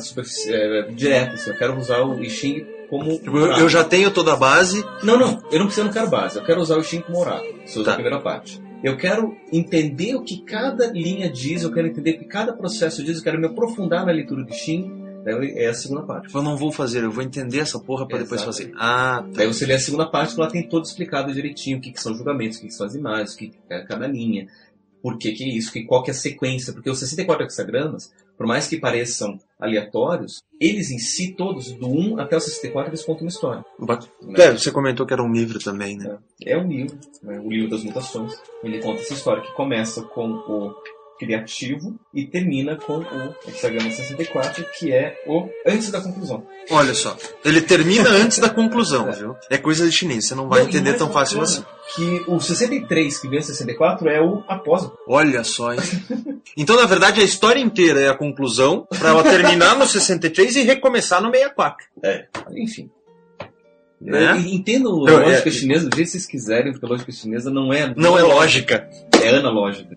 é, 0.49 0.91
direta. 0.93 1.35
Assim, 1.35 1.51
eu 1.51 1.57
quero 1.57 1.79
usar 1.79 2.03
o 2.03 2.21
I 2.23 2.29
Ching 2.31 2.67
como. 2.93 3.11
Tipo, 3.19 3.39
eu, 3.39 3.47
eu 3.53 3.69
já 3.71 3.83
tenho 3.83 4.11
toda 4.11 4.35
a 4.35 4.37
base. 4.37 4.85
Não, 5.03 5.19
não, 5.19 5.43
eu 5.51 5.59
não 5.59 5.67
preciso, 5.67 5.81
eu 5.81 5.85
não 5.87 5.93
quero 5.93 6.11
base. 6.11 6.37
Eu 6.37 6.45
quero 6.45 6.61
usar 6.61 6.77
o 6.77 6.81
I 6.81 6.85
Ching 6.85 7.01
como 7.01 7.19
oráculo. 7.21 7.55
Isso 7.65 7.81
é 7.81 7.85
Tá. 7.85 7.93
a 7.93 7.95
primeira 7.95 8.21
parte. 8.21 8.63
Eu 8.85 8.99
quero 8.99 9.35
entender 9.51 10.15
o 10.15 10.23
que 10.23 10.43
cada 10.43 10.89
linha 10.89 11.31
diz, 11.31 11.63
eu 11.63 11.73
quero 11.73 11.87
entender 11.87 12.17
o 12.17 12.19
que 12.19 12.25
cada 12.27 12.53
processo 12.53 13.03
diz, 13.03 13.17
eu 13.17 13.25
quero 13.25 13.41
me 13.41 13.47
aprofundar 13.47 14.05
na 14.05 14.13
leitura 14.13 14.45
do 14.45 14.53
Shin. 14.53 15.01
É 15.25 15.69
a 15.69 15.75
segunda 15.75 16.03
parte. 16.03 16.35
Eu 16.35 16.43
não 16.43 16.57
vou 16.57 16.71
fazer, 16.73 17.03
eu 17.05 17.11
vou 17.13 17.23
entender 17.23 17.61
essa 17.61 17.79
porra 17.79 18.07
pra 18.07 18.19
depois 18.19 18.43
fazer. 18.43 18.73
Ah, 18.77 19.23
tá. 19.23 19.37
Daí 19.37 19.47
você 19.47 19.65
lê 19.65 19.75
a 19.75 19.79
segunda 19.79 20.05
parte 20.05 20.35
que 20.35 20.41
ela 20.41 20.51
tem 20.51 20.69
todo 20.69 20.85
explicado 20.85 21.33
direitinho 21.33 21.79
o 21.79 21.81
que, 21.81 21.93
que 21.93 22.01
são 22.01 22.13
julgamentos, 22.15 22.59
o 22.59 22.61
que, 22.61 22.67
que 22.67 22.75
são 22.75 22.85
as 22.87 22.95
imagens, 22.95 23.33
o 23.35 23.39
que, 23.39 23.49
que 23.49 23.59
é 23.71 23.83
cada 23.87 24.07
linha, 24.09 24.49
por 25.01 25.17
que, 25.17 25.31
que 25.31 25.45
é 25.45 25.49
isso, 25.49 25.73
que, 25.73 25.85
qual 25.85 26.03
que 26.03 26.11
é 26.11 26.13
a 26.13 26.17
sequência. 26.17 26.73
Porque 26.73 26.91
os 26.91 26.99
64 26.99 27.47
hexagramas, 27.47 28.13
por 28.37 28.49
mais 28.49 28.67
que 28.67 28.81
pareçam 28.81 29.39
aleatórios, 29.63 30.43
eles 30.61 30.91
em 30.91 30.99
si, 30.99 31.33
todos, 31.33 31.73
do 31.73 31.89
1 31.89 32.21
até 32.21 32.37
o 32.37 32.41
64, 32.41 32.91
eles 32.91 33.05
contam 33.05 33.23
uma 33.23 33.29
história. 33.29 33.65
né? 34.21 34.45
É, 34.45 34.53
você 34.53 34.71
comentou 34.73 35.07
que 35.07 35.13
era 35.13 35.23
um 35.23 35.33
livro 35.33 35.59
também, 35.59 35.97
né? 35.97 36.19
É 36.45 36.59
um 36.59 36.69
livro, 36.69 36.99
né, 37.23 37.41
o 37.41 37.49
livro 37.49 37.71
das 37.71 37.85
mutações. 37.85 38.35
Ele 38.63 38.81
conta 38.81 39.01
essa 39.01 39.15
história 39.15 39.43
que 39.43 39.53
começa 39.53 40.03
com 40.03 40.31
o 40.31 40.75
criativo 41.23 41.95
e 42.13 42.27
termina 42.27 42.75
com 42.75 42.99
o 42.99 43.35
hexagrama 43.47 43.89
64, 43.89 44.65
que 44.77 44.93
é 44.93 45.23
o 45.25 45.49
antes 45.65 45.89
da 45.89 46.01
conclusão. 46.01 46.45
Olha 46.69 46.93
só, 46.95 47.17
ele 47.45 47.61
termina 47.61 48.11
antes 48.11 48.39
da 48.39 48.49
conclusão, 48.49 49.13
viu? 49.13 49.37
É 49.49 49.57
coisa 49.57 49.87
de 49.87 49.93
chinês, 49.93 50.27
você 50.27 50.35
não 50.35 50.49
vai 50.49 50.63
Não, 50.63 50.69
entender 50.69 50.95
tão 50.95 51.13
fácil 51.13 51.41
assim. 51.41 51.65
Que 51.95 52.25
o 52.27 52.41
63 52.41 53.19
que 53.21 53.29
vem 53.29 53.39
o 53.39 53.43
64 53.43 54.09
é 54.09 54.21
o 54.21 54.43
após. 54.49 54.91
Olha 55.07 55.45
só, 55.45 55.73
hein? 55.73 55.81
Então, 56.57 56.77
na 56.77 56.85
verdade, 56.87 57.21
a 57.21 57.25
história 57.25 57.61
inteira 57.61 58.01
é 58.01 58.09
a 58.09 58.15
conclusão 58.15 58.87
pra 58.99 59.11
ela 59.11 59.23
terminar 59.23 59.77
no 59.77 59.87
63 59.87 60.57
e 60.57 60.63
recomeçar 60.63 61.23
no 61.23 61.31
64. 61.31 61.87
Enfim. 62.57 62.91
Né? 64.01 64.33
Eu 64.33 64.37
entendo 64.37 64.89
a 65.09 65.13
lógica 65.21 65.49
é- 65.49 65.53
chinesa 65.53 65.89
do 65.89 65.95
jeito 65.95 66.09
que 66.09 66.13
vocês 66.13 66.27
quiserem, 66.27 66.73
porque 66.73 66.85
a 66.85 66.89
lógica 66.89 67.13
chinesa 67.13 67.51
não 67.51 67.73
é. 67.73 67.95
Não 67.97 68.19
é 68.19 68.23
lógica. 68.23 68.89
É 69.23 69.29
analógica. 69.29 69.97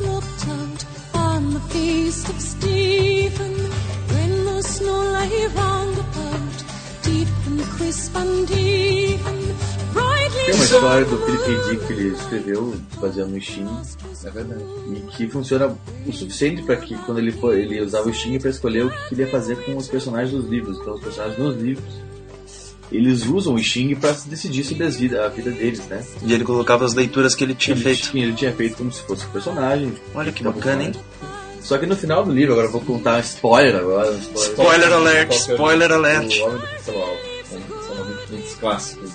Looked 0.00 0.48
out 0.48 0.84
on 1.14 1.54
the 1.54 1.60
feast 1.70 2.28
of 2.28 2.40
Stephen 2.40 3.54
when 4.12 4.44
the 4.46 4.62
snow 4.62 5.02
lay 5.12 5.46
round 5.48 5.98
about, 5.98 6.64
deep 7.02 7.28
and 7.46 7.60
crisp 7.76 8.14
and 8.16 8.50
even, 8.50 9.42
Tem 10.46 10.54
uma 10.54 10.64
história 10.64 11.04
do 11.04 11.18
Philip. 11.18 11.68
Dick 11.68 11.86
que 11.86 11.92
ele 11.92 12.08
escreveu 12.14 12.74
baseado 13.00 13.28
no 13.28 13.40
Steam 13.40 13.82
É 14.24 14.30
verdade. 14.30 14.64
e 14.92 15.00
que 15.16 15.28
funciona 15.28 15.76
o 16.06 16.12
suficiente 16.12 16.62
para 16.62 16.76
que 16.76 16.96
quando 17.04 17.18
ele 17.18 17.32
for, 17.32 17.54
ele 17.56 17.80
usava 17.80 18.08
o 18.08 18.14
Steam 18.14 18.38
para 18.40 18.50
escolher 18.50 18.86
o 18.86 18.90
que 18.90 19.08
queria 19.10 19.26
fazer 19.28 19.56
com 19.64 19.76
os 19.76 19.88
personagens 19.88 20.32
dos 20.32 20.48
livros. 20.50 20.78
Então, 20.80 20.94
os 20.94 21.00
personagens 21.00 21.36
dos 21.38 21.56
livros 21.62 21.84
eles 22.92 23.24
usam 23.26 23.54
o 23.54 23.58
Xing 23.58 23.94
para 23.94 24.12
decidir 24.26 24.64
sobre 24.64 24.84
as 24.84 24.96
vida, 24.96 25.24
a 25.24 25.28
vida 25.28 25.50
deles, 25.50 25.80
né? 25.88 26.04
E 26.22 26.32
ele 26.32 26.44
colocava 26.44 26.84
as 26.84 26.94
leituras 26.94 27.34
que 27.34 27.42
ele 27.44 27.54
tinha 27.54 27.74
ele, 27.74 27.82
feito. 27.84 28.10
Tinha, 28.10 28.24
ele 28.24 28.34
tinha 28.34 28.52
feito 28.52 28.76
como 28.76 28.92
se 28.92 29.02
fosse 29.02 29.26
um 29.26 29.30
personagem. 29.30 29.92
Olha 30.14 30.30
que 30.32 30.42
bacana, 30.42 30.84
hein? 30.84 30.92
Só 31.60 31.78
que 31.78 31.86
no 31.86 31.96
final 31.96 32.24
do 32.24 32.32
livro, 32.32 32.52
agora 32.52 32.66
eu 32.68 32.72
vou 32.72 32.80
contar 32.80 33.16
um 33.16 33.20
spoiler 33.20 33.76
agora. 33.76 34.10
Um 34.10 34.18
spoiler. 34.18 34.50
Spoiler 34.50 34.92
alert, 34.92 35.30
é 35.30 35.34
o- 35.34 35.38
spoiler 35.54 35.92
alert. 35.92 36.38
O 36.38 36.44
Homem 36.44 36.58
do 36.58 36.66
Castelo 36.66 36.98
Alto. 37.02 37.32
São, 37.48 38.58
clássicos 38.60 39.10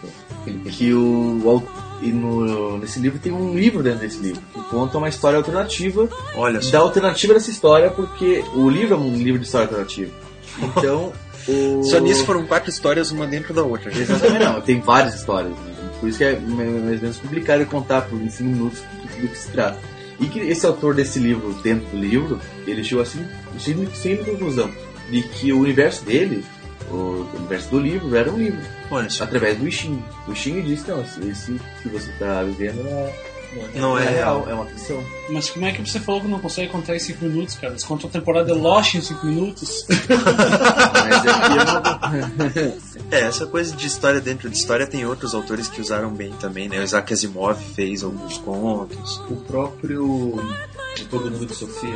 que 0.71 0.93
o, 0.93 1.63
e 2.01 2.11
no, 2.11 2.77
nesse 2.77 2.99
livro 2.99 3.19
tem 3.19 3.31
um 3.31 3.55
livro 3.55 3.81
dentro 3.81 3.99
desse 3.99 4.19
livro 4.19 4.41
que 4.53 4.61
conta 4.69 4.97
uma 4.97 5.09
história 5.09 5.37
alternativa 5.37 6.07
Olha 6.35 6.61
só. 6.61 6.71
da 6.71 6.79
alternativa 6.79 7.33
dessa 7.33 7.49
história 7.49 7.89
porque 7.89 8.43
o 8.53 8.69
livro 8.69 8.95
é 8.95 8.97
um 8.97 9.15
livro 9.15 9.39
de 9.39 9.45
história 9.45 9.65
alternativa 9.67 10.11
então 10.77 11.11
o 11.47 11.83
Só 11.83 11.99
nisso 11.99 12.25
foram 12.25 12.45
quatro 12.45 12.69
histórias, 12.69 13.11
uma 13.11 13.25
dentro 13.27 13.53
da 13.53 13.63
outra. 13.63 13.89
gente. 13.91 14.11
exatamente 14.11 14.43
não 14.43 14.61
tem 14.61 14.79
várias 14.79 15.15
histórias 15.15 15.53
por 15.99 16.09
isso 16.09 16.17
que 16.19 16.23
é 16.23 16.39
mais 16.39 16.69
ou 16.69 17.01
menos 17.01 17.17
complicado 17.17 17.65
contar 17.65 18.01
por 18.03 18.19
25 18.19 18.43
minutos 18.49 18.79
do, 19.01 19.27
que 19.27 19.37
se 19.37 19.49
trata 19.49 19.79
e 20.19 20.25
que 20.27 20.39
esse 20.39 20.65
autor 20.65 20.93
desse 20.93 21.17
livro 21.19 21.53
dentro 21.63 21.87
do 21.89 21.97
livro 21.97 22.39
ele 22.67 22.83
chegou 22.83 23.01
assim 23.01 23.25
sem 23.59 23.87
sem 23.95 24.17
conclusão 24.17 24.69
de 25.09 25.21
que 25.23 25.51
o 25.53 25.59
universo 25.59 26.03
dele 26.05 26.43
o 26.91 27.25
universo 27.35 27.69
do 27.71 27.79
livro 27.79 28.15
era 28.15 28.31
um 28.31 28.37
livro 28.37 28.59
Olha 28.91 29.09
só. 29.09 29.23
através 29.25 29.57
do 29.57 29.67
Ishin. 29.67 30.01
O 30.27 30.31
Ishin 30.31 30.61
disse, 30.61 30.87
não, 30.89 31.01
esse- 31.01 31.59
que 31.81 31.89
você 31.89 32.09
está 32.11 32.43
vivendo 32.43 32.79
é, 32.87 33.13
Não 33.75 33.97
é 33.97 34.09
real. 34.09 34.45
é 34.49 34.53
uma 34.53 34.65
ficção. 34.65 35.03
Mas 35.29 35.49
como 35.49 35.65
é 35.65 35.71
que 35.71 35.81
você 35.81 35.99
falou 35.99 36.21
que 36.21 36.27
não 36.27 36.39
consegue 36.39 36.71
contar 36.71 36.95
em 36.95 36.99
5 36.99 37.25
minutos, 37.25 37.55
cara? 37.55 37.77
Você 37.77 37.85
contou 37.85 38.09
a 38.09 38.13
temporada 38.13 38.53
Lost 38.53 38.95
em 38.95 39.01
5 39.01 39.25
minutos? 39.25 39.85
Mas 39.89 41.23
não... 41.23 42.87
É, 43.11 43.21
essa 43.21 43.45
coisa 43.45 43.73
de 43.75 43.87
história 43.87 44.19
dentro 44.19 44.49
de 44.49 44.57
história 44.57 44.85
tem 44.85 45.05
outros 45.05 45.33
autores 45.33 45.67
que 45.69 45.79
usaram 45.79 46.09
bem 46.13 46.33
também, 46.41 46.67
né? 46.67 46.79
O 46.79 46.83
Isaac 46.83 47.13
Asimov 47.13 47.57
fez 47.73 48.03
alguns 48.03 48.37
contos, 48.39 49.21
O 49.29 49.35
próprio 49.37 50.35
Todo 51.09 51.31
Mundo 51.31 51.45
de 51.45 51.55
Sofia. 51.55 51.95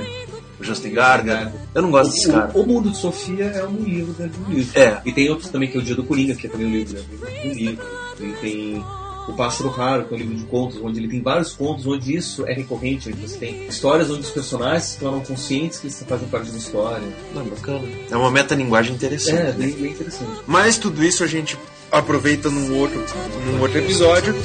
o 0.59 0.63
Justin 0.63 0.91
Gargar. 0.91 1.51
Eu 1.75 1.81
não 1.81 1.91
gosto 1.91 2.11
desse 2.13 2.29
O, 2.29 2.33
cara. 2.33 2.51
o, 2.53 2.61
o 2.61 2.65
Mundo 2.65 2.91
de 2.91 2.97
Sofia 2.97 3.45
é 3.45 3.63
um 3.65 3.75
livro 3.77 4.13
dentro 4.13 4.39
de 4.41 4.49
um 4.49 4.53
livro. 4.53 4.79
É. 4.79 5.01
E 5.05 5.11
tem 5.11 5.29
outros 5.29 5.49
também, 5.49 5.69
que 5.69 5.77
é 5.77 5.79
o 5.81 5.83
Dia 5.83 5.95
do 5.95 6.03
Coringa, 6.03 6.35
que 6.35 6.47
é 6.47 6.49
também 6.49 6.67
um 6.67 6.71
livro 6.71 6.93
dentro 6.93 7.17
de 7.17 7.47
um 7.49 7.53
livro. 7.53 7.85
E 8.21 8.31
tem 8.33 8.85
o 9.27 9.33
Pássaro 9.33 9.69
Raro, 9.69 10.05
que 10.05 10.13
é 10.13 10.17
um 10.17 10.19
livro 10.19 10.35
de 10.35 10.43
contos, 10.45 10.79
onde 10.81 10.99
ele 10.99 11.07
tem 11.07 11.21
vários 11.21 11.53
contos, 11.53 11.85
onde 11.85 12.15
isso 12.15 12.45
é 12.47 12.53
recorrente. 12.53 13.09
Onde 13.09 13.21
você 13.21 13.37
tem 13.37 13.67
histórias 13.67 14.09
onde 14.09 14.21
os 14.21 14.31
personagens 14.31 14.83
se 14.83 14.99
tornam 14.99 15.21
conscientes 15.21 15.79
que 15.79 15.87
eles 15.87 16.03
fazem 16.07 16.27
parte 16.27 16.45
de 16.45 16.51
uma 16.51 16.59
história. 16.59 17.07
Não, 17.33 17.45
bacana. 17.45 17.87
É 18.09 18.15
uma 18.15 18.31
metalinguagem 18.31 18.93
interessante. 18.93 19.37
É, 19.37 19.43
né? 19.43 19.51
bem, 19.57 19.71
bem 19.71 19.91
interessante. 19.91 20.31
Mas 20.47 20.77
tudo 20.77 21.03
isso 21.03 21.23
a 21.23 21.27
gente 21.27 21.57
aproveita 21.91 22.49
num 22.49 22.77
outro, 22.79 23.03
num 23.45 23.61
outro 23.61 23.77
episódio. 23.77 24.35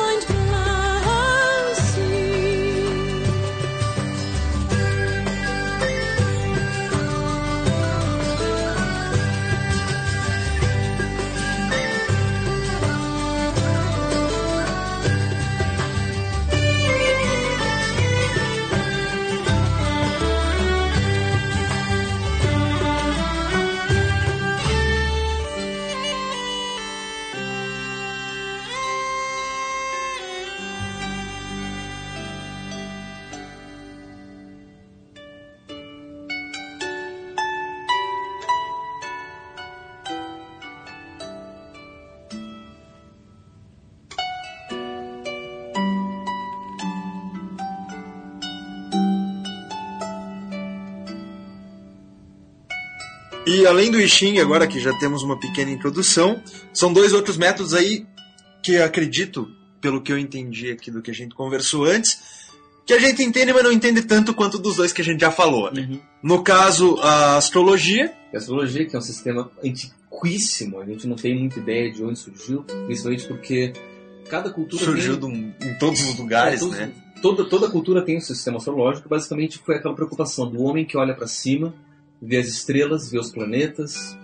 Man 0.00 0.29
E 53.52 53.66
além 53.66 53.90
do 53.90 54.00
I 54.00 54.08
Ching, 54.08 54.38
agora 54.38 54.66
que 54.66 54.78
já 54.78 54.96
temos 54.98 55.22
uma 55.22 55.38
pequena 55.38 55.70
introdução, 55.70 56.40
são 56.72 56.92
dois 56.92 57.12
outros 57.12 57.36
métodos 57.36 57.74
aí 57.74 58.06
que 58.62 58.74
eu 58.74 58.84
acredito, 58.84 59.48
pelo 59.80 60.00
que 60.00 60.12
eu 60.12 60.18
entendi 60.18 60.70
aqui 60.70 60.90
do 60.90 61.02
que 61.02 61.10
a 61.10 61.14
gente 61.14 61.34
conversou 61.34 61.84
antes, 61.84 62.18
que 62.86 62.92
a 62.92 62.98
gente 63.00 63.22
entende, 63.22 63.52
mas 63.52 63.64
não 63.64 63.72
entende 63.72 64.02
tanto 64.02 64.34
quanto 64.34 64.58
dos 64.58 64.76
dois 64.76 64.92
que 64.92 65.00
a 65.02 65.04
gente 65.04 65.20
já 65.20 65.30
falou. 65.32 65.72
né? 65.72 65.98
No 66.22 66.42
caso, 66.44 66.96
a 67.00 67.36
astrologia, 67.38 68.12
a 68.32 68.36
astrologia, 68.36 68.86
que 68.86 68.94
é 68.94 68.98
um 68.98 69.02
sistema 69.02 69.50
antiquíssimo, 69.64 70.78
a 70.80 70.84
gente 70.84 71.06
não 71.08 71.16
tem 71.16 71.36
muita 71.38 71.58
ideia 71.58 71.90
de 71.90 72.04
onde 72.04 72.18
surgiu, 72.18 72.62
principalmente 72.86 73.26
porque 73.26 73.72
cada 74.28 74.50
cultura 74.50 74.84
surgiu 74.84 75.16
tem... 75.18 75.54
em 75.62 75.74
todos 75.78 76.00
os 76.00 76.16
lugares, 76.18 76.60
É, 76.60 76.64
todos- 76.64 76.78
né? 76.78 76.92
Toda, 77.20 77.44
toda 77.44 77.68
cultura 77.68 78.02
tem 78.02 78.16
um 78.16 78.20
sistema 78.20 78.56
astrológico, 78.56 79.06
basicamente 79.08 79.58
foi 79.58 79.76
aquela 79.76 79.94
preocupação 79.94 80.50
do 80.50 80.62
homem 80.62 80.86
que 80.86 80.96
olha 80.96 81.14
para 81.14 81.26
cima, 81.26 81.74
vê 82.22 82.38
as 82.38 82.48
estrelas, 82.48 83.10
vê 83.10 83.18
os 83.18 83.30
planetas, 83.30 84.16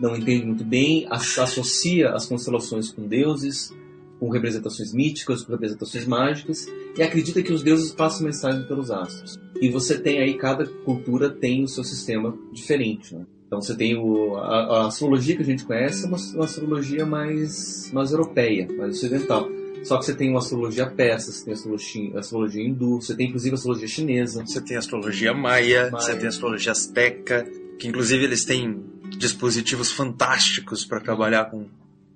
não 0.00 0.16
entende 0.16 0.44
muito 0.46 0.64
bem, 0.64 1.06
as- 1.10 1.38
associa 1.38 2.10
as 2.10 2.26
constelações 2.26 2.90
com 2.90 3.06
deuses, 3.06 3.72
com 4.18 4.30
representações 4.30 4.92
míticas, 4.94 5.42
com 5.42 5.52
representações 5.52 6.06
mágicas, 6.06 6.66
e 6.96 7.02
acredita 7.02 7.42
que 7.42 7.52
os 7.52 7.62
deuses 7.62 7.92
passam 7.92 8.24
mensagem 8.24 8.66
pelos 8.66 8.90
astros. 8.90 9.38
E 9.60 9.70
você 9.70 9.98
tem 9.98 10.18
aí, 10.18 10.34
cada 10.34 10.66
cultura 10.66 11.30
tem 11.30 11.62
o 11.64 11.68
seu 11.68 11.84
sistema 11.84 12.36
diferente, 12.52 13.14
né? 13.14 13.26
Então 13.46 13.60
você 13.62 13.76
tem 13.76 13.96
o, 13.96 14.36
a, 14.36 14.82
a 14.82 14.86
astrologia 14.88 15.36
que 15.36 15.42
a 15.42 15.46
gente 15.46 15.64
conhece 15.64 16.04
é 16.04 16.08
uma, 16.08 16.18
uma 16.34 16.44
astrologia 16.44 17.06
mais, 17.06 17.90
mais 17.92 18.10
europeia, 18.10 18.66
mais 18.76 18.96
ocidental. 18.96 19.48
Só 19.86 19.98
que 19.98 20.04
você 20.04 20.14
tem 20.16 20.30
uma 20.30 20.40
astrologia 20.40 20.84
persa, 20.90 21.30
você 21.30 21.44
tem 21.44 21.54
astrologia, 21.54 22.18
astrologia 22.18 22.66
hindu, 22.66 23.00
você 23.00 23.14
tem 23.14 23.28
inclusive 23.28 23.54
astrologia 23.54 23.86
chinesa. 23.86 24.44
Você 24.44 24.60
tem 24.60 24.76
astrologia 24.76 25.32
maia, 25.32 25.90
Maia. 25.90 25.90
você 25.92 26.16
tem 26.16 26.26
astrologia 26.26 26.72
azteca, 26.72 27.46
que 27.78 27.86
inclusive 27.86 28.24
eles 28.24 28.44
têm 28.44 28.82
dispositivos 29.16 29.92
fantásticos 29.92 30.84
para 30.84 30.98
trabalhar 30.98 31.44
com, 31.44 31.66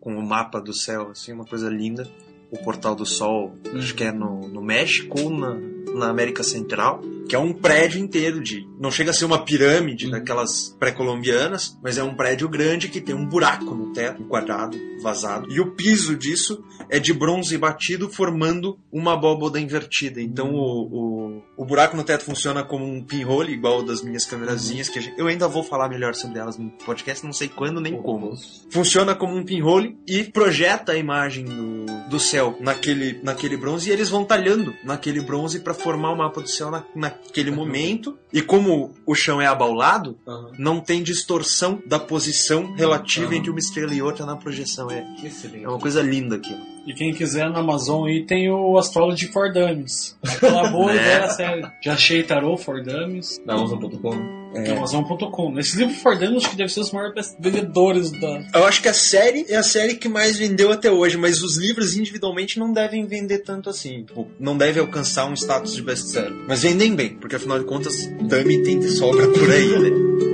com 0.00 0.16
o 0.16 0.22
mapa 0.22 0.60
do 0.60 0.72
céu, 0.72 1.10
assim, 1.12 1.32
uma 1.32 1.44
coisa 1.44 1.70
linda. 1.70 2.10
O 2.50 2.58
Portal 2.58 2.96
do 2.96 3.06
Sol, 3.06 3.54
acho 3.72 3.94
que 3.94 4.02
é 4.02 4.10
no, 4.10 4.48
no 4.48 4.60
México 4.60 5.20
ou 5.20 5.30
na, 5.30 5.56
na 5.94 6.08
América 6.08 6.42
Central, 6.42 7.00
que 7.28 7.34
é 7.34 7.38
um 7.38 7.52
prédio 7.52 8.00
inteiro 8.00 8.40
de. 8.42 8.66
Não 8.78 8.90
chega 8.90 9.10
a 9.10 9.14
ser 9.14 9.24
uma 9.24 9.44
pirâmide 9.44 10.06
Uhum. 10.06 10.12
daquelas 10.12 10.74
pré-colombianas, 10.78 11.76
mas 11.82 11.98
é 11.98 12.02
um 12.02 12.14
prédio 12.14 12.48
grande 12.48 12.88
que 12.88 13.00
tem 13.00 13.14
um 13.14 13.26
buraco 13.26 13.74
no 13.74 13.92
teto, 13.92 14.22
um 14.22 14.28
quadrado, 14.28 14.76
vazado. 15.02 15.50
E 15.50 15.60
o 15.60 15.72
piso 15.72 16.16
disso 16.16 16.62
é 16.88 16.98
de 16.98 17.12
bronze 17.12 17.56
batido, 17.58 18.08
formando 18.08 18.78
uma 18.92 19.14
abóboda 19.14 19.60
invertida. 19.60 20.20
Então 20.20 20.54
o, 20.54 21.36
o, 21.36 21.42
o 21.58 21.64
buraco 21.64 21.96
no 21.96 22.04
teto 22.04 22.24
funciona 22.24 22.62
como 22.64 22.84
um 22.84 23.02
pinhole, 23.02 23.52
igual 23.52 23.82
das 23.82 24.02
minhas 24.02 24.24
câmerazinhas, 24.24 24.88
que 24.88 24.98
a 24.98 25.02
gente- 25.02 25.18
eu 25.18 25.26
ainda 25.26 25.48
vou 25.48 25.62
falar 25.62 25.88
melhor 25.88 26.14
sobre 26.14 26.38
elas 26.38 26.56
no 26.58 26.70
podcast, 26.84 27.24
não 27.24 27.32
sei 27.32 27.48
quando 27.48 27.80
nem 27.80 27.96
como. 28.00 28.32
Funciona 28.70 29.14
como 29.14 29.36
um 29.36 29.44
pinhole 29.44 29.96
e 30.06 30.24
projeta 30.24 30.92
a 30.92 30.96
imagem 30.96 31.44
do, 31.44 31.86
do 32.08 32.18
céu 32.20 32.56
naquele, 32.60 33.20
naquele 33.22 33.56
bronze 33.56 33.88
e 33.88 33.92
eles 33.92 34.08
vão 34.08 34.24
talhando 34.24 34.74
naquele 34.84 35.20
bronze 35.20 35.60
para 35.70 35.74
formar 35.74 36.12
o 36.12 36.16
mapa 36.16 36.40
do 36.40 36.48
céu 36.48 36.70
na, 36.70 36.84
naquele 36.94 37.50
momento. 37.50 38.18
E 38.32 38.42
como 38.42 38.94
o 39.06 39.14
chão 39.14 39.40
é 39.40 39.46
abaulado, 39.46 40.16
Aham. 40.26 40.50
não 40.58 40.80
tem 40.80 41.02
distorção 41.02 41.80
da 41.86 41.98
posição 41.98 42.74
relativa 42.74 43.26
Aham. 43.26 43.36
entre 43.36 43.50
uma 43.50 43.58
estrela 43.58 43.94
e 43.94 44.02
outra 44.02 44.26
na 44.26 44.36
projeção. 44.36 44.90
É, 44.90 45.06
Excelente. 45.22 45.64
é 45.64 45.68
uma 45.68 45.78
coisa 45.78 46.02
linda 46.02 46.36
aquilo. 46.36 46.58
E 46.86 46.94
quem 46.94 47.12
quiser 47.12 47.50
na 47.50 47.60
Amazon 47.60 48.06
aí 48.08 48.24
tem 48.24 48.50
o 48.50 48.76
Astrology 48.78 49.28
for 49.28 49.52
Dummies. 49.52 50.16
Aquela 50.26 50.68
boa 50.68 50.92
ideia 50.94 51.28
série. 51.28 51.62
Já 51.82 51.92
achei 51.92 52.22
Tarot 52.22 52.62
for 52.62 52.82
Dummies. 52.82 53.40
Na 53.44 53.54
Amazon.com. 53.54 54.39
É. 54.54 54.70
Amazon.com. 54.72 55.58
Esse 55.58 55.76
livro 55.76 55.94
for 55.94 56.16
Dummies 56.16 56.42
acho 56.42 56.50
que 56.50 56.56
deve 56.56 56.72
ser 56.72 56.80
os 56.80 56.92
maiores 56.92 57.36
vendedores 57.38 58.10
da. 58.10 58.42
Eu 58.54 58.64
acho 58.66 58.82
que 58.82 58.88
a 58.88 58.94
série 58.94 59.46
é 59.48 59.56
a 59.56 59.62
série 59.62 59.94
que 59.94 60.08
mais 60.08 60.36
vendeu 60.36 60.72
até 60.72 60.90
hoje, 60.90 61.16
mas 61.16 61.42
os 61.42 61.56
livros 61.56 61.96
individualmente 61.96 62.58
não 62.58 62.72
devem 62.72 63.06
vender 63.06 63.38
tanto 63.40 63.70
assim. 63.70 64.04
Tipo, 64.04 64.28
não 64.38 64.56
deve 64.56 64.80
alcançar 64.80 65.26
um 65.26 65.34
status 65.34 65.74
de 65.74 65.82
best-seller. 65.82 66.32
Mas 66.48 66.62
vendem 66.62 66.94
bem, 66.94 67.10
porque 67.16 67.36
afinal 67.36 67.58
de 67.58 67.64
contas, 67.64 68.06
Dummy 68.20 68.62
tem 68.62 68.78
de 68.78 68.90
sobra 68.90 69.28
por 69.28 69.50
aí, 69.50 69.78
né? 69.78 70.29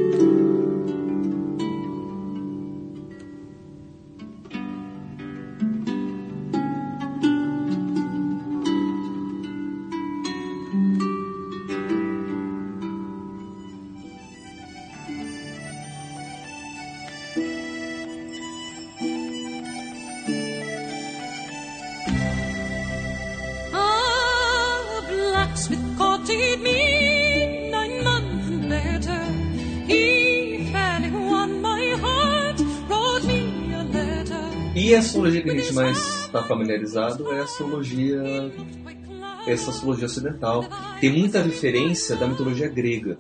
Mais 35.77 35.99
está 36.25 36.43
familiarizado 36.43 37.33
é 37.33 37.41
a 37.41 37.45
astrologia, 37.45 38.23
essa 39.47 39.71
astrologia 39.71 40.07
ocidental. 40.07 40.65
Tem 41.01 41.13
muita 41.17 41.41
referência 41.43 42.17
da 42.17 42.27
mitologia 42.27 42.69
grega. 42.69 43.17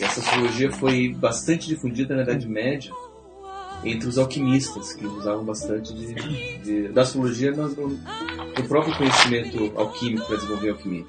Essa 0.00 0.20
astrologia 0.20 0.70
foi 0.72 1.12
bastante 1.12 1.68
difundida 1.68 2.14
na 2.16 2.22
Idade 2.22 2.48
Média 2.48 2.92
entre 3.84 4.08
os 4.08 4.16
alquimistas, 4.16 4.92
que 4.92 5.04
usavam 5.04 5.44
bastante 5.44 5.92
de, 5.92 6.14
de- 6.58 6.88
da 6.88 7.02
astrologia 7.02 7.50
no, 7.50 7.68
no- 7.68 7.98
próprio 8.68 8.96
conhecimento 8.96 9.72
alquímico 9.76 10.24
para 10.26 10.36
desenvolver 10.36 10.70
alquimia. 10.70 11.04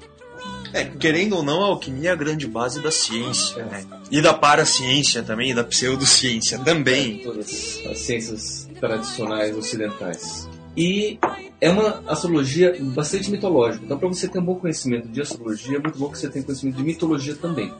É, 0.74 0.84
querendo 0.84 1.36
ou 1.36 1.42
não, 1.42 1.62
a 1.62 1.66
alquimia 1.68 2.10
é 2.10 2.12
a 2.12 2.16
grande 2.16 2.46
base 2.48 2.80
da 2.82 2.90
ciência, 2.90 3.64
né? 3.64 3.84
E 4.10 4.20
da 4.20 4.34
paraciência 4.34 5.22
também, 5.22 5.50
e 5.52 5.54
da 5.54 5.62
pseudociência 5.64 6.58
também. 6.58 7.18
Todas 7.18 7.78
as 7.88 7.98
ciências 7.98 8.68
tradicionais 8.80 9.56
ocidentais. 9.56 10.48
E 10.76 11.18
é 11.60 11.70
uma 11.70 12.02
astrologia 12.08 12.76
bastante 12.80 13.30
mitológica. 13.30 13.84
Então, 13.84 13.96
para 13.96 14.08
você 14.08 14.26
ter 14.26 14.40
um 14.40 14.44
bom 14.44 14.56
conhecimento 14.56 15.06
de 15.08 15.20
astrologia, 15.22 15.76
é 15.76 15.80
muito 15.80 15.96
bom 15.96 16.08
que 16.10 16.18
você 16.18 16.28
tenha 16.28 16.44
conhecimento 16.44 16.76
de 16.76 16.82
mitologia 16.82 17.36
também. 17.36 17.72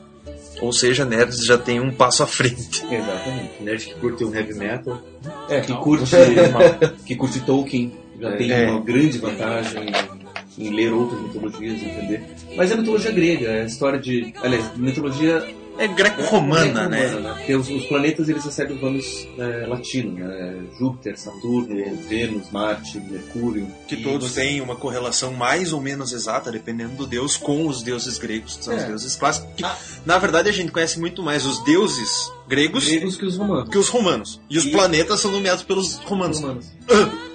Ou 0.61 0.71
seja, 0.71 1.03
nerds 1.03 1.43
já 1.45 1.57
tem 1.57 1.81
um 1.81 1.91
passo 1.93 2.23
à 2.23 2.27
frente. 2.27 2.81
Exatamente. 2.89 3.51
Nerd 3.61 3.85
que 3.87 3.93
curte 3.95 4.23
um 4.23 4.33
heavy 4.33 4.53
metal. 4.53 5.03
É, 5.49 5.59
que 5.59 5.73
curte, 5.75 6.05
que 7.05 7.15
curte 7.17 7.41
Tolkien, 7.41 7.91
já 8.19 8.37
tem 8.37 8.51
É. 8.51 8.71
uma 8.71 8.79
grande 8.79 9.17
vantagem 9.17 9.85
em, 10.57 10.69
ler 10.73 10.93
outras 10.93 11.19
mitologias, 11.21 11.81
entender. 11.81 12.23
Mas 12.55 12.71
é 12.71 12.75
mitologia 12.75 13.11
grega, 13.11 13.47
é 13.47 13.61
a 13.61 13.65
história 13.65 13.99
de. 13.99 14.33
Aliás, 14.41 14.75
mitologia 14.77 15.45
É 15.77 15.87
greco-romana, 15.89 16.87
né? 16.87 17.09
Porque 17.35 17.53
os, 17.53 17.69
os 17.69 17.85
planetas 17.87 18.29
eles 18.29 18.45
recebem 18.45 18.77
os 18.77 18.81
nomes 18.81 19.27
é, 19.37 19.65
latinos, 19.67 20.13
né? 20.17 20.55
Júpiter, 20.79 21.17
Saturno, 21.19 21.67
Vênus, 22.07 22.49
Marte, 22.49 22.97
Mercúrio. 22.99 23.67
Que 23.85 23.97
todos 23.97 24.31
você- 24.31 24.39
têm 24.41 24.61
uma 24.61 24.77
correlação 24.77 25.33
mais 25.33 25.73
ou 25.73 25.81
menos 25.81 26.13
exata, 26.13 26.49
dependendo 26.49 26.95
do 26.95 27.05
deus, 27.05 27.35
com 27.35 27.67
os 27.67 27.83
deuses 27.83 28.17
gregos, 28.17 28.55
que 28.55 28.63
são 28.63 28.73
os 28.73 28.83
É. 28.83 28.87
deuses 28.87 29.15
clássicos. 29.17 29.49
Que, 29.57 29.65
Ah. 29.65 29.77
Na 30.05 30.17
verdade, 30.17 30.47
a 30.47 30.53
gente 30.53 30.71
conhece 30.71 30.97
muito 30.97 31.21
mais 31.21 31.45
os 31.45 31.61
deuses 31.65 32.31
gregos 32.47 32.85
gregos 32.87 33.17
que 33.17 33.25
os 33.25 33.37
romanos. 33.37 33.69
que 33.69 33.77
os 33.77 33.89
romanos. 33.89 34.41
E 34.49 34.57
os 34.57 34.65
E- 34.65 34.71
planetas 34.71 35.19
são 35.19 35.31
nomeados 35.31 35.63
pelos 35.63 35.95
Os 35.97 36.03
romanos. 36.03 36.39
romanos. 36.39 36.65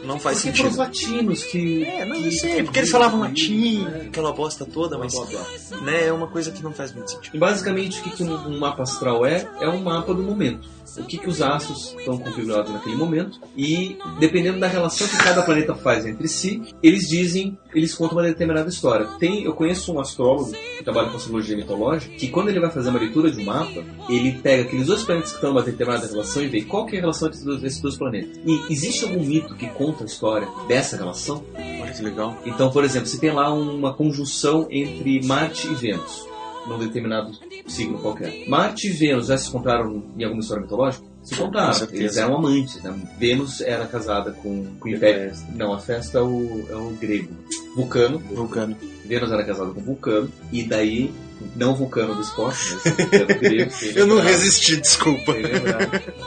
Não 0.05 0.19
faz 0.19 0.43
Porque 0.43 0.57
sentido. 0.63 0.79
latinos 0.79 1.45
que. 1.45 1.85
É, 1.85 2.05
não 2.07 2.31
sei, 2.31 2.63
porque 2.63 2.79
eles 2.79 2.91
falavam 2.91 3.21
que- 3.21 3.29
latim, 3.29 3.87
É. 3.87 4.07
aquela 4.07 4.33
bosta 4.33 4.65
toda, 4.65 4.97
mas 4.97 5.13
Blá, 5.13 5.27
blá, 5.27 5.41
blá. 5.71 5.81
né, 5.83 6.07
é 6.07 6.13
uma 6.13 6.27
coisa 6.27 6.51
que 6.51 6.63
não 6.63 6.73
faz 6.73 6.93
muito 6.95 7.11
sentido. 7.11 7.37
E 7.37 7.39
basicamente 7.39 8.01
o 8.01 8.03
que, 8.05 8.11
que 8.11 8.23
um, 8.23 8.35
um 8.49 8.59
mapa 8.59 8.83
astral 8.83 9.27
é? 9.27 9.47
É 9.61 9.69
um 9.69 9.83
mapa 9.83 10.15
do 10.15 10.23
momento. 10.23 10.69
O 10.99 11.05
que, 11.05 11.19
que 11.19 11.29
os 11.29 11.41
astros 11.41 11.95
estão 11.99 12.19
configurados 12.19 12.73
naquele 12.73 12.97
momento 12.97 13.41
e 13.57 13.97
dependendo 14.19 14.59
da 14.59 14.67
relação 14.67 15.07
que 15.07 15.17
cada 15.17 15.43
planeta 15.43 15.75
faz 15.75 16.07
entre 16.07 16.29
si, 16.29 16.63
eles 16.83 17.09
dizem, 17.09 17.59
eles 17.75 17.95
contam 17.95 18.19
uma 18.19 18.25
determinada 18.25 18.69
história. 18.69 19.07
Tem, 19.19 19.45
eu 19.45 19.53
conheço 19.55 19.93
um 19.93 20.01
astrólogo 20.01 20.53
que 20.53 20.85
trabalha 20.85 21.11
com 21.11 21.17
astrologia 21.17 21.57
mitológica 21.57 22.15
que 22.17 22.29
quando 22.29 22.49
ele 22.49 22.61
vai 22.61 22.71
fazer 22.71 22.91
uma 22.91 22.99
leitura 22.99 23.31
de 23.31 23.41
um 23.41 23.45
mapa, 23.45 23.85
ele 24.09 24.33
pega 24.33 24.63
aqueles 24.63 24.87
dois 24.87 25.03
planetas 25.03 25.31
que 25.31 25.37
estão 25.37 25.51
numa 25.51 25.63
determinada 25.63 26.07
relação 26.07 26.43
e 26.43 26.49
vê 26.49 26.63
qual 26.63 26.87
que 26.87 26.97
é 26.97 26.99
a 26.99 27.03
relação 27.03 27.29
entre 27.29 27.67
esses 27.67 27.81
dois, 27.81 27.97
planetas. 27.97 28.41
E 28.45 28.73
existe 28.73 29.05
algum 29.05 29.25
mito 29.25 29.55
que 29.55 29.69
conta 29.69 30.05
a 30.05 30.07
história 30.07 30.49
dessa 30.67 30.97
relação? 30.97 31.45
Olha 31.57 31.93
que 31.93 32.03
legal. 32.03 32.37
Então, 32.45 32.71
por 32.71 32.85
exemplo, 32.85 33.07
se 33.07 33.21
tem 33.21 33.33
lá 33.33 33.53
uma 33.53 33.93
conjunção 33.93 34.67
entre 34.71 35.25
Marte 35.27 35.67
e 35.69 35.75
Vênus, 35.75 36.30
num 36.71 36.79
determinado 36.79 37.33
signo 37.67 37.99
qualquer. 37.99 38.49
Marte 38.49 38.87
e 38.87 38.91
Vênus 38.91 39.27
já 39.27 39.37
se 39.37 39.49
encontraram 39.49 40.05
em 40.17 40.23
alguma 40.23 40.41
história 40.41 40.63
mitológica? 40.63 41.05
Se 41.23 41.35
encontraram. 41.35 41.89
Eles 41.93 42.17
eram 42.17 42.37
amantes. 42.37 42.81
Né? 42.83 42.95
Vênus 43.19 43.61
era 43.61 43.87
casada 43.87 44.31
com, 44.31 44.67
com 44.79 44.89
o 44.89 44.93
Império. 44.93 45.33
Não, 45.55 45.73
a 45.73 45.79
festa 45.79 46.19
é 46.19 46.23
o, 46.23 46.65
é 46.71 46.77
o 46.77 46.91
grego. 46.91 47.35
Vulcano. 47.75 48.19
Vulcano. 48.19 48.77
Vênus 49.05 49.33
era 49.33 49.45
casada 49.45 49.73
com 49.73 49.81
Vulcano. 49.81 50.31
E 50.53 50.63
daí, 50.63 51.13
não 51.57 51.75
Vulcano 51.75 52.15
do 52.15 52.21
esporte, 52.21 52.59
mas 52.73 52.95
Vulcano 52.95 53.27
grego. 53.41 53.73
Eu 53.95 54.07
não 54.07 54.21
resisti, 54.21 54.77
desculpa. 54.77 55.35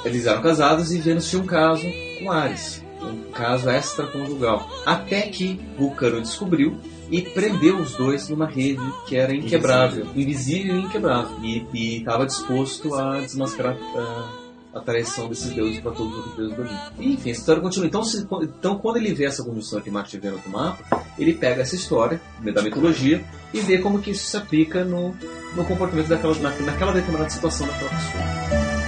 Eles 0.03 0.25
eram 0.25 0.41
casados 0.41 0.91
e 0.91 0.99
Vênus 0.99 1.29
tinha 1.29 1.41
um 1.41 1.45
caso 1.45 1.83
com 2.19 2.31
Ares. 2.31 2.83
Um 3.01 3.31
caso 3.31 3.69
extraconjugal. 3.69 4.69
Até 4.85 5.21
que 5.23 5.59
Vulcano 5.77 6.21
descobriu 6.21 6.77
e 7.09 7.21
prendeu 7.21 7.77
os 7.77 7.93
dois 7.93 8.27
numa 8.29 8.45
rede 8.47 8.81
que 9.07 9.15
era 9.15 9.33
inquebrável. 9.35 10.07
Invisível 10.15 10.75
e 10.77 10.81
inquebrável. 10.81 11.37
E 11.43 11.97
estava 11.97 12.25
disposto 12.25 12.93
a 12.95 13.19
desmascarar 13.19 13.75
a, 13.95 14.77
a 14.77 14.79
traição 14.81 15.27
desses 15.29 15.51
deuses 15.53 15.79
para 15.79 15.91
todos 15.91 16.25
os 16.25 16.35
deuses 16.35 16.55
do 16.55 16.61
Olimpo. 16.63 16.79
Enfim, 16.99 17.29
a 17.29 17.33
história 17.33 17.61
continua. 17.61 17.87
Então, 17.87 18.03
se- 18.03 18.25
então, 18.41 18.77
quando 18.79 18.97
ele 18.97 19.13
vê 19.13 19.25
essa 19.25 19.43
conjunção 19.43 19.79
entre 19.79 19.91
Marte 19.91 20.17
Vênus 20.17 20.43
no 20.45 20.51
mapa, 20.51 21.03
ele 21.19 21.33
pega 21.33 21.61
essa 21.61 21.75
história 21.75 22.19
da 22.53 22.61
mitologia 22.61 23.23
e 23.53 23.59
vê 23.59 23.77
como 23.77 23.99
que 23.99 24.11
isso 24.11 24.25
se 24.25 24.35
aplica 24.37 24.83
no, 24.83 25.13
no 25.55 25.63
comportamento 25.65 26.07
daquela, 26.07 26.33
na, 26.39 26.49
naquela 26.61 26.91
determinada 26.93 27.29
situação 27.29 27.67
daquela 27.67 27.89
pessoa. 27.91 28.82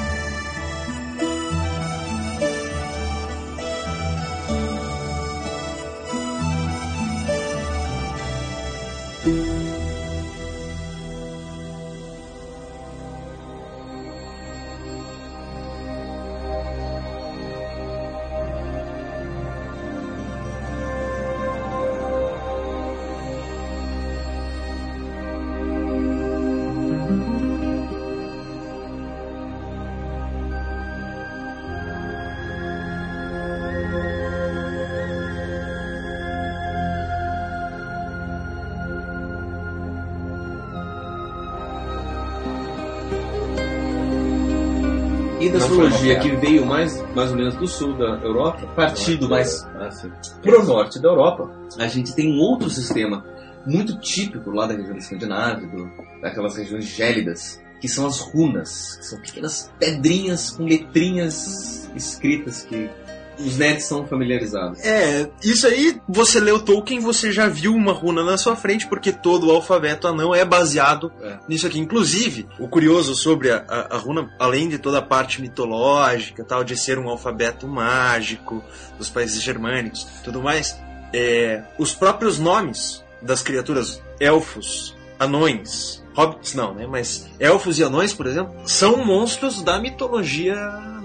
Foi 45.76 46.16
que 46.20 46.36
veio 46.38 46.66
mais, 46.66 47.02
mais 47.14 47.32
ou 47.32 47.38
menos 47.38 47.56
do 47.56 47.68
sul 47.68 47.98
da 47.98 48.16
Europa, 48.24 48.66
partindo 48.76 49.28
mais 49.28 49.64
Ah, 49.76 49.92
sim. 49.92 50.10
pro 50.42 50.64
norte 50.66 51.02
da 51.02 51.10
Europa, 51.10 51.52
a 51.78 51.88
gente 51.88 52.16
tem 52.16 52.34
um 52.34 52.40
outro 52.40 52.70
sistema 52.70 53.26
muito 53.66 53.98
típico 54.00 54.52
lá 54.52 54.68
da 54.68 54.74
região 54.74 54.94
da 54.94 55.00
Escandinávia, 55.00 55.68
do, 55.68 55.90
daquelas 56.22 56.56
regiões 56.56 56.86
gélidas, 56.86 57.62
que 57.82 57.88
são 57.90 58.06
as 58.06 58.20
runas, 58.20 58.96
que 58.98 59.06
são 59.06 59.20
pequenas 59.20 59.72
pedrinhas 59.78 60.52
com 60.52 60.64
letrinhas 60.64 61.90
escritas 61.96 62.64
que 62.64 62.90
os 63.40 63.58
nerds 63.58 63.86
são 63.86 64.06
familiarizados. 64.06 64.80
É, 64.84 65.30
isso 65.44 65.68
aí, 65.68 66.00
você 66.08 66.40
leu 66.40 66.60
Tolkien, 66.60 67.00
você 67.00 67.32
já 67.32 67.48
viu 67.48 67.74
uma 67.74 67.92
runa 67.92 68.24
na 68.24 68.38
sua 68.38 68.56
frente, 68.56 68.88
porque 68.88 69.12
todo 69.12 69.48
o 69.48 69.52
alfabeto 69.52 70.08
anão 70.08 70.34
é 70.34 70.44
baseado 70.46 71.12
É. 71.22 71.38
nisso 71.48 71.68
aqui. 71.68 71.80
Inclusive, 71.80 72.48
o 72.60 72.68
curioso 72.68 73.16
sobre 73.16 73.52
a, 73.52 73.64
a- 73.68 73.96
a 73.96 73.98
runa, 73.98 74.30
além 74.40 74.70
de 74.70 74.78
toda 74.78 75.00
a 75.00 75.02
parte 75.02 75.42
mitológica, 75.42 76.44
tal, 76.44 76.64
de 76.64 76.76
ser 76.78 76.98
um 77.00 77.10
alfabeto 77.10 77.68
mágico 77.68 78.64
dos 78.98 79.10
países 79.10 79.42
germânicos, 79.42 80.06
tudo 80.24 80.42
mais, 80.42 80.80
é, 81.14 81.64
os 81.78 81.94
próprios 81.94 82.40
nomes 82.40 83.04
das 83.22 83.42
criaturas 83.42 84.02
elfos, 84.20 84.96
anões, 85.20 86.04
hobbits 86.14 86.54
não, 86.54 86.74
né? 86.74 86.86
Mas 86.88 87.28
elfos 87.40 87.80
e 87.80 87.84
anões, 87.84 88.14
por 88.14 88.28
exemplo, 88.28 88.54
são 88.66 89.04
monstros 89.06 89.62
da 89.62 89.80
mitologia 89.80 90.56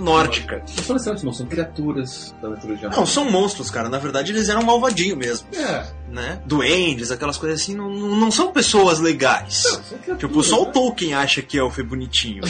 nórdica. 0.00 0.62
Não 0.88 0.98
são 0.98 1.14
não, 1.22 1.32
são 1.32 1.46
criaturas 1.46 2.34
da 2.40 2.50
mitologia. 2.50 2.88
Não, 2.88 3.06
são 3.06 3.30
monstros, 3.30 3.70
cara. 3.70 3.88
Na 3.88 3.98
verdade, 3.98 4.32
eles 4.32 4.48
eram 4.48 4.62
malvadinhos 4.62 5.18
mesmo 5.18 5.48
É, 5.54 5.86
né? 6.10 6.42
Duendes, 6.46 7.10
aquelas 7.10 7.36
coisas 7.36 7.60
assim, 7.60 7.74
não, 7.74 7.90
não 7.90 8.16
não 8.16 8.30
são 8.30 8.52
pessoas 8.52 8.98
legais. 9.00 9.62
criaturas, 10.02 10.18
Tipo, 10.18 10.42
só 10.42 10.62
o 10.62 10.66
né? 10.66 10.72
Tolkien 10.72 11.14
acha 11.14 11.42
que 11.42 11.58
elfo 11.58 11.80
é 11.80 11.84
bonitinho. 11.84 12.42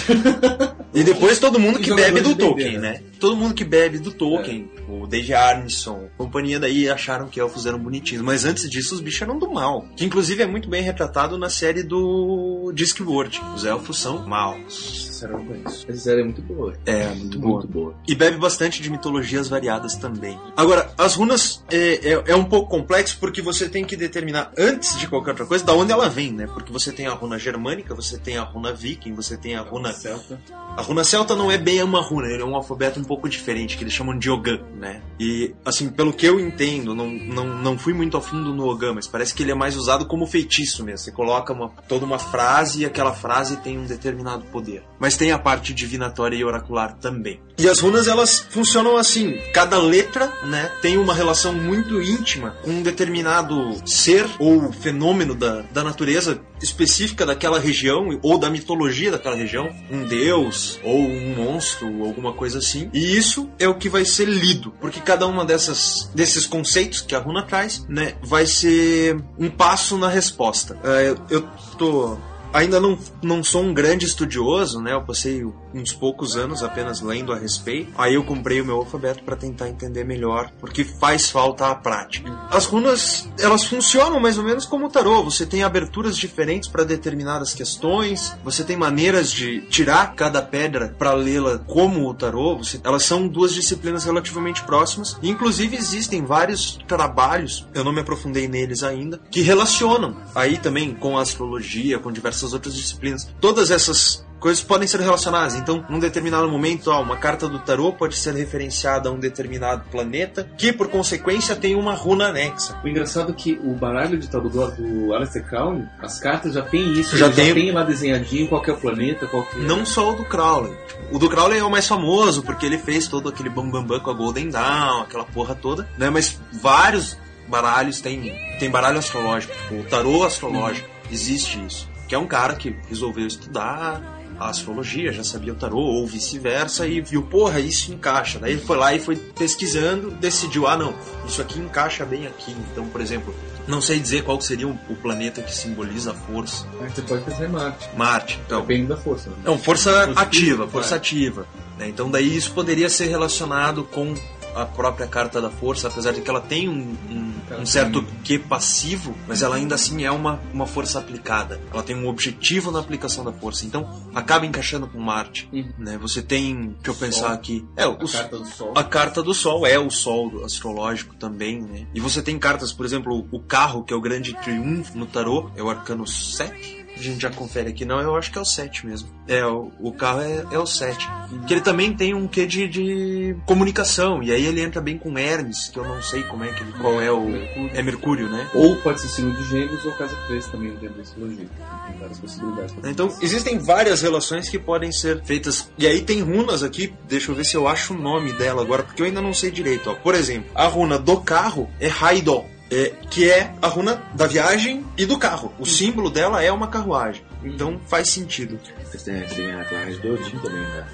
e 0.92 1.02
depois 1.02 1.38
todo 1.38 1.58
mundo 1.58 1.78
que 1.78 1.94
bebe 1.94 2.20
do 2.20 2.34
Tolkien, 2.34 2.78
né? 2.78 2.92
né? 2.92 3.02
Todo 3.18 3.36
mundo 3.36 3.54
que 3.54 3.64
bebe 3.64 3.98
do 3.98 4.12
Tolkien, 4.12 4.70
o 4.88 5.06
Dave 5.06 5.34
Arneson, 5.34 6.08
companhia 6.16 6.58
daí 6.58 6.88
acharam 6.88 7.28
que 7.28 7.38
elfos 7.38 7.66
eram 7.66 7.78
bonitinhos. 7.78 8.24
Mas 8.24 8.44
antes 8.44 8.68
disso, 8.68 8.94
os 8.94 9.00
bichos 9.00 9.22
eram 9.22 9.38
do 9.38 9.50
mal. 9.50 9.86
Que 9.94 10.04
inclusive 10.04 10.42
é 10.42 10.46
muito 10.46 10.68
bem 10.68 10.82
retratado 10.82 11.36
na 11.36 11.50
série 11.50 11.82
do 11.82 12.72
Discworld. 12.74 13.40
Os 13.54 13.64
elfos 13.64 13.98
são 13.98 14.26
maus. 14.26 15.10
Essa 15.10 15.12
série 15.12 15.32
eu 15.34 15.38
não 15.38 15.46
conheço. 15.46 15.86
Essa 15.86 16.00
série 16.00 16.20
é 16.22 16.24
muito 16.24 16.42
boa. 16.42 16.74
É, 16.86 17.08
muito 17.08 17.38
boa. 17.38 17.58
Muito 17.58 17.68
boa. 17.68 17.94
E 18.08 18.14
bebe 18.14 18.38
bastante 18.38 18.80
de 18.80 18.90
mitologias 18.90 19.48
variadas 19.48 19.96
também. 19.96 20.40
Agora, 20.56 20.90
as 20.96 21.14
runas 21.14 21.62
é, 21.70 22.12
é, 22.12 22.22
é 22.28 22.34
um 22.34 22.44
pouco 22.44 22.70
complexo 22.70 23.18
porque 23.20 23.42
você 23.42 23.49
tem 23.68 23.84
que 23.84 23.96
determinar, 23.96 24.52
antes 24.56 24.98
de 24.98 25.06
qualquer 25.06 25.30
outra 25.30 25.46
coisa, 25.46 25.64
da 25.64 25.74
onde 25.74 25.92
ela 25.92 26.08
vem, 26.08 26.32
né? 26.32 26.46
Porque 26.46 26.72
você 26.72 26.92
tem 26.92 27.06
a 27.06 27.12
runa 27.12 27.38
germânica, 27.38 27.94
você 27.94 28.18
tem 28.18 28.36
a 28.36 28.42
runa 28.42 28.72
viking, 28.72 29.14
você 29.14 29.36
tem 29.36 29.56
a 29.56 29.62
runa. 29.62 29.92
Celta. 29.92 30.40
A 30.76 30.82
runa 30.82 31.04
celta 31.04 31.34
não 31.34 31.50
é 31.50 31.58
bem 31.58 31.82
uma 31.82 32.00
runa, 32.00 32.28
ele 32.28 32.42
é 32.42 32.46
um 32.46 32.54
alfabeto 32.54 32.98
um 32.98 33.04
pouco 33.04 33.28
diferente, 33.28 33.76
que 33.76 33.84
eles 33.84 33.92
chamam 33.92 34.18
de 34.18 34.30
Ogan, 34.30 34.60
né? 34.78 35.02
E, 35.18 35.54
assim, 35.64 35.88
pelo 35.88 36.12
que 36.12 36.26
eu 36.26 36.40
entendo, 36.40 36.94
não, 36.94 37.08
não, 37.08 37.44
não 37.44 37.78
fui 37.78 37.92
muito 37.92 38.16
a 38.16 38.20
fundo 38.20 38.54
no 38.54 38.68
Ogan, 38.68 38.94
mas 38.94 39.06
parece 39.06 39.34
que 39.34 39.42
ele 39.42 39.52
é 39.52 39.54
mais 39.54 39.76
usado 39.76 40.06
como 40.06 40.26
feitiço 40.26 40.84
mesmo. 40.84 40.98
Você 40.98 41.12
coloca 41.12 41.52
uma, 41.52 41.68
toda 41.88 42.04
uma 42.04 42.18
frase 42.18 42.82
e 42.82 42.86
aquela 42.86 43.12
frase 43.12 43.56
tem 43.58 43.78
um 43.78 43.84
determinado 43.84 44.44
poder. 44.46 44.82
Mas 44.98 45.16
tem 45.16 45.32
a 45.32 45.38
parte 45.38 45.74
divinatória 45.74 46.36
e 46.36 46.44
oracular 46.44 46.96
também. 46.96 47.10
também. 47.10 47.40
E 47.58 47.68
as 47.68 47.80
runas 47.80 48.08
elas 48.08 48.38
funcionam 48.38 48.96
assim, 48.96 49.36
cada 49.52 49.78
letra, 49.78 50.32
né, 50.44 50.70
tem 50.80 50.96
uma 50.96 51.14
relação 51.14 51.52
muito 51.52 52.00
íntima 52.00 52.56
com 52.62 52.70
um 52.70 52.82
determinado 52.82 53.39
ser 53.84 54.28
ou 54.38 54.72
fenômeno 54.72 55.34
da, 55.34 55.62
da 55.72 55.84
natureza 55.84 56.40
específica 56.62 57.24
daquela 57.24 57.58
região 57.58 58.18
ou 58.22 58.38
da 58.38 58.50
mitologia 58.50 59.10
daquela 59.10 59.36
região, 59.36 59.70
um 59.90 60.04
deus 60.04 60.78
ou 60.84 60.98
um 60.98 61.34
monstro 61.34 62.04
alguma 62.04 62.32
coisa 62.32 62.58
assim. 62.58 62.90
E 62.92 63.16
isso 63.16 63.48
é 63.58 63.68
o 63.68 63.74
que 63.74 63.88
vai 63.88 64.04
ser 64.04 64.28
lido, 64.28 64.72
porque 64.80 65.00
cada 65.00 65.26
uma 65.26 65.44
dessas 65.44 66.10
desses 66.14 66.46
conceitos 66.46 67.00
que 67.00 67.14
a 67.14 67.18
runa 67.18 67.42
traz, 67.42 67.84
né, 67.88 68.14
vai 68.22 68.46
ser 68.46 69.16
um 69.38 69.48
passo 69.48 69.96
na 69.96 70.08
resposta. 70.08 70.78
É, 70.84 71.14
eu 71.30 71.42
tô 71.78 72.18
Ainda 72.52 72.80
não, 72.80 72.98
não 73.22 73.44
sou 73.44 73.62
um 73.62 73.72
grande 73.72 74.06
estudioso, 74.06 74.80
né? 74.80 74.92
Eu 74.92 75.02
passei 75.02 75.44
uns 75.72 75.92
poucos 75.92 76.36
anos 76.36 76.62
apenas 76.62 77.00
lendo 77.00 77.32
a 77.32 77.38
respeito. 77.38 77.92
Aí 77.96 78.14
eu 78.14 78.24
comprei 78.24 78.60
o 78.60 78.64
meu 78.64 78.76
alfabeto 78.76 79.22
para 79.22 79.36
tentar 79.36 79.68
entender 79.68 80.04
melhor, 80.04 80.50
porque 80.58 80.84
faz 80.84 81.30
falta 81.30 81.68
a 81.68 81.74
prática. 81.74 82.30
As 82.50 82.66
runas, 82.66 83.28
elas 83.38 83.64
funcionam 83.64 84.18
mais 84.18 84.36
ou 84.36 84.44
menos 84.44 84.66
como 84.66 84.86
o 84.86 84.90
tarô. 84.90 85.22
Você 85.22 85.46
tem 85.46 85.62
aberturas 85.62 86.16
diferentes 86.16 86.68
para 86.68 86.84
determinadas 86.84 87.54
questões, 87.54 88.36
você 88.44 88.64
tem 88.64 88.76
maneiras 88.76 89.30
de 89.30 89.60
tirar 89.62 90.14
cada 90.14 90.42
pedra 90.42 90.94
para 90.98 91.12
lê-la 91.12 91.58
como 91.58 92.08
o 92.08 92.14
tarô. 92.14 92.58
Você, 92.58 92.80
elas 92.82 93.04
são 93.04 93.28
duas 93.28 93.54
disciplinas 93.54 94.04
relativamente 94.04 94.64
próximas. 94.64 95.16
E, 95.22 95.30
inclusive 95.30 95.76
existem 95.76 96.24
vários 96.24 96.78
trabalhos, 96.88 97.66
eu 97.74 97.84
não 97.84 97.92
me 97.92 98.00
aprofundei 98.00 98.48
neles 98.48 98.82
ainda, 98.82 99.20
que 99.30 99.40
relacionam 99.40 100.16
aí 100.34 100.58
também 100.58 100.94
com 100.94 101.16
a 101.16 101.22
astrologia, 101.22 101.98
com 101.98 102.10
diversas 102.10 102.39
outras 102.52 102.74
disciplinas. 102.74 103.28
Todas 103.40 103.70
essas 103.70 104.24
coisas 104.40 104.64
podem 104.64 104.88
ser 104.88 105.00
relacionadas. 105.00 105.54
Então, 105.54 105.84
num 105.90 105.98
determinado 105.98 106.48
momento, 106.48 106.90
ó, 106.90 107.02
uma 107.02 107.16
carta 107.18 107.46
do 107.46 107.58
tarô 107.58 107.92
pode 107.92 108.16
ser 108.16 108.34
referenciada 108.34 109.10
a 109.10 109.12
um 109.12 109.18
determinado 109.18 109.84
planeta, 109.90 110.50
que 110.56 110.72
por 110.72 110.88
consequência 110.88 111.54
tem 111.54 111.74
uma 111.74 111.92
runa 111.92 112.28
anexa. 112.28 112.74
O 112.82 112.88
engraçado 112.88 113.32
é 113.32 113.34
que 113.34 113.60
o 113.62 113.74
baralho 113.74 114.18
de 114.18 114.26
tarô 114.28 114.48
do, 114.48 115.12
Aleister 115.14 115.46
Crowley, 115.46 115.84
as 116.00 116.18
cartas 116.18 116.54
já 116.54 116.62
tem 116.62 116.92
isso, 116.94 117.18
Já 117.18 117.28
tem- 117.30 117.48
já 117.48 117.54
tem 117.54 117.70
lá 117.70 117.84
desenhadinho 117.84 118.48
qual 118.48 118.64
é 118.64 118.70
o 118.72 118.76
planeta, 118.78 119.26
qual 119.26 119.46
é... 119.54 119.58
Não 119.58 119.84
só 119.84 120.12
o 120.12 120.16
do 120.16 120.24
Crowley. 120.24 120.74
O 121.12 121.18
do 121.18 121.28
Crowley 121.28 121.58
é 121.58 121.64
o 121.64 121.70
mais 121.70 121.86
famoso, 121.86 122.42
porque 122.42 122.64
ele 122.64 122.78
fez 122.78 123.06
todo 123.08 123.28
aquele 123.28 123.50
bambambam 123.50 123.82
bam, 123.82 123.98
bam 123.98 124.00
com 124.00 124.10
a 124.10 124.14
Golden 124.14 124.48
Dawn, 124.48 125.02
aquela 125.02 125.24
porra 125.24 125.54
toda, 125.54 125.86
né? 125.98 126.08
Mas 126.08 126.40
vários 126.50 127.14
baralhos 127.46 128.00
tem, 128.00 128.32
tem 128.58 128.70
baralho 128.70 128.98
astrológico, 128.98 129.52
o 129.72 129.82
tarô 129.84 130.22
astrológico, 130.24 130.88
existe 131.10 131.62
isso. 131.66 131.90
Que 132.10 132.16
é 132.16 132.18
um 132.18 132.26
cara 132.26 132.56
que 132.56 132.74
resolveu 132.88 133.24
estudar 133.24 134.02
a 134.36 134.48
astrologia, 134.48 135.12
já 135.12 135.22
sabia 135.22 135.52
o 135.52 135.56
tarô, 135.56 135.78
ou 135.78 136.04
vice-versa, 136.08 136.84
e 136.84 137.00
viu, 137.00 137.22
porra, 137.22 137.60
isso 137.60 137.92
encaixa. 137.92 138.40
Daí 138.40 138.54
ele 138.54 138.60
foi 138.62 138.76
lá 138.76 138.92
e 138.92 138.98
foi 138.98 139.14
pesquisando, 139.14 140.10
decidiu, 140.10 140.66
ah 140.66 140.76
não, 140.76 140.92
isso 141.24 141.40
aqui 141.40 141.60
encaixa 141.60 142.04
bem 142.04 142.26
aqui. 142.26 142.50
Então, 142.72 142.88
por 142.88 143.00
exemplo, 143.00 143.32
não 143.68 143.80
sei 143.80 144.00
dizer 144.00 144.24
qual 144.24 144.40
seria 144.40 144.66
o, 144.66 144.96
planeta 144.96 145.40
que 145.40 145.54
simboliza 145.54 146.10
a 146.10 146.14
força. 146.14 146.66
Mas 146.80 146.94
você 146.94 147.02
pode 147.02 147.22
pensar 147.22 147.44
em 147.44 147.48
Marte. 147.48 147.88
Marte, 147.96 148.40
então. 148.44 148.60
Depende 148.62 148.88
da 148.88 148.96
força. 148.96 149.30
Né? 149.30 149.36
Não, 149.44 149.56
força 149.56 150.06
Força 150.06 150.20
ativa, 150.20 150.66
força 150.66 150.88
vai. 150.90 150.98
ativa. 150.98 151.46
né? 151.78 151.88
Então 151.88 152.10
daí 152.10 152.36
isso 152.36 152.50
poderia 152.50 152.90
ser 152.90 153.06
relacionado 153.06 153.84
com 153.84 154.14
a 154.54 154.64
própria 154.66 155.06
carta 155.06 155.40
da 155.40 155.50
força, 155.50 155.88
apesar 155.88 156.12
de 156.12 156.20
que 156.20 156.28
ela 156.30 156.40
tem 156.40 156.68
um, 156.68 156.96
um- 157.10 157.30
um 157.60 157.66
certo 157.66 158.04
quê 158.22 158.38
passivo, 158.38 159.14
mas 159.26 159.42
ela 159.42 159.56
ainda 159.56 159.74
assim 159.74 160.04
é 160.04 160.10
uma, 160.10 160.40
uma 160.52 160.66
força 160.66 160.98
aplicada. 160.98 161.60
Ela 161.72 161.82
tem 161.82 161.96
um 161.96 162.06
objetivo 162.08 162.70
na 162.70 162.78
aplicação 162.78 163.24
da 163.24 163.32
força. 163.32 163.66
Então 163.66 163.88
acaba 164.14 164.46
encaixando 164.46 164.86
com 164.86 164.98
Marte. 165.00 165.48
Uhum. 165.52 165.72
Né? 165.78 165.98
Você 165.98 166.22
tem, 166.22 166.68
deixa 166.82 166.90
eu 166.90 166.94
pensar 166.94 167.18
Sol. 167.26 167.28
aqui. 167.30 167.66
É, 167.76 167.86
o, 167.86 167.92
A 167.94 167.96
carta 167.98 168.38
do 168.38 168.44
Sol. 168.46 168.72
a 168.76 168.84
carta 168.84 169.22
do 169.22 169.34
Sol 169.34 169.66
é 169.66 169.78
o 169.78 169.90
Sol 169.90 170.44
astrológico 170.44 171.14
também, 171.16 171.60
né? 171.60 171.86
E 171.94 172.00
você 172.00 172.22
tem 172.22 172.38
cartas, 172.38 172.72
por 172.72 172.86
exemplo, 172.86 173.26
o 173.32 173.40
carro, 173.40 173.82
que 173.82 173.92
é 173.92 173.96
o 173.96 174.00
grande 174.00 174.32
triunfo 174.34 174.96
no 174.96 175.06
tarô, 175.06 175.50
é 175.56 175.62
o 175.62 175.68
arcano 175.68 176.06
7. 176.06 176.79
A 177.00 177.02
gente 177.02 177.22
já 177.22 177.30
confere 177.30 177.70
aqui, 177.70 177.84
não, 177.84 177.98
eu 177.98 178.14
acho 178.14 178.30
que 178.30 178.36
é 178.36 178.40
o 178.40 178.44
7 178.44 178.86
mesmo. 178.86 179.08
É, 179.26 179.44
o, 179.46 179.72
o 179.80 179.92
carro 179.92 180.20
é, 180.20 180.44
é 180.52 180.58
o 180.58 180.66
7. 180.66 181.08
Que 181.46 181.54
ele 181.54 181.62
também 181.62 181.94
tem 181.94 182.14
um 182.14 182.28
quê 182.28 182.46
de, 182.46 182.68
de 182.68 183.36
comunicação, 183.46 184.22
e 184.22 184.30
aí 184.30 184.44
ele 184.44 184.60
entra 184.60 184.82
bem 184.82 184.98
com 184.98 185.18
Hermes, 185.18 185.68
que 185.68 185.78
eu 185.78 185.84
não 185.84 186.02
sei 186.02 186.22
como 186.24 186.44
é 186.44 186.52
que 186.52 186.62
ele, 186.62 186.72
qual 186.72 187.00
é 187.00 187.10
o. 187.10 187.24
Mercúrio. 187.24 187.70
É 187.74 187.82
Mercúrio, 187.82 188.28
né? 188.28 188.50
Ou 188.54 188.76
pode 188.76 189.00
ser 189.00 189.08
signo 189.08 189.32
de 189.34 189.44
gêmeos 189.44 189.84
ou 189.84 189.92
casa 189.92 190.14
3 190.26 190.46
também 190.48 190.70
dentro 190.72 190.96
da 190.96 191.02
astrologia. 191.02 191.48
Tem 191.86 191.98
várias 191.98 192.18
possibilidades. 192.18 192.74
Então, 192.84 193.16
existem 193.22 193.58
várias 193.58 194.02
relações 194.02 194.48
que 194.48 194.58
podem 194.58 194.92
ser 194.92 195.22
feitas. 195.24 195.70
E 195.78 195.86
aí 195.86 196.02
tem 196.02 196.20
runas 196.20 196.62
aqui, 196.62 196.92
deixa 197.08 197.30
eu 197.30 197.34
ver 197.34 197.44
se 197.44 197.56
eu 197.56 197.66
acho 197.66 197.94
o 197.94 197.98
nome 197.98 198.32
dela 198.32 198.62
agora, 198.62 198.82
porque 198.82 199.00
eu 199.00 199.06
ainda 199.06 199.22
não 199.22 199.32
sei 199.32 199.50
direito. 199.50 199.90
Ó. 199.90 199.94
Por 199.94 200.14
exemplo, 200.14 200.50
a 200.54 200.66
runa 200.66 200.98
do 200.98 201.20
carro 201.20 201.68
é 201.80 201.88
Haidó, 201.88 202.44
é, 202.70 202.90
que 203.10 203.28
é 203.30 203.52
a 203.60 203.66
runa 203.66 204.02
da 204.14 204.26
viagem 204.26 204.84
e 204.96 205.04
do 205.04 205.18
carro. 205.18 205.52
O 205.58 205.66
símbolo 205.66 206.10
dela 206.10 206.42
é 206.42 206.50
uma 206.52 206.68
carruagem. 206.68 207.22
Então 207.42 207.80
faz 207.86 208.10
sentido. 208.10 208.58
Tem, 209.04 209.22
tem 209.26 209.52
a 209.52 209.64
Clarice 209.64 210.00
do 210.00 210.14
Odin 210.14 210.38
também, 210.38 210.60
né? 210.60 210.86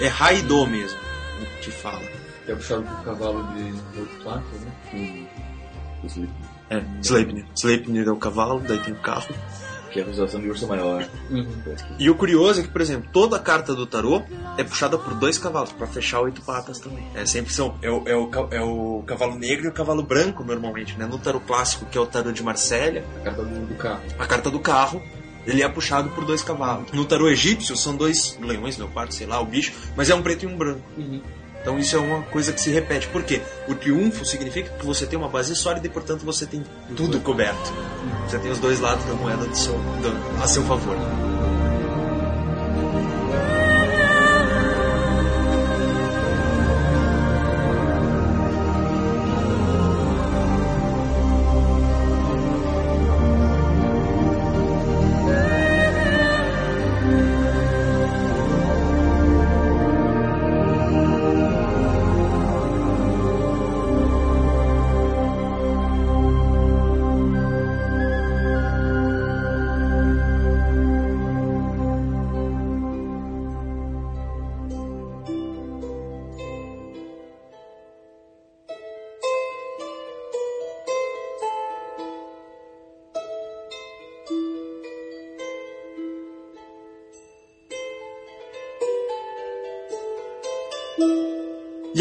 É, 0.00 0.04
é 0.06 0.08
mesmo 0.66 0.98
que 1.62 1.70
fala. 1.70 2.02
Que 2.44 2.52
é 2.52 2.54
puxado 2.54 2.82
por 2.82 3.04
cavalo 3.04 3.42
de 3.54 3.98
outro 4.00 4.16
plato, 4.22 4.46
né? 4.64 5.26
Os- 6.04 6.16
É, 6.70 6.82
Sleipnir. 7.02 7.44
Sleipnir 7.56 8.06
é 8.08 8.10
o 8.10 8.16
cavalo, 8.16 8.60
daí 8.60 8.78
tem 8.80 8.92
o 8.92 8.96
carro. 8.98 9.34
Que 9.96 10.00
é 10.00 10.02
a 10.02 10.06
visualização 10.06 10.40
de 10.42 10.48
urso 10.50 10.66
maior. 10.66 11.08
E 11.98 12.10
o 12.10 12.14
curioso 12.14 12.60
é 12.60 12.62
que, 12.62 12.68
por 12.68 12.82
exemplo, 12.82 13.08
toda 13.10 13.36
a 13.36 13.38
carta 13.38 13.74
do 13.74 13.86
tarô 13.86 14.22
é 14.58 14.62
puxada 14.62 14.98
por 14.98 15.14
dois 15.14 15.38
cavalos, 15.38 15.72
pra 15.72 15.86
fechar 15.86 16.20
oito 16.20 16.42
patas 16.42 16.78
também. 16.78 17.06
É 17.14 17.24
sempre 17.24 17.52
são. 17.52 17.74
É 17.80 17.90
o, 17.90 18.02
é, 18.06 18.14
o, 18.14 18.30
é 18.50 18.60
o 18.60 19.02
cavalo 19.06 19.38
negro 19.38 19.64
e 19.64 19.68
o 19.68 19.72
cavalo 19.72 20.02
branco, 20.02 20.44
normalmente, 20.44 20.98
né? 20.98 21.06
No 21.06 21.18
tarô 21.18 21.40
clássico, 21.40 21.86
que 21.86 21.96
é 21.96 22.00
o 22.00 22.06
tarô 22.06 22.30
de 22.30 22.42
Marsella, 22.42 23.02
A 23.20 23.24
carta 23.24 23.42
do, 23.42 23.66
do 23.66 23.74
carro. 23.74 24.02
a 24.18 24.26
carta 24.26 24.50
do 24.50 24.60
carro. 24.60 25.02
Ele 25.46 25.62
é 25.62 25.68
puxado 25.68 26.10
por 26.10 26.24
dois 26.24 26.42
cavalos. 26.42 26.90
No 26.90 27.04
tarô 27.04 27.28
egípcio 27.28 27.76
são 27.76 27.96
dois 27.96 28.36
leões, 28.42 28.76
leopardo, 28.76 29.14
sei 29.14 29.28
lá, 29.28 29.40
o 29.40 29.46
bicho, 29.46 29.72
mas 29.96 30.10
é 30.10 30.14
um 30.14 30.20
preto 30.20 30.42
e 30.42 30.46
um 30.48 30.58
branco. 30.58 30.82
Então 31.66 31.80
isso 31.80 31.96
é 31.96 31.98
uma 31.98 32.22
coisa 32.22 32.52
que 32.52 32.60
se 32.60 32.70
repete. 32.70 33.08
Por 33.08 33.24
quê? 33.24 33.42
O 33.66 33.74
triunfo 33.74 34.24
significa 34.24 34.70
que 34.70 34.86
você 34.86 35.04
tem 35.04 35.18
uma 35.18 35.28
base 35.28 35.52
sólida 35.56 35.84
e, 35.84 35.90
portanto, 35.90 36.24
você 36.24 36.46
tem 36.46 36.62
tudo 36.96 37.18
coberto. 37.18 37.72
Você 38.28 38.38
tem 38.38 38.52
os 38.52 38.60
dois 38.60 38.78
lados 38.78 39.04
da 39.04 39.14
moeda 39.14 39.44
do 39.44 39.56
seu, 39.56 39.72
do- 39.74 40.40
a 40.40 40.46
seu 40.46 40.62
favor. 40.62 40.94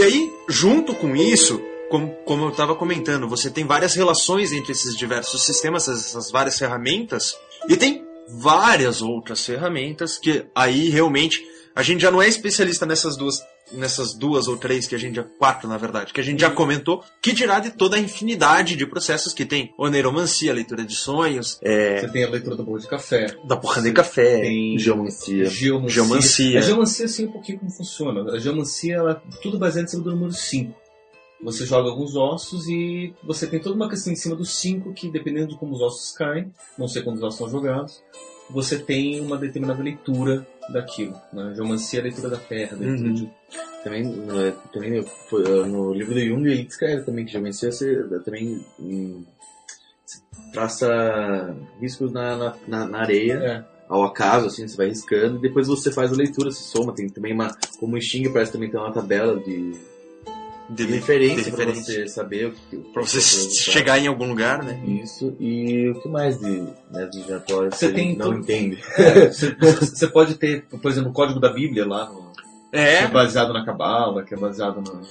Aí, 0.06 0.32
junto 0.48 0.94
com 0.96 1.16
isso, 1.16 1.62
como, 1.90 2.14
como 2.26 2.46
eu 2.46 2.50
estava 2.50 2.76
comentando, 2.76 3.28
você 3.28 3.50
tem 3.50 3.66
várias 3.66 3.94
relações 3.94 4.52
entre 4.52 4.72
esses 4.72 4.96
diversos 4.96 5.46
sistemas, 5.46 5.88
essas, 5.88 6.32
várias 6.32 6.58
ferramentas, 6.58 7.38
e 7.68 7.76
tem 7.76 8.06
várias 8.28 9.02
outras 9.02 9.46
ferramentas 9.46 10.18
que 10.18 10.46
aí 10.56 10.90
realmente 10.90 11.44
a 11.76 11.84
gente 11.84 12.02
já 12.02 12.10
não 12.10 12.22
é 12.22 12.28
especialista 12.28 12.86
nessas 12.86 13.18
duas 13.18 13.44
nessas 13.72 14.14
duas 14.14 14.48
ou 14.48 14.58
três 14.58 14.88
que 14.88 14.94
a 14.96 14.98
gente 14.98 15.16
já 15.16 15.24
quatro 15.24 15.68
na 15.68 15.78
verdade 15.78 16.14
que 16.14 16.22
a 16.22 16.24
gente 16.24 16.40
já 16.40 16.52
comentou 16.52 17.04
que 17.22 17.34
dirá 17.34 17.60
de 17.60 17.72
toda 17.72 17.96
a 17.98 18.00
infinidade 18.00 18.76
de 18.76 18.86
processos 18.86 19.34
que 19.34 19.44
tem 19.46 19.74
oneiromancia 19.78 20.54
leitura 20.54 20.84
de 20.86 20.96
sonhos 20.96 21.58
é, 21.64 22.00
Você 22.02 22.10
tem 22.10 22.24
a 22.24 22.30
leitura 22.30 22.56
do 22.56 22.64
bolo 22.64 22.80
de 22.80 22.88
café. 22.88 23.36
da 23.44 23.58
porra 23.58 23.82
de 23.82 23.92
café 23.92 24.42
Tem 24.42 24.78
Geomancia. 24.78 25.46
geomancia. 25.46 25.90
Geomancia. 25.90 26.60
A 26.60 26.62
geomancia, 26.62 27.06
assim, 27.06 27.26
um 27.26 27.32
pouquinho 27.32 27.60
como 27.60 27.72
funciona. 27.72 28.32
A 28.34 28.40
geomancia, 28.40 28.96
ela 28.96 29.12
é 29.26 29.38
tudo 29.42 29.58
baseado 29.58 29.86
em 29.86 29.90
cima 29.90 30.04
do 30.04 30.12
número 30.12 30.32
5. 30.34 30.74
Você 31.44 31.66
joga 31.66 31.90
alguns 31.90 32.16
ossos 32.16 32.68
e 32.68 33.14
você 33.24 33.46
tem 33.48 33.60
toda 33.60 33.76
uma 33.76 33.90
questão 33.90 34.12
em 34.14 34.16
cima 34.16 34.36
dos 34.36 34.56
5 34.58 34.94
que, 34.94 35.10
dependendo 35.12 35.50
de 35.50 35.58
como 35.58 35.74
os 35.76 35.82
ossos 35.82 36.12
caem, 36.16 36.52
não 36.78 36.88
sei 36.88 37.02
quando 37.04 37.18
os 37.18 37.24
ossos 37.24 37.38
são 37.40 37.50
jogados, 37.50 38.02
você 38.50 38.78
tem 38.80 39.20
uma 39.22 39.38
determinada 39.38 39.82
leitura 39.82 40.46
daquilo. 40.70 41.16
Né? 41.34 41.54
Geomancia 41.56 42.00
é 42.00 42.02
a 42.02 42.04
leitura 42.04 42.30
da 42.30 42.38
terra, 42.38 42.78
leitura 42.78 43.10
Uhum. 43.10 43.14
de 43.16 43.30
Também, 43.84 44.04
eh, 44.08 44.54
também 44.74 45.06
foi, 45.30 45.44
eh, 45.44 45.66
no 45.68 45.94
livro 45.94 46.14
do 46.16 46.20
Jung 46.20 46.46
ele 46.50 46.64
descreve 46.64 47.04
também 47.04 47.24
que 47.26 47.32
geometria 47.32 47.72
você 47.72 48.04
também 48.26 48.66
hum, 48.80 49.24
você 50.04 50.20
traça 50.52 51.56
riscos 51.80 52.12
na, 52.12 52.36
na, 52.36 52.56
na- 52.68 52.88
na 52.88 53.00
areia, 53.00 53.34
É. 53.36 53.64
ao 53.88 54.04
acaso, 54.04 54.48
assim, 54.48 54.68
você 54.68 54.76
vai 54.76 54.88
riscando, 54.88 55.38
e 55.38 55.42
depois 55.42 55.68
você 55.68 55.92
faz 55.92 56.12
a 56.12 56.16
leitura, 56.16 56.50
se 56.52 56.64
soma, 56.64 56.94
tem 56.96 57.08
também 57.10 57.34
uma, 57.34 57.56
como 57.80 57.96
o 57.96 58.02
Sting 58.02 58.32
parece 58.34 58.52
também 58.54 58.70
tem 58.72 58.80
uma 58.80 58.92
tabela 58.92 59.40
de, 59.40 59.74
de 60.70 60.84
referência 60.86 61.52
para 61.52 61.66
você 61.66 62.08
saber 62.08 62.48
o 62.48 62.52
que 62.52 62.78
Pra 62.94 63.04
você 63.04 63.18
que 63.20 63.56
chegar 63.72 64.00
em 64.00 64.08
algum 64.08 64.28
lugar, 64.28 64.64
né? 64.64 64.82
Isso, 65.04 65.36
e 65.40 65.90
o 65.90 66.02
que 66.02 66.08
mais 66.10 66.40
de 66.40 66.62
né, 66.92 67.06
de 67.12 67.22
giratório 67.24 67.72
Você 67.72 67.92
tem 67.92 68.16
não 68.16 68.34
entende? 68.40 68.78
Você, 69.32 69.56
você 69.60 70.08
pode 70.08 70.36
ter, 70.36 70.64
por 70.82 70.90
exemplo, 70.90 71.10
o 71.12 71.14
código 71.14 71.40
da 71.40 71.52
Bíblia 71.52 71.86
lá, 71.88 72.10
no- 72.10 72.32
que 72.72 72.78
é 72.80 73.04
É, 73.04 73.08
baseado 73.08 73.54
na 73.54 73.64
Cabala, 73.64 74.24
que 74.24 74.34
é 74.34 74.38
baseado 74.38 74.82
no. 74.82 75.02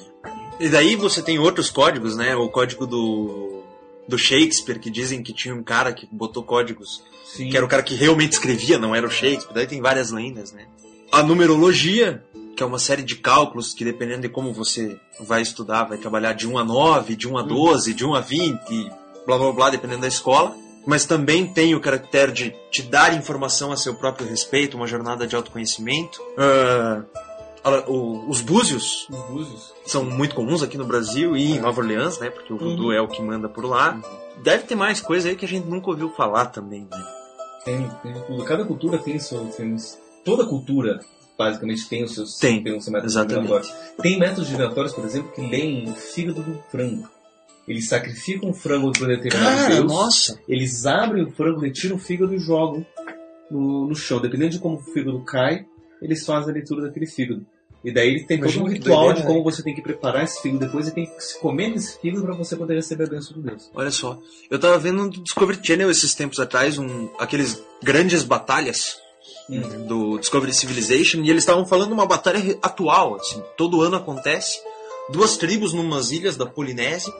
e 0.60 0.68
daí 0.68 0.96
você 0.96 1.22
tem 1.22 1.38
outros 1.38 1.70
códigos, 1.70 2.16
né? 2.16 2.34
O 2.36 2.48
código 2.48 2.86
do, 2.86 3.62
do 4.08 4.18
Shakespeare, 4.18 4.78
que 4.78 4.90
dizem 4.90 5.22
que 5.22 5.32
tinha 5.32 5.54
um 5.54 5.62
cara 5.62 5.92
que 5.92 6.06
botou 6.10 6.42
códigos 6.42 7.02
Sim. 7.24 7.48
que 7.48 7.56
era 7.56 7.64
o 7.64 7.68
cara 7.68 7.82
que 7.82 7.94
realmente 7.94 8.32
escrevia, 8.32 8.78
não 8.78 8.94
era 8.94 9.06
o 9.06 9.10
Shakespeare. 9.10 9.54
Daí 9.54 9.66
tem 9.66 9.80
várias 9.80 10.10
lendas, 10.10 10.52
né? 10.52 10.66
A 11.12 11.22
numerologia, 11.22 12.22
que 12.54 12.62
é 12.62 12.66
uma 12.66 12.78
série 12.78 13.02
de 13.02 13.16
cálculos 13.16 13.74
que 13.74 13.84
dependendo 13.84 14.22
de 14.22 14.28
como 14.28 14.52
você 14.52 14.98
vai 15.20 15.42
estudar, 15.42 15.84
vai 15.84 15.98
trabalhar 15.98 16.32
de 16.32 16.46
1 16.48 16.56
a 16.58 16.64
9, 16.64 17.16
de 17.16 17.28
1 17.28 17.38
a 17.38 17.42
12, 17.42 17.92
de 17.94 18.04
1 18.06 18.14
a 18.14 18.20
20, 18.20 18.90
blá 19.26 19.36
blá 19.38 19.52
blá, 19.52 19.70
dependendo 19.70 20.02
da 20.02 20.08
escola. 20.08 20.54
Mas 20.86 21.06
também 21.06 21.46
tem 21.46 21.74
o 21.74 21.80
caractere 21.80 22.30
de 22.30 22.54
te 22.70 22.82
dar 22.82 23.14
informação 23.16 23.72
a 23.72 23.76
seu 23.76 23.94
próprio 23.94 24.28
respeito, 24.28 24.76
uma 24.76 24.86
jornada 24.86 25.26
de 25.26 25.34
autoconhecimento. 25.34 26.20
O- 27.88 28.28
os 28.28 28.42
búzios 28.42 29.08
Os 29.08 29.18
búzios. 29.30 29.72
são 29.86 30.04
muito 30.04 30.34
comuns 30.34 30.62
aqui 30.62 30.76
no 30.76 30.84
Brasil 30.84 31.34
e 31.34 31.52
em 31.52 31.58
Nova 31.58 31.80
Orleans, 31.80 32.18
né? 32.18 32.28
Porque 32.28 32.52
o 32.52 32.58
voodoo 32.58 32.86
Uhum. 32.88 32.92
é 32.92 33.00
o 33.00 33.08
que 33.08 33.22
manda 33.22 33.48
por 33.48 33.64
lá. 33.64 33.98
Deve 34.42 34.64
ter 34.64 34.74
mais 34.74 35.00
coisa 35.00 35.30
aí 35.30 35.36
que 35.36 35.46
a 35.46 35.48
gente 35.48 35.66
nunca 35.66 35.88
ouviu 35.90 36.10
falar 36.10 36.46
também, 36.46 36.86
né? 36.90 37.04
Tem, 37.64 37.90
tem 38.02 38.12
tudo. 38.26 38.44
Cada 38.44 38.66
cultura 38.66 38.98
tem 38.98 39.18
seus. 39.18 39.98
Toda 40.22 40.44
cultura, 40.44 41.00
basicamente, 41.36 41.88
tem 41.88 42.04
os 42.04 42.14
seus, 42.14 42.38
Tem, 42.38 42.58
os 42.58 42.84
seus 42.84 42.88
métodos 42.88 43.14
exatamente. 43.14 43.46
giratórios. 43.46 43.74
Tem 44.00 44.18
métodos 44.18 44.48
giratórios, 44.48 44.92
por 44.92 45.04
exemplo, 45.04 45.32
que 45.32 45.40
leem 45.40 45.88
o 45.88 45.94
fígado 45.94 46.42
do 46.42 46.62
frango. 46.70 47.08
Eles 47.66 47.88
sacrificam 47.88 48.50
o 48.50 48.54
frango 48.54 48.92
para 48.92 49.08
determinado 49.08 49.56
Cara, 49.56 49.74
deus. 49.74 49.92
nossa! 49.92 50.38
Eles 50.48 50.84
abrem 50.84 51.24
o 51.24 51.30
frango, 51.30 51.60
retiram 51.60 51.96
o 51.96 51.98
fígado 51.98 52.34
e 52.34 52.38
jogam 52.38 52.84
no, 53.50 53.88
no 53.88 53.94
chão. 53.94 54.20
Dependendo 54.20 54.50
de 54.50 54.58
como 54.58 54.76
o 54.76 54.82
fígado 54.82 55.18
cai, 55.24 55.64
eles 56.02 56.24
fazem 56.26 56.50
a 56.50 56.54
leitura 56.54 56.82
daquele 56.82 57.06
fígado. 57.06 57.46
E 57.82 57.92
daí 57.92 58.08
ele 58.08 58.24
tem 58.24 58.38
todo 58.38 58.44
Imagina 58.50 58.64
um 58.64 58.68
que 58.68 58.74
ritual 58.74 59.04
doideira, 59.04 59.20
de 59.20 59.26
como 59.26 59.44
você 59.44 59.62
tem 59.62 59.74
que 59.74 59.82
preparar 59.82 60.24
esse 60.24 60.40
fígado 60.40 60.64
depois 60.64 60.88
e 60.88 60.94
tem 60.94 61.04
que 61.06 61.22
se 61.22 61.38
comer 61.38 61.68
nesse 61.68 61.98
fígado 62.00 62.22
para 62.22 62.34
você 62.34 62.56
poder 62.56 62.74
receber 62.76 63.04
a 63.04 63.08
bênção 63.08 63.34
do 63.34 63.42
Deus. 63.42 63.70
Olha 63.74 63.90
só, 63.90 64.18
eu 64.50 64.58
tava 64.58 64.78
vendo 64.78 65.04
no 65.04 65.10
Discovery 65.10 65.58
Channel 65.62 65.90
esses 65.90 66.14
tempos 66.14 66.40
atrás, 66.40 66.78
um, 66.78 67.10
aqueles 67.18 67.62
grandes 67.82 68.22
batalhas 68.22 68.96
do 69.86 70.18
Discovery 70.18 70.54
Civilization, 70.54 71.18
e 71.18 71.30
eles 71.30 71.42
estavam 71.42 71.66
falando 71.66 71.92
uma 71.92 72.06
batalha 72.06 72.58
atual, 72.62 73.16
assim, 73.16 73.42
todo 73.56 73.82
ano 73.82 73.96
acontece. 73.96 74.60
Duas 75.10 75.36
tribos 75.36 75.72
numas 75.72 76.10
ilhas 76.10 76.36
da 76.36 76.46
Polinésia, 76.46 77.12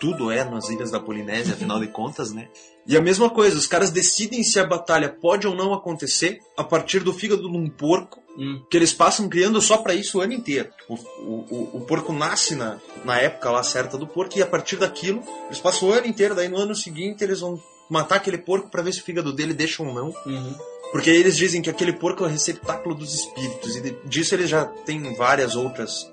tudo 0.00 0.30
é 0.30 0.44
nas 0.44 0.68
ilhas 0.68 0.90
da 0.90 0.98
Polinésia, 0.98 1.54
afinal 1.54 1.78
de 1.78 1.88
contas, 1.88 2.32
né? 2.32 2.48
E 2.86 2.96
a 2.96 3.00
mesma 3.00 3.30
coisa, 3.30 3.56
os 3.56 3.66
caras 3.66 3.90
decidem 3.90 4.42
se 4.42 4.58
a 4.58 4.66
batalha 4.66 5.08
pode 5.08 5.46
ou 5.46 5.54
não 5.54 5.72
acontecer 5.72 6.40
a 6.56 6.64
partir 6.64 7.00
do 7.00 7.12
fígado 7.12 7.50
de 7.50 7.56
um 7.56 7.68
porco 7.68 8.24
Hum. 8.36 8.64
que 8.68 8.76
eles 8.76 8.92
passam 8.92 9.28
criando 9.28 9.60
só 9.60 9.76
pra 9.76 9.94
isso 9.94 10.18
o 10.18 10.20
ano 10.20 10.32
inteiro. 10.32 10.68
O, 10.88 10.94
o, 10.94 11.46
o, 11.50 11.76
o 11.76 11.80
porco 11.82 12.12
nasce 12.12 12.56
na, 12.56 12.80
na 13.04 13.20
época 13.20 13.50
lá 13.50 13.62
certa 13.62 13.96
do 13.96 14.08
porco 14.08 14.36
e 14.36 14.42
a 14.42 14.46
partir 14.46 14.76
daquilo 14.76 15.22
eles 15.46 15.60
passam 15.60 15.88
o 15.88 15.92
ano 15.92 16.06
inteiro. 16.06 16.34
Daí 16.34 16.48
no 16.48 16.58
ano 16.58 16.74
seguinte 16.74 17.22
eles 17.22 17.40
vão 17.40 17.62
matar 17.88 18.16
aquele 18.16 18.38
porco 18.38 18.68
pra 18.68 18.82
ver 18.82 18.92
se 18.92 19.00
o 19.00 19.04
fígado 19.04 19.32
dele 19.32 19.54
deixa 19.54 19.82
ou 19.82 19.92
não. 19.92 20.14
Uhum. 20.26 20.54
Porque 20.92 21.10
eles 21.10 21.36
dizem 21.36 21.60
que 21.60 21.70
aquele 21.70 21.92
porco 21.92 22.24
é 22.24 22.26
o 22.26 22.30
receptáculo 22.30 22.94
dos 22.94 23.12
espíritos 23.14 23.76
e 23.76 23.96
disso 24.04 24.34
eles 24.34 24.48
já 24.48 24.64
têm 24.64 25.14
várias 25.14 25.56
outras 25.56 26.08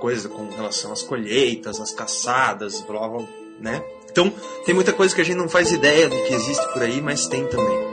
coisas 0.00 0.30
com 0.30 0.48
relação 0.50 0.92
às 0.92 1.02
colheitas, 1.02 1.80
às 1.80 1.92
caçadas, 1.92 2.82
blá 2.82 3.08
blá, 3.08 3.26
né? 3.58 3.82
Então 4.10 4.32
tem 4.64 4.74
muita 4.74 4.92
coisa 4.92 5.14
que 5.14 5.20
a 5.20 5.24
gente 5.24 5.36
não 5.36 5.48
faz 5.48 5.72
ideia 5.72 6.08
do 6.08 6.16
que 6.24 6.34
existe 6.34 6.66
por 6.72 6.82
aí, 6.82 7.00
mas 7.00 7.26
tem 7.26 7.46
também. 7.46 7.87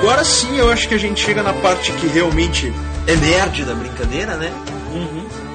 Agora 0.00 0.24
sim 0.24 0.56
eu 0.56 0.70
acho 0.70 0.88
que 0.88 0.94
a 0.94 0.98
gente 0.98 1.20
chega 1.20 1.42
na 1.42 1.52
parte 1.52 1.92
que 1.92 2.06
realmente 2.06 2.72
é 3.06 3.16
nerd 3.16 3.64
da 3.64 3.74
brincadeira, 3.74 4.36
né? 4.36 4.50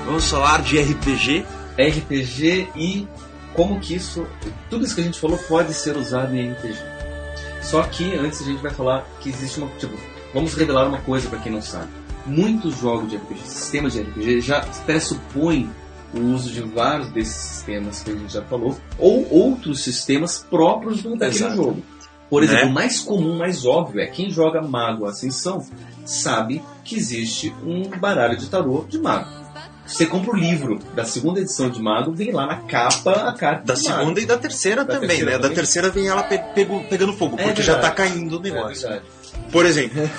Vamos 0.06 0.30
falar 0.30 0.62
de 0.62 0.80
RPG. 0.80 1.44
RPG 1.78 2.70
e 2.76 3.08
como 3.54 3.80
que 3.80 3.96
isso. 3.96 4.26
Tudo 4.70 4.86
isso 4.86 4.94
que 4.94 5.02
a 5.02 5.04
gente 5.04 5.20
falou 5.20 5.38
pode 5.38 5.74
ser 5.74 5.98
usado 5.98 6.36
em 6.36 6.52
RPG. 6.52 6.78
Só 7.62 7.82
que 7.84 8.16
antes 8.16 8.42
a 8.42 8.46
gente 8.46 8.62
vai 8.62 8.72
falar 8.72 9.06
que 9.20 9.30
existe 9.30 9.60
uma. 9.60 9.70
Tipo, 9.80 9.98
vamos 10.34 10.54
revelar 10.54 10.88
uma 10.88 11.00
coisa 11.00 11.28
para 11.28 11.40
quem 11.40 11.52
não 11.52 11.62
sabe. 11.62 11.90
Muitos 12.26 12.78
jogos 12.80 13.10
de 13.10 13.18
RPG, 13.18 13.40
sistemas 13.46 13.94
de 13.94 14.02
RPG, 14.02 14.42
já 14.42 14.62
pressupõem 14.86 15.70
o 16.14 16.20
uso 16.34 16.52
de 16.52 16.62
vários 16.62 17.10
desses 17.10 17.36
sistemas 17.36 18.02
que 18.02 18.12
a 18.12 18.16
gente 18.16 18.34
já 18.34 18.42
falou, 18.44 18.78
ou 18.98 19.28
outros 19.30 19.84
sistemas 19.84 20.46
próprios 20.50 21.04
do, 21.04 21.16
daquele 21.16 21.36
Exato. 21.36 21.56
jogo. 21.56 21.84
Por 22.30 22.44
exemplo, 22.44 22.66
Né? 22.66 22.72
o 22.72 22.74
mais 22.74 23.00
comum, 23.00 23.38
mais 23.38 23.66
óbvio, 23.66 24.02
é 24.02 24.08
quem 24.08 24.30
joga 24.30 24.62
Mago 24.62 25.06
Ascensão 25.06 25.66
sabe 26.06 26.62
que 26.84 26.96
existe 26.96 27.54
um 27.64 27.90
baralho 28.00 28.38
de 28.38 28.48
tarô 28.48 28.86
de 28.88 28.98
mago. 29.00 29.30
Você 29.86 30.08
compra 30.08 30.32
o 30.32 30.36
livro 30.36 30.80
da 30.96 31.06
segunda 31.06 31.40
edição 31.40 31.70
de 31.70 31.80
Mago, 31.80 32.12
vem 32.12 32.32
lá 32.32 32.48
na 32.48 32.56
capa 32.62 33.12
a 33.30 33.34
carta 33.34 33.66
Da 33.66 33.76
segunda 33.76 34.20
e 34.20 34.26
da 34.26 34.36
terceira 34.36 34.84
Da 34.84 34.94
também, 34.96 35.10
terceira 35.10 35.32
né? 35.32 35.38
Da 35.38 35.42
também? 35.44 35.56
terceira 35.56 35.90
vem 35.92 36.08
ela 36.08 36.24
pe- 36.24 36.42
pegando 36.90 37.14
fogo, 37.14 37.36
É 37.40 37.44
porque 37.44 37.62
já 37.62 37.76
tá 37.76 37.90
verdade. 37.90 37.96
caindo 38.12 38.38
o 38.38 38.40
É 38.40 38.42
negócio. 38.50 38.82
verdade. 38.82 39.06
Por 39.52 39.66
exemplo, 39.66 40.10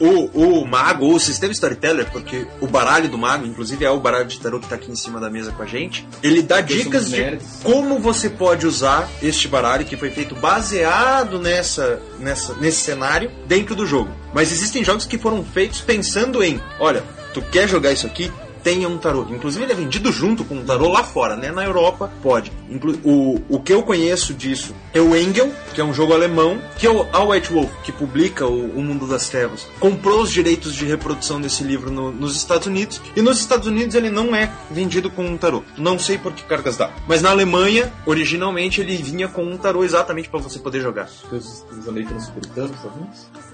o, 0.00 0.60
o 0.60 0.66
mago, 0.66 1.06
ou 1.06 1.14
o 1.16 1.20
sistema 1.20 1.52
Storyteller, 1.52 2.10
porque 2.10 2.46
o 2.60 2.66
baralho 2.66 3.08
do 3.08 3.18
mago, 3.18 3.46
inclusive 3.46 3.84
é 3.84 3.90
o 3.90 4.00
baralho 4.00 4.26
de 4.26 4.38
tarô 4.40 4.58
que 4.60 4.68
tá 4.68 4.76
aqui 4.76 4.90
em 4.90 4.96
cima 4.96 5.20
da 5.20 5.28
mesa 5.28 5.52
com 5.52 5.62
a 5.62 5.66
gente, 5.66 6.06
ele 6.22 6.42
dá 6.42 6.56
Porque 6.56 6.74
dicas 6.74 7.10
de 7.10 7.20
nerds. 7.20 7.60
como 7.62 7.98
você 7.98 8.30
pode 8.30 8.66
usar 8.66 9.08
este 9.22 9.46
baralho 9.48 9.84
que 9.84 9.96
foi 9.96 10.10
feito 10.10 10.34
baseado 10.34 11.38
nessa, 11.38 12.00
nessa, 12.18 12.54
nesse 12.54 12.78
cenário 12.78 13.30
dentro 13.46 13.74
do 13.74 13.86
jogo. 13.86 14.10
Mas 14.32 14.52
existem 14.52 14.82
jogos 14.84 15.04
que 15.06 15.18
foram 15.18 15.44
feitos 15.44 15.80
pensando 15.80 16.42
em, 16.42 16.60
olha, 16.78 17.02
tu 17.34 17.42
quer 17.42 17.68
jogar 17.68 17.92
isso 17.92 18.06
aqui? 18.06 18.32
Tenha 18.62 18.88
um 18.88 18.98
tarô. 18.98 19.26
Inclusive 19.30 19.64
ele 19.64 19.72
é 19.72 19.76
vendido 19.76 20.10
junto 20.12 20.44
com 20.44 20.56
um 20.56 20.64
tarô 20.64 20.88
lá 20.88 21.02
fora, 21.04 21.36
né? 21.36 21.50
Na 21.50 21.64
Europa 21.64 22.10
pode. 22.22 22.52
Inclu 22.70 22.98
o, 23.04 23.40
o 23.48 23.60
que 23.60 23.72
eu 23.72 23.82
conheço 23.82 24.34
disso 24.34 24.74
é 24.92 25.00
o 25.00 25.16
Engel, 25.16 25.50
que 25.74 25.80
é 25.80 25.84
um 25.84 25.92
jogo 25.94 26.12
alemão, 26.12 26.58
que 26.78 26.86
é 26.86 26.90
o, 26.90 27.06
a 27.12 27.22
White 27.24 27.52
Wolf, 27.52 27.70
que 27.82 27.92
publica 27.92 28.46
o, 28.46 28.66
o 28.78 28.82
Mundo 28.82 29.06
das 29.06 29.28
Trevas, 29.28 29.66
comprou 29.80 30.20
os 30.22 30.30
direitos 30.30 30.74
de 30.74 30.84
reprodução 30.84 31.40
desse 31.40 31.62
livro 31.64 31.90
no- 31.90 32.10
nos 32.12 32.36
Estados 32.36 32.66
Unidos, 32.66 33.00
e 33.16 33.22
nos 33.22 33.38
Estados 33.40 33.66
Unidos 33.66 33.94
ele 33.94 34.10
não 34.10 34.34
é 34.34 34.50
vendido 34.70 35.10
com 35.10 35.24
um 35.26 35.36
tarô. 35.36 35.62
Não 35.76 35.98
sei 35.98 36.18
por 36.18 36.32
que 36.32 36.42
cargas 36.42 36.76
dá. 36.76 36.90
Mas 37.06 37.22
na 37.22 37.30
Alemanha, 37.30 37.92
originalmente, 38.06 38.80
ele 38.80 38.96
vinha 38.96 39.28
com 39.28 39.44
um 39.44 39.56
tarô 39.56 39.84
exatamente 39.84 40.28
para 40.28 40.40
você 40.40 40.58
poder 40.58 40.80
jogar. 40.80 41.08
Os, 41.32 41.64
os 41.70 41.88
americanos? 41.88 42.30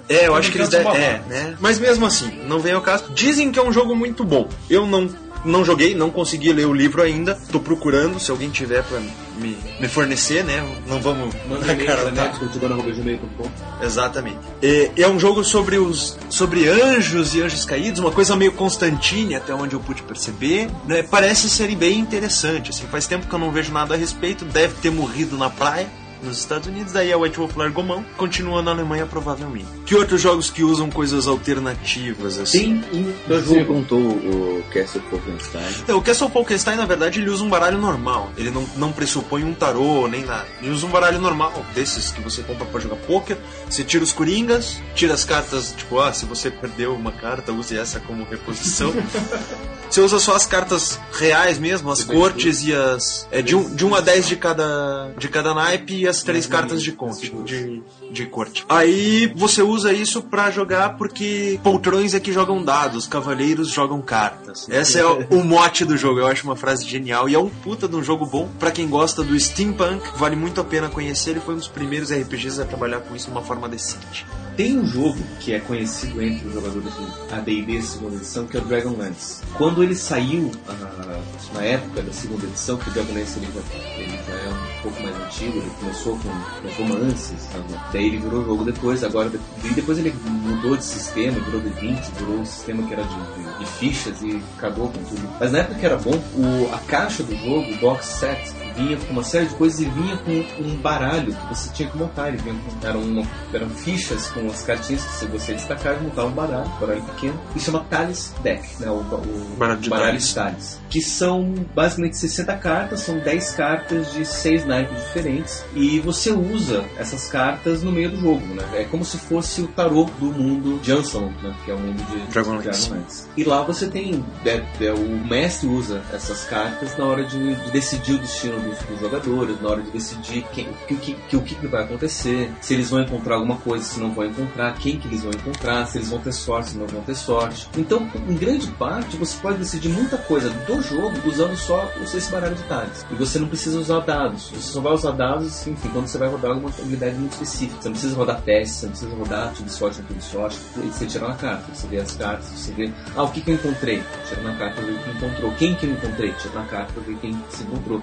É, 0.09 0.27
eu 0.27 0.35
acho 0.35 0.53
que 0.53 0.59
eles 0.59 0.69
devem. 0.69 0.93
É, 0.97 1.23
né? 1.29 1.57
Mas 1.61 1.79
mesmo 1.79 2.05
assim, 2.07 2.43
não 2.47 2.61
vem 2.61 2.73
ao 2.73 2.83
caso. 2.83 3.11
Dizem 3.15 3.51
que 3.51 3.59
é 3.59 3.63
um 3.63 3.73
jogo 3.73 3.95
muito 3.95 4.25
bom. 4.25 4.49
Eu 4.69 4.87
não 4.87 5.09
não 5.45 5.65
joguei, 5.65 5.95
não 5.95 6.11
consegui 6.11 6.53
ler 6.53 6.67
o 6.67 6.73
livro 6.73 7.03
ainda. 7.03 7.39
Tô 7.53 7.61
procurando, 7.61 8.19
se 8.19 8.31
alguém 8.31 8.49
tiver 8.51 8.83
pra 8.83 8.99
me, 9.39 9.57
me 9.79 9.89
fornecer, 9.89 10.43
né? 10.43 10.67
Não 10.87 11.01
vamos 11.01 11.35
Manda 11.49 11.67
na 11.67 11.73
e-mail 11.75 11.89
cara 11.89 12.11
nerdcultura.gmail.com. 12.11 13.51
Exatamente. 13.85 14.39
É, 14.63 14.91
é 14.97 15.09
um 15.09 15.21
jogo 15.21 15.45
sobre 15.45 15.77
os 15.77 16.19
sobre 16.31 16.69
anjos 16.69 17.35
e 17.35 17.43
anjos 17.43 17.65
caídos, 17.65 18.01
uma 18.01 18.11
coisa 18.11 18.35
meio 18.35 18.53
Constantine, 18.53 19.37
até 19.37 19.55
onde 19.55 19.75
eu 19.75 19.81
pude 19.81 20.03
perceber. 20.03 20.69
né? 20.87 21.03
Parece 21.03 21.51
ser 21.51 21.75
bem 21.75 21.99
interessante. 21.99 22.71
Assim, 22.71 22.87
faz 22.87 23.07
tempo 23.07 23.27
que 23.27 23.35
eu 23.35 23.39
não 23.39 23.51
vejo 23.51 23.73
nada 23.73 23.95
a 23.95 23.97
respeito. 23.97 24.45
Deve 24.45 24.75
ter 24.81 24.91
morrido 24.91 25.37
na 25.37 25.51
praia. 25.51 25.87
Nos 26.25 26.39
Estados 26.39 26.66
Unidos, 26.68 26.93
daí 26.93 27.12
a 27.12 27.18
White 27.18 27.39
Wolf 27.39 27.57
largou 27.57 27.85
mão, 27.85 28.05
continua 28.16 28.62
na 28.62 28.70
Alemanha 28.70 29.07
provavelmente. 29.07 29.66
Que 29.85 29.95
outros 29.95 30.20
jogos 30.20 30.51
que 30.51 30.62
usam 30.64 30.91
coisas 30.91 31.27
alternativas 31.27 32.39
assim? 32.39 32.81
Tem 32.81 33.01
um 33.01 33.12
Você 33.29 33.59
jogo. 33.61 33.75
contou 33.75 34.01
o 34.01 34.64
Castle 34.72 35.03
Wolfenstein. 35.11 35.62
Então, 35.83 35.99
o 35.99 36.03
Castle 36.03 36.31
Polkenstein, 36.31 36.77
na 36.77 36.87
verdade, 36.87 37.20
ele 37.20 37.31
usa 37.31 37.45
um 37.45 37.49
baralho 37.49 37.79
normal. 37.79 38.33
Ele 38.37 38.51
não, 38.51 38.66
não 38.77 38.93
pressupõe 38.93 39.45
um 39.45 39.53
tarô 39.55 40.09
nem 40.09 40.25
nada. 40.25 40.47
Ele 40.62 40.70
usa 40.70 40.87
um 40.87 40.91
baralho 40.91 41.20
normal, 41.20 41.53
desses 41.75 42.11
que 42.11 42.20
você 42.20 42.43
compra 42.43 42.64
pra 42.66 42.81
jogar 42.81 42.97
poker. 42.97 43.37
Você 43.68 43.85
tira 43.85 44.03
os 44.03 44.12
coringas, 44.12 44.81
tira 44.95 45.14
as 45.14 45.25
cartas, 45.25 45.75
tipo, 45.77 46.01
ah, 46.01 46.12
se 46.12 46.25
você 46.25 46.51
perdeu 46.51 46.95
uma 46.95 47.12
carta, 47.12 47.53
use 47.53 47.77
essa 47.77 48.01
como 48.01 48.25
reposição. 48.25 48.93
você 49.91 50.01
usa 50.01 50.18
só 50.18 50.35
as 50.35 50.47
cartas 50.47 50.99
reais 51.12 51.59
mesmo, 51.59 51.91
as 51.91 52.03
cortes 52.03 52.62
e 52.64 52.75
as. 52.75 53.27
É, 53.31 53.43
de, 53.43 53.55
um, 53.55 53.75
de 53.75 53.85
1 53.85 53.95
a 53.95 54.01
10 54.01 54.29
de 54.29 54.37
cada, 54.37 55.11
de 55.18 55.29
cada 55.29 55.55
naipe 55.55 55.95
e 55.95 56.09
as 56.09 56.14
três 56.23 56.47
cartas 56.47 56.83
de 56.83 56.93
conte, 56.93 57.31
de, 57.45 57.83
de 58.11 58.27
corte. 58.27 58.65
Aí 58.69 59.33
você 59.35 59.62
usa 59.62 59.93
isso 59.93 60.23
pra 60.23 60.51
jogar 60.51 60.97
porque 60.97 61.59
poltrões 61.62 62.15
é 62.15 62.21
que 62.21 62.33
jogam 62.33 62.62
dados, 62.62 63.07
cavaleiros 63.07 63.69
jogam 63.69 64.01
cartas. 64.01 64.69
Esse 64.71 64.99
é 64.99 65.05
o, 65.05 65.27
o 65.31 65.45
mote 65.45 65.85
do 65.85 65.97
jogo, 65.97 66.21
eu 66.21 66.27
acho 66.27 66.45
uma 66.45 66.57
frase 66.57 66.87
genial 66.87 67.29
e 67.29 67.35
é 67.35 67.39
um 67.39 67.49
puta 67.49 67.89
de 67.89 67.97
um 67.97 68.03
jogo 68.03 68.27
bom 68.27 68.49
pra 68.59 68.71
quem 68.71 68.89
gosta 68.89 69.23
do 69.23 69.39
steampunk, 69.39 70.03
vale 70.17 70.37
muito 70.37 70.61
a 70.61 70.65
pena 70.65 70.89
conhecer, 70.89 71.31
ele 71.31 71.41
foi 71.41 71.55
um 71.55 71.59
dos 71.59 71.69
primeiros 71.69 72.12
RPGs 72.12 72.61
a 72.61 72.65
trabalhar 72.65 73.01
com 73.01 73.15
isso 73.15 73.27
de 73.27 73.33
uma 73.33 73.43
forma 73.43 73.69
decente. 73.69 74.27
Tem 74.57 74.79
um 74.79 74.87
jogo 74.87 75.19
que 75.41 75.53
é 75.53 75.59
conhecido 75.59 76.23
entre 76.23 76.47
os 76.47 76.55
jogadores 76.55 76.85
de 76.95 77.35
AD&D 77.35 77.83
segunda 77.83 78.15
edição, 78.17 78.47
que 78.47 78.57
é 78.57 78.61
o 78.61 78.65
Dragonlance. 78.65 79.43
Quando 79.59 79.83
ele 79.83 79.97
saiu 79.97 80.51
ah, 80.69 81.21
na 81.53 81.63
época 81.63 82.03
da 82.03 82.13
segunda 82.13 82.45
edição, 82.47 82.77
que 82.77 82.89
o 82.89 82.93
Dragonlance 82.93 83.37
ele 83.39 83.49
já, 83.53 83.99
ele 83.99 84.17
já 84.27 84.33
é 84.35 84.49
um 84.49 84.83
pouco 84.83 85.03
mais 85.03 85.17
antigo, 85.17 85.59
ele 85.59 85.71
começou 85.81 86.17
com, 86.19 86.29
com 86.77 86.83
romances, 86.85 87.41
sabe? 87.51 87.65
daí 87.93 88.07
ele 88.07 88.19
virou 88.19 88.45
jogo 88.45 88.65
depois, 88.65 89.03
agora 89.03 89.31
e 89.65 89.69
depois 89.71 89.99
ele 89.99 90.15
mudou 90.25 90.77
de 90.77 90.85
sistema, 90.85 91.39
virou 91.41 91.61
D20, 91.61 92.03
virou 92.19 92.39
um 92.39 92.47
sistema 92.47 92.83
que 92.87 92.93
era 92.93 93.03
de, 93.03 93.15
de- 93.15 93.59
de 93.59 93.67
fichas 93.67 94.23
e 94.23 94.41
acabou 94.57 94.89
com 94.89 95.03
tudo. 95.03 95.29
Mas 95.41 95.51
na 95.51 95.59
época 95.59 95.81
que 95.81 95.87
era 95.87 95.97
bom, 95.97 96.13
o, 96.37 96.73
a 96.73 96.79
caixa 96.79 97.23
do 97.25 97.35
jogo, 97.37 97.73
o 97.73 97.77
box 97.79 98.07
set, 98.07 98.53
vinha 98.77 98.97
com 98.97 99.12
uma 99.12 99.22
série 99.25 99.47
de 99.47 99.55
coisas 99.55 99.81
e 99.81 99.85
vinha 99.87 100.16
com 100.18 100.33
um 100.62 100.77
baralho 100.77 101.33
que 101.35 101.49
você 101.55 101.70
tinha 101.72 101.89
que 101.89 101.97
montar. 101.97 102.29
Ele 102.29 102.39
vinha 102.39 102.55
eram, 102.83 103.01
uma- 103.03 103.27
eram 103.53 103.68
fichas 103.70 104.29
com 104.29 104.47
as 104.49 104.62
cartinhas 104.62 105.03
que 105.05 105.12
se 105.12 105.27
você 105.27 105.55
destacar, 105.55 106.01
montava 106.03 106.29
um 106.29 106.33
baralho, 106.33 106.66
um 106.66 106.81
baralho 106.81 107.03
pequeno, 107.03 107.39
e 107.55 107.61
chama 107.61 107.81
Talis 107.91 108.33
Deck, 108.43 108.66
né? 108.81 108.89
O, 108.91 108.95
o 109.01 109.57
Baralho 109.59 109.81
de 109.81 109.89
baralho 109.91 110.18
Talis. 110.35 110.81
Que 110.91 111.01
são 111.01 111.55
basicamente 111.75 112.16
60 112.18 112.55
cartas, 112.57 113.01
são 113.01 113.18
10 113.18 113.51
cartas 113.53 114.12
de 114.12 114.25
6 114.25 114.64
naipes 114.66 114.97
diferentes, 115.05 115.64
e 115.75 115.99
você 116.01 116.31
usa 116.33 116.85
essas 116.99 117.29
cartas 117.29 117.83
no 117.83 117.91
meio 117.93 118.11
do 118.11 118.20
jogo, 118.20 118.47
né? 118.55 118.64
É 118.75 118.85
como 118.85 119.05
se 119.05 119.18
fosse 119.18 119.62
o 119.62 119.66
tarô 119.68 120.05
do 120.18 120.27
mundo 120.27 120.79
de 120.81 120.93
Anselm, 120.93 121.31
né? 121.43 121.55
Que 121.64 121.70
é 121.70 121.75
o 121.75 121.79
mundo 121.79 122.03
de 122.11 122.33
Dragonlance. 122.33 122.89
Dragonlance. 122.89 123.25
E 123.37 123.45
lá 123.45 123.62
você 123.62 123.87
tem. 123.89 124.25
é, 124.45 124.62
é, 124.81 124.93
o 124.93 125.27
mestre 125.27 125.68
usa 125.68 126.03
essas 126.12 126.45
cartas 126.45 126.97
na 126.97 127.05
hora 127.05 127.25
de, 127.25 127.55
de 127.55 127.70
decidir 127.70 128.14
o 128.14 128.18
destino 128.18 128.59
dos, 128.65 128.79
dos 128.81 129.01
jogadores, 129.01 129.61
na 129.61 129.69
hora 129.69 129.83
de 129.83 129.91
decidir 129.91 130.45
quem, 130.53 130.69
que, 130.89 130.97
que, 130.97 131.15
que- 131.15 131.37
o 131.37 131.43
que, 131.43 131.55
que 131.55 131.67
vai 131.67 131.85
acontecer, 131.85 132.51
se 132.61 132.75
eles 132.75 132.91
vão 132.91 133.01
encontrar 133.01 133.37
alguma 133.37 133.57
coisa, 133.59 133.85
se 133.85 134.01
não 134.01 134.12
vão 134.12 134.25
encontrar, 134.27 134.75
quem 134.75 134.99
que 134.99 135.07
eles 135.09 135.23
vão 135.23 135.33
encontrar, 135.33 135.87
se 135.87 135.99
eles 135.99 136.09
vão 136.11 136.19
ter 136.19 136.33
sorte, 136.33 136.71
se 136.71 136.79
não 136.79 136.87
vão 136.87 137.03
ter 137.03 137.15
sorte. 137.15 137.69
Então, 137.77 138.09
em 138.29 138.35
grande 138.37 138.67
parte, 138.73 139.17
você 139.17 139.37
pode 139.41 139.59
decidir 139.59 139.89
muita 139.91 140.17
coisa 140.17 140.51
do 140.51 140.81
jogo 140.83 141.12
usando 141.27 141.57
só 141.57 141.89
esse 142.03 142.31
baralho 142.31 142.55
de 142.55 142.62
detalhes. 142.62 143.07
E 143.11 143.15
você 143.15 143.39
não 143.39 143.49
precisa 143.49 143.79
usar 143.79 144.01
dados. 144.01 144.51
Você 144.51 144.73
só 144.73 144.81
vai 144.81 144.93
usar 144.93 145.11
dados, 145.12 145.67
enfim, 145.67 145.89
quando 145.93 146.07
você 146.07 146.19
vai 146.19 146.29
rodar 146.29 146.51
alguma 146.53 146.71
habilidade 146.71 147.17
muito 147.17 147.33
específica. 147.33 147.81
Você 147.83 147.89
não 147.89 147.93
precisa 147.95 148.17
rodar 148.17 148.41
testes, 148.43 148.77
você 148.79 148.87
não 148.87 148.93
precisa 148.93 149.15
rodar 149.17 149.53
tive 149.55 149.71
sorte, 149.71 150.03
tive 150.03 150.23
sorte. 150.23 150.59
Você 150.77 151.07
tira 151.07 151.29
na 151.29 151.35
carta, 151.35 151.65
você 151.75 151.87
vê 151.87 151.99
as 151.99 152.12
cartas, 152.17 152.47
você 152.47 152.73
vê, 152.73 152.91
ah, 153.17 153.23
o 153.23 153.31
que, 153.31 153.41
que 153.41 153.51
eu 153.51 153.55
encontrei? 153.55 154.03
Tira 154.29 154.43
na 154.43 154.57
carta, 154.57 154.81
ver 154.81 154.93
o 154.93 154.99
que 154.99 155.11
encontrou. 155.11 155.53
Quem 155.59 155.75
que 155.75 155.87
eu 155.87 155.91
encontrei? 155.93 156.33
Tira 156.33 156.55
na 156.61 156.67
carta, 156.67 156.93
ver 157.01 157.17
quem 157.17 157.37
se 157.51 157.62
encontrou. 157.62 158.03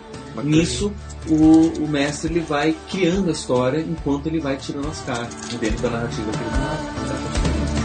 Nisso, 0.52 0.94
o, 1.30 1.84
o 1.84 1.88
mestre 1.88 2.32
ele 2.32 2.40
vai 2.42 2.76
criando 2.90 3.30
a 3.30 3.32
história 3.32 3.80
enquanto 3.80 4.28
ele 4.28 4.40
vai 4.40 4.58
tirando 4.58 4.88
as 4.88 5.02
cartas 5.02 5.50
dentro 5.60 5.82
da 5.82 5.90
narrativa 5.90 6.32
que 6.32 6.38
ele 6.38 6.48
está. 6.48 7.82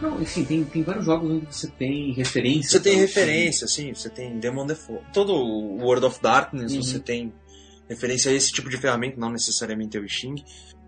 Não, 0.00 0.20
enfim, 0.20 0.44
tem, 0.44 0.62
tem 0.64 0.82
vários 0.82 1.06
jogos 1.06 1.30
onde 1.30 1.46
você 1.46 1.68
tem 1.68 2.12
referência. 2.12 2.70
Você 2.70 2.80
tem 2.80 2.94
ao 2.94 3.00
referência, 3.00 3.66
sim, 3.66 3.94
você 3.94 4.10
tem 4.10 4.38
Demon 4.38 4.66
Default. 4.66 5.04
Todo 5.12 5.32
o 5.32 5.78
World 5.78 6.06
of 6.06 6.20
Darkness 6.20 6.72
Uhum. 6.72 6.82
você 6.82 6.98
tem 6.98 7.32
referência 7.88 8.30
a 8.30 8.34
esse 8.34 8.52
tipo 8.52 8.68
de 8.68 8.76
ferramenta, 8.76 9.18
não 9.18 9.30
necessariamente 9.30 9.96
ao 9.98 10.06
Xing. 10.08 10.36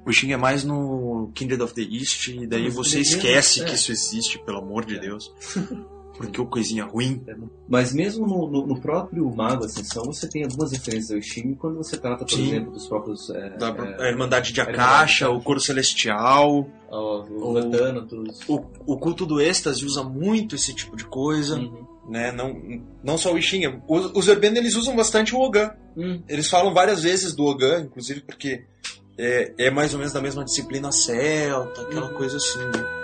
O 0.06 0.12
Xing 0.12 0.32
é 0.32 0.36
mais 0.36 0.64
no 0.64 1.30
Kindred 1.34 1.62
of 1.62 1.74
the 1.74 1.82
East, 1.82 2.28
e 2.28 2.46
daí 2.46 2.68
você 2.70 3.00
esquece 3.00 3.60
é. 3.62 3.64
que 3.64 3.74
isso 3.74 3.92
existe, 3.92 4.38
pelo 4.44 4.58
amor 4.58 4.84
de 4.84 4.96
É. 4.96 4.98
Deus. 5.00 5.32
Porque 6.16 6.40
o 6.40 6.46
coisinha 6.46 6.84
ruim. 6.84 7.22
Mas 7.68 7.92
mesmo 7.92 8.26
no, 8.26 8.50
no- 8.50 8.66
no 8.66 8.80
próprio 8.80 9.32
Mago 9.32 9.64
Ascensão, 9.64 10.02
você 10.04 10.28
tem 10.28 10.42
algumas 10.42 10.72
referências 10.72 11.12
ao 11.12 11.22
Steam 11.22 11.54
quando 11.54 11.76
você 11.76 11.96
trata, 11.96 12.24
por 12.24 12.34
Sim. 12.34 12.48
exemplo, 12.48 12.72
dos 12.72 12.88
próprios. 12.88 13.30
É, 13.30 13.50
Da, 13.50 13.68
é, 13.68 14.02
a 14.04 14.10
Irmandade 14.10 14.52
de 14.52 14.58
Irmandade 14.58 14.80
Akasha, 14.82 15.30
o 15.30 15.40
Coro 15.40 15.60
Celestial, 15.60 16.68
o- 16.90 16.96
o 16.96 17.58
o, 18.48 18.64
o 18.94 18.98
culto 18.98 19.24
do 19.24 19.40
êxtase 19.40 19.84
usa 19.84 20.02
muito 20.02 20.56
esse 20.56 20.74
tipo 20.74 20.96
de 20.96 21.04
coisa. 21.04 21.56
Uhum. 21.56 21.86
Né? 22.08 22.32
Não, 22.32 22.54
não 23.04 23.18
só 23.18 23.32
o 23.32 23.40
Xing. 23.40 23.66
Os, 23.86 24.12
os 24.14 24.28
Urbano 24.28 24.56
eles 24.56 24.74
usam 24.74 24.96
bastante 24.96 25.34
o 25.34 25.40
Ogan. 25.40 25.70
Hum. 25.96 26.22
Eles 26.28 26.48
falam 26.48 26.72
várias 26.72 27.02
vezes 27.02 27.34
do 27.34 27.44
Ogan, 27.44 27.82
inclusive 27.82 28.22
porque 28.22 28.64
é, 29.18 29.52
é 29.58 29.70
mais 29.70 29.92
ou 29.92 29.98
menos 29.98 30.14
da 30.14 30.20
mesma 30.20 30.44
disciplina 30.44 30.90
celta, 30.90 31.82
aquela 31.82 32.08
coisa 32.10 32.36
assim. 32.38 32.58
né? 32.58 32.98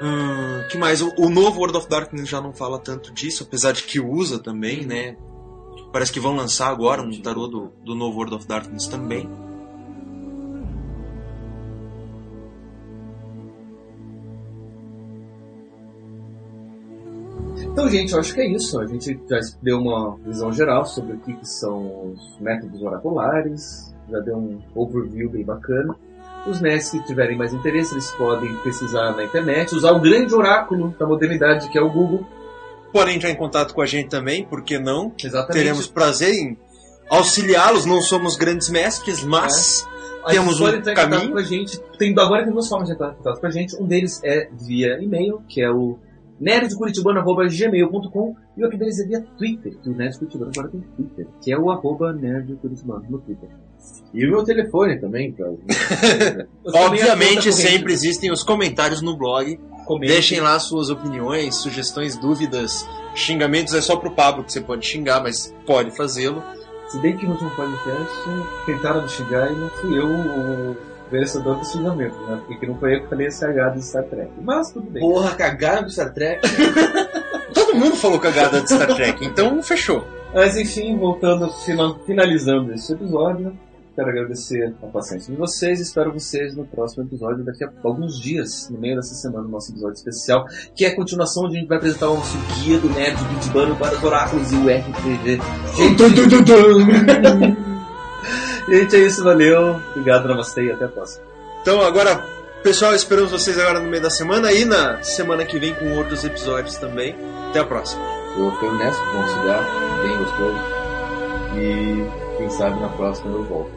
Hum, 0.00 0.68
que 0.70 0.78
mais? 0.78 1.02
O, 1.02 1.12
o 1.18 1.28
novo 1.28 1.58
World 1.58 1.78
of 1.78 1.88
Darkness 1.88 2.28
já 2.28 2.40
não 2.40 2.52
fala 2.52 2.78
tanto 2.78 3.12
disso, 3.12 3.44
apesar 3.44 3.72
de 3.72 3.82
que 3.82 4.00
usa 4.00 4.38
também, 4.38 4.86
né? 4.86 5.16
Parece 5.92 6.12
que 6.12 6.20
vão 6.20 6.34
lançar 6.36 6.68
agora 6.68 7.02
um 7.02 7.20
tarô 7.20 7.46
do, 7.46 7.72
do 7.84 7.94
novo 7.94 8.16
World 8.16 8.34
of 8.36 8.46
Darkness 8.46 8.86
também. 8.86 9.28
Então, 17.78 17.88
gente, 17.88 18.12
eu 18.12 18.18
acho 18.18 18.34
que 18.34 18.40
é 18.40 18.46
isso. 18.48 18.80
A 18.80 18.86
gente 18.88 19.20
já 19.30 19.38
deu 19.62 19.78
uma 19.78 20.16
visão 20.26 20.52
geral 20.52 20.84
sobre 20.84 21.12
o 21.12 21.20
que, 21.20 21.32
que 21.32 21.48
são 21.48 22.10
os 22.10 22.40
métodos 22.40 22.82
oraculares, 22.82 23.94
já 24.10 24.18
deu 24.18 24.36
um 24.36 24.58
overview 24.74 25.30
bem 25.30 25.44
bacana. 25.44 25.94
Os 26.44 26.60
nerds 26.60 26.90
que 26.90 27.00
tiverem 27.04 27.38
mais 27.38 27.54
interesse, 27.54 27.94
eles 27.94 28.10
podem 28.10 28.52
pesquisar 28.64 29.14
na 29.14 29.22
internet, 29.22 29.76
usar 29.76 29.92
o 29.92 30.00
grande 30.00 30.34
oráculo 30.34 30.92
da 30.98 31.06
modernidade, 31.06 31.68
que 31.68 31.78
é 31.78 31.80
o 31.80 31.88
Google. 31.88 32.26
Podem 32.92 33.14
entrar 33.14 33.30
em 33.30 33.36
contato 33.36 33.72
com 33.72 33.80
a 33.80 33.86
gente 33.86 34.08
também, 34.08 34.44
por 34.44 34.64
que 34.64 34.76
não? 34.80 35.12
Exatamente. 35.16 35.52
Teremos 35.52 35.86
prazer 35.86 36.34
em 36.34 36.58
auxiliá-los. 37.08 37.86
Não 37.86 38.00
somos 38.00 38.36
grandes 38.36 38.68
mestres, 38.68 39.22
mas 39.22 39.86
gente 40.26 40.34
temos 40.34 40.60
um 40.60 40.66
entrar 40.66 40.78
em 40.78 40.94
contato 40.96 41.10
caminho. 41.10 41.32
com 41.32 41.38
a 41.38 41.42
gente. 41.42 41.80
Tem, 41.96 42.12
agora 42.18 42.42
tem 42.42 42.52
duas 42.52 42.68
formas 42.68 42.88
de 42.88 42.94
entrar 42.94 43.12
em 43.12 43.14
contato 43.14 43.40
com 43.40 43.46
a 43.46 43.50
gente. 43.50 43.80
Um 43.80 43.86
deles 43.86 44.20
é 44.24 44.48
via 44.66 45.00
e-mail, 45.00 45.40
que 45.48 45.62
é 45.62 45.70
o 45.70 45.96
nerdcuritibano.gmail.com 46.40 48.36
e 48.56 48.60
o 48.60 48.64
outro 48.64 48.78
deles 48.78 48.98
é 49.00 49.06
via 49.06 49.20
Twitter, 49.36 49.76
que 49.78 49.88
o 49.88 49.94
Nerd 49.94 50.18
Curitibano 50.18 50.50
agora 50.54 50.68
tem 50.68 50.80
Twitter, 50.96 51.26
que 51.42 51.52
é 51.52 51.58
o 51.58 51.70
arroba 51.70 52.12
nerdcuritibano 52.12 53.04
no 53.08 53.18
Twitter. 53.18 53.48
E 54.12 54.26
o 54.26 54.30
meu 54.30 54.44
telefone 54.44 54.98
também, 54.98 55.32
pra... 55.32 55.48
Obviamente 56.74 57.52
sempre 57.52 57.92
existem 57.92 58.30
os 58.30 58.42
comentários 58.42 59.02
no 59.02 59.16
blog. 59.16 59.58
Comentem. 59.84 60.10
Deixem 60.10 60.40
lá 60.40 60.58
suas 60.58 60.90
opiniões, 60.90 61.56
sugestões, 61.56 62.16
dúvidas, 62.16 62.86
xingamentos. 63.14 63.74
É 63.74 63.80
só 63.80 63.96
pro 63.96 64.14
Pablo 64.14 64.44
que 64.44 64.52
você 64.52 64.60
pode 64.60 64.86
xingar, 64.86 65.22
mas 65.22 65.54
pode 65.66 65.96
fazê-lo. 65.96 66.42
Se 66.88 66.98
bem 67.00 67.16
que 67.16 67.26
no 67.26 67.32
último 67.32 67.50
podcast 67.50 68.14
tentaram 68.64 69.02
me 69.02 69.08
xingar 69.08 69.52
e 69.52 69.56
não 69.56 69.68
fui 69.68 69.98
eu 69.98 70.06
o 70.06 70.76
vencedor 71.10 71.56
do 71.58 71.64
xingamento, 71.66 72.16
né? 72.26 72.40
Porque 72.46 72.66
não 72.66 72.74
foi 72.76 72.96
eu 72.96 73.02
que 73.02 73.08
falei 73.08 73.26
esse 73.28 73.44
H 73.44 73.68
do 73.70 73.82
Star 73.82 74.04
Trek. 74.04 74.30
Mas 74.42 74.70
tudo 74.72 74.90
bem. 74.90 75.00
Porra, 75.02 75.34
cagaram 75.34 75.82
com 75.84 75.90
Star 75.90 76.12
Trek. 76.12 76.40
Todo 77.54 77.74
mundo 77.76 77.96
falou 77.96 78.18
cagada 78.18 78.60
de 78.60 78.68
Star 78.72 78.94
Trek, 78.94 79.24
então 79.24 79.62
fechou. 79.62 80.06
Mas 80.34 80.56
enfim, 80.56 80.96
voltando, 80.98 81.50
fina- 81.64 81.94
finalizando 82.06 82.72
esse 82.74 82.92
episódio, 82.92 83.56
quero 83.96 84.10
agradecer 84.10 84.74
a 84.82 84.86
paciência 84.86 85.32
de 85.32 85.38
vocês. 85.38 85.80
Espero 85.80 86.12
vocês 86.12 86.54
no 86.54 86.64
próximo 86.66 87.04
episódio, 87.04 87.42
daqui 87.44 87.64
a 87.64 87.70
alguns 87.82 88.20
dias, 88.20 88.68
no 88.70 88.78
meio 88.78 88.96
dessa 88.96 89.14
semana, 89.14 89.44
no 89.44 89.50
nosso 89.50 89.72
episódio 89.72 89.94
especial, 89.94 90.44
que 90.74 90.84
é 90.84 90.88
a 90.88 90.94
continuação 90.96 91.44
onde 91.44 91.56
a 91.56 91.60
gente 91.60 91.68
vai 91.68 91.78
apresentar 91.78 92.10
o 92.10 92.14
nosso 92.14 92.36
guia 92.62 92.78
do 92.78 92.90
Nerd 92.90 93.16
Bitbano 93.24 93.74
para 93.76 93.96
os 93.96 94.04
oráculos 94.04 94.52
e 94.52 94.56
o 94.56 94.68
RPG. 94.68 95.40
Gente, 95.76 96.02
gente, 98.68 98.96
é 98.96 98.98
isso, 99.00 99.24
valeu. 99.24 99.80
Obrigado, 99.90 100.28
Namastê 100.28 100.66
e 100.66 100.72
até 100.72 100.84
a 100.84 100.88
próxima. 100.88 101.24
Então 101.62 101.80
agora, 101.82 102.24
pessoal, 102.62 102.94
esperamos 102.94 103.30
vocês 103.30 103.58
agora 103.58 103.80
no 103.80 103.88
meio 103.88 104.02
da 104.02 104.10
semana 104.10 104.52
e 104.52 104.64
na 104.64 105.02
semana 105.02 105.44
que 105.44 105.58
vem 105.58 105.74
com 105.74 105.96
outros 105.96 106.24
episódios 106.24 106.76
também. 106.76 107.14
Até 107.50 107.60
a 107.60 107.64
próxima. 107.64 108.02
Eu 108.36 108.50
fico 108.52 108.72
nessa, 108.72 109.00
bom 109.04 109.26
cigarro, 109.26 109.66
bem 110.02 110.16
gostoso. 110.18 110.58
E 111.56 112.36
quem 112.36 112.50
sabe 112.50 112.80
na 112.80 112.88
próxima 112.88 113.32
eu 113.32 113.44
volto. 113.44 113.70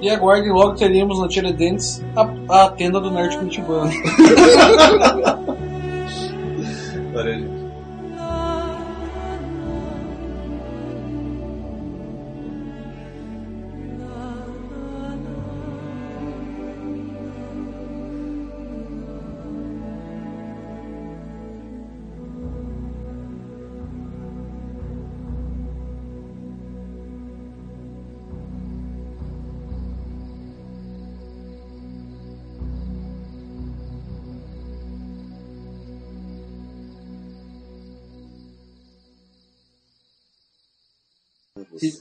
E 0.00 0.10
aguarde, 0.10 0.48
logo 0.48 0.74
teremos 0.74 1.20
na 1.20 1.28
Tiradentes 1.28 2.02
a, 2.16 2.64
a 2.64 2.70
tenda 2.70 3.00
do 3.00 3.10
Nerd 3.10 3.38
Curitibano. 3.38 3.92
Valeu, 7.14 7.34
gente. 7.34 7.61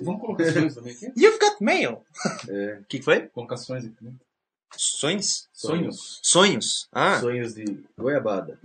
Vamos 0.01 0.21
colocar 0.21 0.51
sonhos 0.51 0.75
também 0.75 0.93
aqui? 0.93 1.11
You've 1.17 1.39
got 1.39 1.55
mail. 1.61 2.01
É, 2.47 2.79
O 2.81 2.85
que 2.89 2.99
que 2.99 3.05
foi? 3.05 3.21
Colocações 3.27 3.85
aqui, 3.85 3.95
né? 4.01 4.11
Sonhos? 4.75 5.47
Sonhos. 5.53 6.19
Sonhos? 6.23 6.87
Ah. 6.93 7.19
Sonhos 7.19 7.53
de 7.53 7.65
goiabada. 7.97 8.57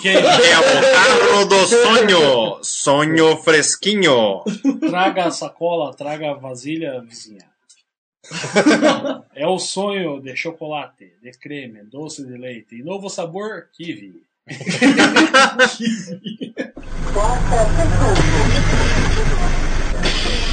Quem 0.00 0.14
É 0.14 0.18
o 0.20 0.82
carro 0.92 1.44
do 1.46 1.66
sonho. 1.66 2.58
Sonho 2.62 3.36
fresquinho. 3.38 4.42
traga 4.90 5.26
a 5.26 5.30
sacola, 5.30 5.94
traga 5.94 6.30
a 6.30 6.34
vasilha, 6.34 7.00
vizinha. 7.02 7.50
É 9.34 9.46
o 9.46 9.58
sonho 9.58 10.20
de 10.20 10.36
chocolate, 10.36 11.12
de 11.22 11.32
creme, 11.32 11.82
doce 11.82 12.24
de 12.24 12.36
leite 12.36 12.76
e 12.76 12.82
novo 12.82 13.08
sabor 13.08 13.68
kiwi. 13.72 14.22
Qual 17.12 17.36
Thank 20.20 20.46
you. 20.46 20.51